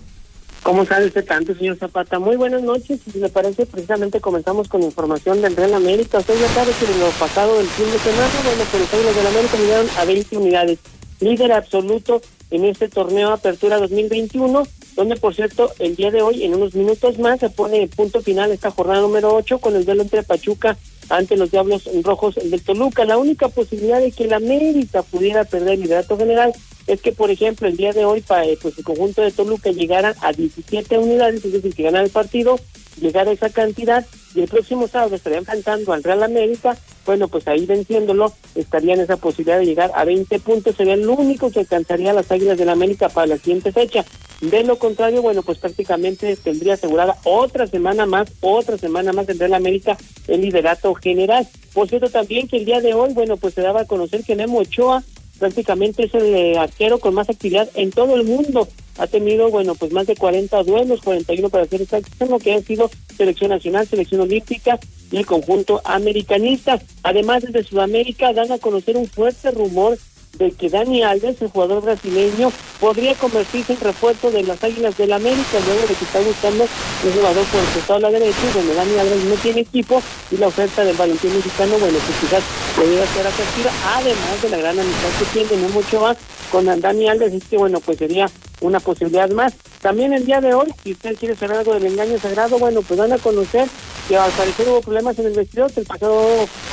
¿Cómo 0.65 0.83
sabe 0.83 1.05
usted 1.05 1.23
tanto, 1.23 1.53
señor 1.53 1.77
Zapata? 1.77 2.17
Muy 2.17 2.37
buenas 2.37 2.63
noches. 2.63 2.99
Si 3.13 3.19
le 3.19 3.29
parece, 3.29 3.67
precisamente 3.67 4.19
comenzamos 4.19 4.67
con 4.67 4.81
información 4.81 5.39
del 5.39 5.55
Real 5.55 5.75
América. 5.75 6.17
Usted 6.17 6.33
ya 6.41 6.47
sabe 6.55 6.71
que 6.79 6.91
en 6.91 6.99
lo 7.01 7.09
pasado 7.19 7.59
del 7.59 7.67
fin 7.67 7.85
de 7.85 7.99
semana, 7.99 8.33
bueno, 8.43 8.63
pues 8.71 9.05
los 9.05 9.15
del 9.15 9.27
América 9.27 9.57
llegaron 9.59 9.87
a 9.95 10.05
20 10.05 10.37
unidades. 10.37 10.79
Líder 11.19 11.51
absoluto 11.51 12.19
en 12.49 12.65
este 12.65 12.89
torneo 12.89 13.31
Apertura 13.31 13.77
2021, 13.77 14.63
donde, 14.95 15.15
por 15.17 15.35
cierto, 15.35 15.71
el 15.77 15.95
día 15.95 16.09
de 16.09 16.23
hoy, 16.23 16.43
en 16.43 16.55
unos 16.55 16.73
minutos 16.73 17.19
más, 17.19 17.41
se 17.41 17.51
pone 17.51 17.87
punto 17.87 18.23
final 18.23 18.49
esta 18.49 18.71
jornada 18.71 19.01
número 19.01 19.35
8 19.35 19.59
con 19.59 19.75
el 19.75 19.85
duelo 19.85 20.01
entre 20.01 20.23
Pachuca 20.23 20.79
ante 21.09 21.37
los 21.37 21.51
Diablos 21.51 21.89
Rojos 22.03 22.35
del 22.35 22.61
Toluca. 22.61 23.05
La 23.05 23.17
única 23.17 23.49
posibilidad 23.49 23.99
de 23.99 24.11
que 24.11 24.27
la 24.27 24.37
América 24.37 25.03
pudiera 25.03 25.43
perder 25.43 25.75
el 25.75 25.81
liderato 25.81 26.17
general 26.17 26.53
es 26.87 27.01
que, 27.01 27.11
por 27.11 27.31
ejemplo, 27.31 27.67
el 27.67 27.77
día 27.77 27.93
de 27.93 28.05
hoy, 28.05 28.23
eh, 28.43 28.57
pues 28.61 28.77
el 28.77 28.83
conjunto 28.83 29.21
de 29.21 29.31
Toluca 29.31 29.71
llegara 29.71 30.15
a 30.21 30.33
17 30.33 30.97
unidades, 30.97 31.43
es 31.43 31.53
decir, 31.53 31.73
que 31.73 31.83
ganara 31.83 32.03
el 32.03 32.11
partido, 32.11 32.59
llegara 32.99 33.31
a 33.31 33.33
esa 33.33 33.49
cantidad, 33.49 34.05
y 34.33 34.41
el 34.41 34.47
próximo 34.47 34.87
sábado 34.87 35.15
estaría 35.15 35.39
enfrentando 35.39 35.93
al 35.93 36.03
Real 36.03 36.23
América, 36.23 36.77
bueno, 37.05 37.27
pues 37.27 37.47
ahí 37.47 37.65
venciéndolo 37.65 38.33
estaría 38.55 38.95
en 38.95 39.01
esa 39.01 39.17
posibilidad 39.17 39.59
de 39.59 39.65
llegar 39.65 39.91
a 39.93 40.03
20 40.05 40.39
puntos, 40.39 40.75
sería 40.75 40.95
el 40.95 41.07
único 41.07 41.51
que 41.51 41.59
alcanzaría 41.59 42.13
las 42.13 42.31
Águilas 42.31 42.57
del 42.57 42.67
la 42.67 42.73
América 42.73 43.09
para 43.09 43.27
la 43.27 43.37
siguiente 43.37 43.71
fecha. 43.71 44.03
De 44.41 44.63
lo 44.63 44.77
contrario, 44.77 45.21
bueno, 45.21 45.43
pues 45.43 45.59
prácticamente 45.59 46.35
tendría 46.35 46.73
asegurada 46.73 47.17
otra 47.23 47.67
semana 47.67 48.05
más, 48.05 48.29
otra 48.41 48.77
semana 48.77 49.13
más 49.13 49.27
tendrá 49.27 49.47
la 49.47 49.57
América 49.57 49.97
el 50.27 50.41
liderato 50.41 50.93
general. 50.95 51.47
Por 51.73 51.87
cierto, 51.87 52.09
también 52.09 52.47
que 52.47 52.57
el 52.57 52.65
día 52.65 52.81
de 52.81 52.93
hoy, 52.93 53.13
bueno, 53.13 53.37
pues 53.37 53.53
se 53.53 53.61
daba 53.61 53.81
a 53.81 53.85
conocer 53.85 54.23
que 54.23 54.35
Nemo 54.35 54.59
Ochoa 54.59 55.03
prácticamente 55.39 56.05
es 56.05 56.13
el 56.13 56.35
eh, 56.35 56.57
arquero 56.57 56.99
con 56.99 57.13
más 57.13 57.29
actividad 57.29 57.69
en 57.75 57.91
todo 57.91 58.15
el 58.15 58.23
mundo. 58.23 58.67
Ha 58.97 59.07
tenido, 59.07 59.49
bueno, 59.49 59.75
pues 59.75 59.91
más 59.91 60.07
de 60.07 60.15
40 60.15 60.63
duelos, 60.63 61.01
41 61.01 61.49
para 61.49 61.65
ser 61.65 61.81
exacto, 61.81 62.25
lo 62.25 62.39
que 62.39 62.53
ha 62.53 62.61
sido 62.61 62.89
selección 63.15 63.51
nacional, 63.51 63.87
selección 63.87 64.21
olímpica 64.21 64.79
y 65.11 65.17
el 65.17 65.25
conjunto 65.25 65.81
americanista. 65.83 66.81
Además, 67.03 67.43
desde 67.43 67.63
Sudamérica 67.63 68.33
dan 68.33 68.51
a 68.51 68.57
conocer 68.57 68.97
un 68.97 69.07
fuerte 69.07 69.51
rumor 69.51 69.97
de 70.37 70.51
que 70.51 70.69
Dani 70.69 71.03
Alves, 71.03 71.41
el 71.41 71.49
jugador 71.49 71.83
brasileño, 71.83 72.51
podría 72.79 73.15
convertirse 73.15 73.73
en 73.73 73.79
refuerzo 73.79 74.31
de 74.31 74.43
las 74.43 74.63
Águilas 74.63 74.97
del 74.97 75.13
América, 75.13 75.59
luego 75.65 75.81
de 75.81 75.93
que 75.93 76.05
está 76.05 76.19
buscando 76.19 76.63
un 76.63 77.11
jugador 77.13 77.45
por 77.45 77.59
el 77.61 77.67
costado 77.67 77.99
de 77.99 78.01
la 78.01 78.11
derecha, 78.11 78.51
donde 78.53 78.73
Dani 78.73 78.97
Alves 78.97 79.23
no 79.25 79.35
tiene 79.35 79.61
equipo, 79.61 80.01
y 80.31 80.37
la 80.37 80.47
oferta 80.47 80.83
del 80.83 80.95
Valentín 80.95 81.33
mexicano, 81.35 81.77
bueno, 81.79 81.97
pues 81.99 82.19
quizás 82.19 82.43
podría 82.75 83.07
ser 83.07 83.27
atractiva, 83.27 83.71
además 83.95 84.41
de 84.41 84.49
la 84.49 84.57
gran 84.57 84.79
amistad 84.79 85.09
que 85.19 85.45
tiene 85.45 85.67
mucho 85.69 86.01
más 86.01 86.17
con 86.51 86.65
Dani 86.65 87.07
Alves, 87.07 87.33
es 87.33 87.43
que 87.45 87.57
bueno, 87.57 87.79
pues 87.79 87.97
sería 87.97 88.29
una 88.65 88.79
posibilidad 88.79 89.29
más. 89.29 89.53
También 89.81 90.13
el 90.13 90.25
día 90.25 90.41
de 90.41 90.53
hoy, 90.53 90.67
si 90.83 90.93
usted 90.93 91.15
quiere 91.17 91.35
saber 91.35 91.57
algo 91.57 91.73
del 91.73 91.85
engaño 91.85 92.17
sagrado, 92.19 92.57
bueno, 92.59 92.81
pues 92.81 92.99
van 92.99 93.13
a 93.13 93.17
conocer 93.17 93.67
que 94.07 94.17
al 94.17 94.31
parecer 94.31 94.67
hubo 94.69 94.81
problemas 94.81 95.17
en 95.19 95.27
el 95.27 95.33
vestidor 95.33 95.71
el 95.75 95.85
pasado 95.85 96.21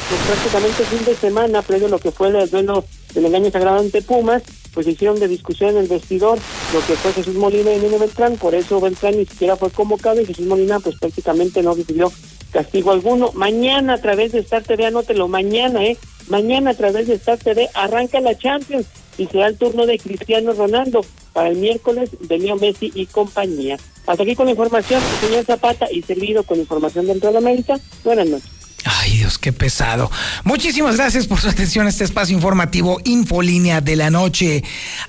pues, 0.09 0.21
prácticamente 0.27 0.85
fin 0.85 1.05
de 1.05 1.15
semana, 1.15 1.63
previo 1.63 1.87
a 1.87 1.91
lo 1.91 1.99
que 1.99 2.11
fue 2.11 2.29
el 2.29 2.51
duelo 2.51 2.85
del 3.15 3.27
engaño 3.27 3.51
sagrado 3.51 3.79
ante 3.79 4.03
Pumas, 4.03 4.43
pues 4.75 4.87
hicieron 4.87 5.19
de 5.19 5.29
discusión 5.29 5.71
en 5.71 5.79
el 5.79 5.89
vestidor 5.89 6.39
lo 6.73 6.81
que 6.87 6.95
fue 6.95 7.13
Jesús 7.13 7.35
Molina 7.35 7.73
y 7.73 7.79
Nino 7.79 7.99
Beltrán, 7.99 8.37
por 8.37 8.55
eso 8.55 8.81
Beltrán 8.81 9.17
ni 9.17 9.27
siquiera 9.27 9.57
fue 9.57 9.71
convocado 9.71 10.21
y 10.21 10.27
Jesús 10.27 10.47
Molina 10.47 10.81
pues 10.81 10.97
prácticamente 10.99 11.63
no 11.63 11.75
recibió 11.75 12.13
castigo 12.53 12.93
alguno. 12.93 13.33
Mañana 13.35 13.95
a 13.95 14.01
través 14.01 14.33
de 14.33 14.41
Star 14.41 14.63
TV, 14.63 14.87
anótelo, 14.87 15.27
mañana, 15.27 15.85
¿eh? 15.85 15.97
Mañana 16.29 16.71
a 16.71 16.75
través 16.75 17.07
de 17.07 17.15
Star 17.15 17.39
TV 17.39 17.69
arranca 17.75 18.21
la 18.21 18.37
Champions 18.37 18.87
y 19.23 19.27
será 19.29 19.47
el 19.47 19.57
turno 19.57 19.87
de 19.87 19.99
Cristiano 19.99 20.53
Ronaldo 20.53 21.05
para 21.33 21.49
el 21.49 21.57
miércoles 21.57 22.11
de 22.21 22.39
Leo 22.39 22.57
Messi 22.57 22.91
y 22.95 23.07
compañía. 23.07 23.79
Hasta 24.07 24.23
aquí 24.23 24.35
con 24.35 24.47
la 24.47 24.53
información, 24.53 25.01
señor 25.21 25.45
Zapata, 25.45 25.87
y 25.91 26.03
servido 26.03 26.43
con 26.43 26.59
información 26.59 27.07
dentro 27.07 27.31
de 27.31 27.39
América. 27.39 27.79
Buenas 28.05 28.29
noches. 28.29 28.51
Ay 28.85 29.19
Dios, 29.19 29.39
qué 29.39 29.53
pesado. 29.53 30.11
Muchísimas 30.43 30.97
gracias 30.97 31.29
por 31.29 31.41
su 31.41 31.49
atención 31.49 31.87
a 31.87 31.91
este 31.91 32.03
espacio 32.03 32.35
informativo 32.35 32.99
Infolínea 33.05 33.81
de 33.81 33.95
la 33.95 34.11
Noche. 34.11 34.65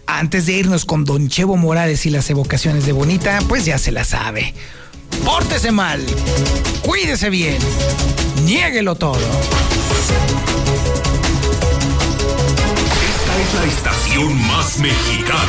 Antes 0.06 0.46
de 0.46 0.54
irnos 0.54 0.86
con 0.86 1.06
Don 1.06 1.28
Chevo 1.28 1.58
Morales 1.58 2.06
y 2.06 2.12
las 2.12 2.30
evocaciones 2.30 2.86
de 2.86 2.92
Bonita, 2.92 3.40
pues 3.50 3.66
ya 3.66 3.80
se 3.80 3.92
la 3.92 4.04
sabe. 4.04 4.54
Pórtese 5.26 5.72
mal, 5.72 6.06
cuídese 6.84 7.32
bien, 7.32 7.58
niéguelo 8.46 8.94
todo. 8.94 9.20
La 13.54 13.66
estación 13.66 14.48
más 14.48 14.80
mexicana 14.80 15.40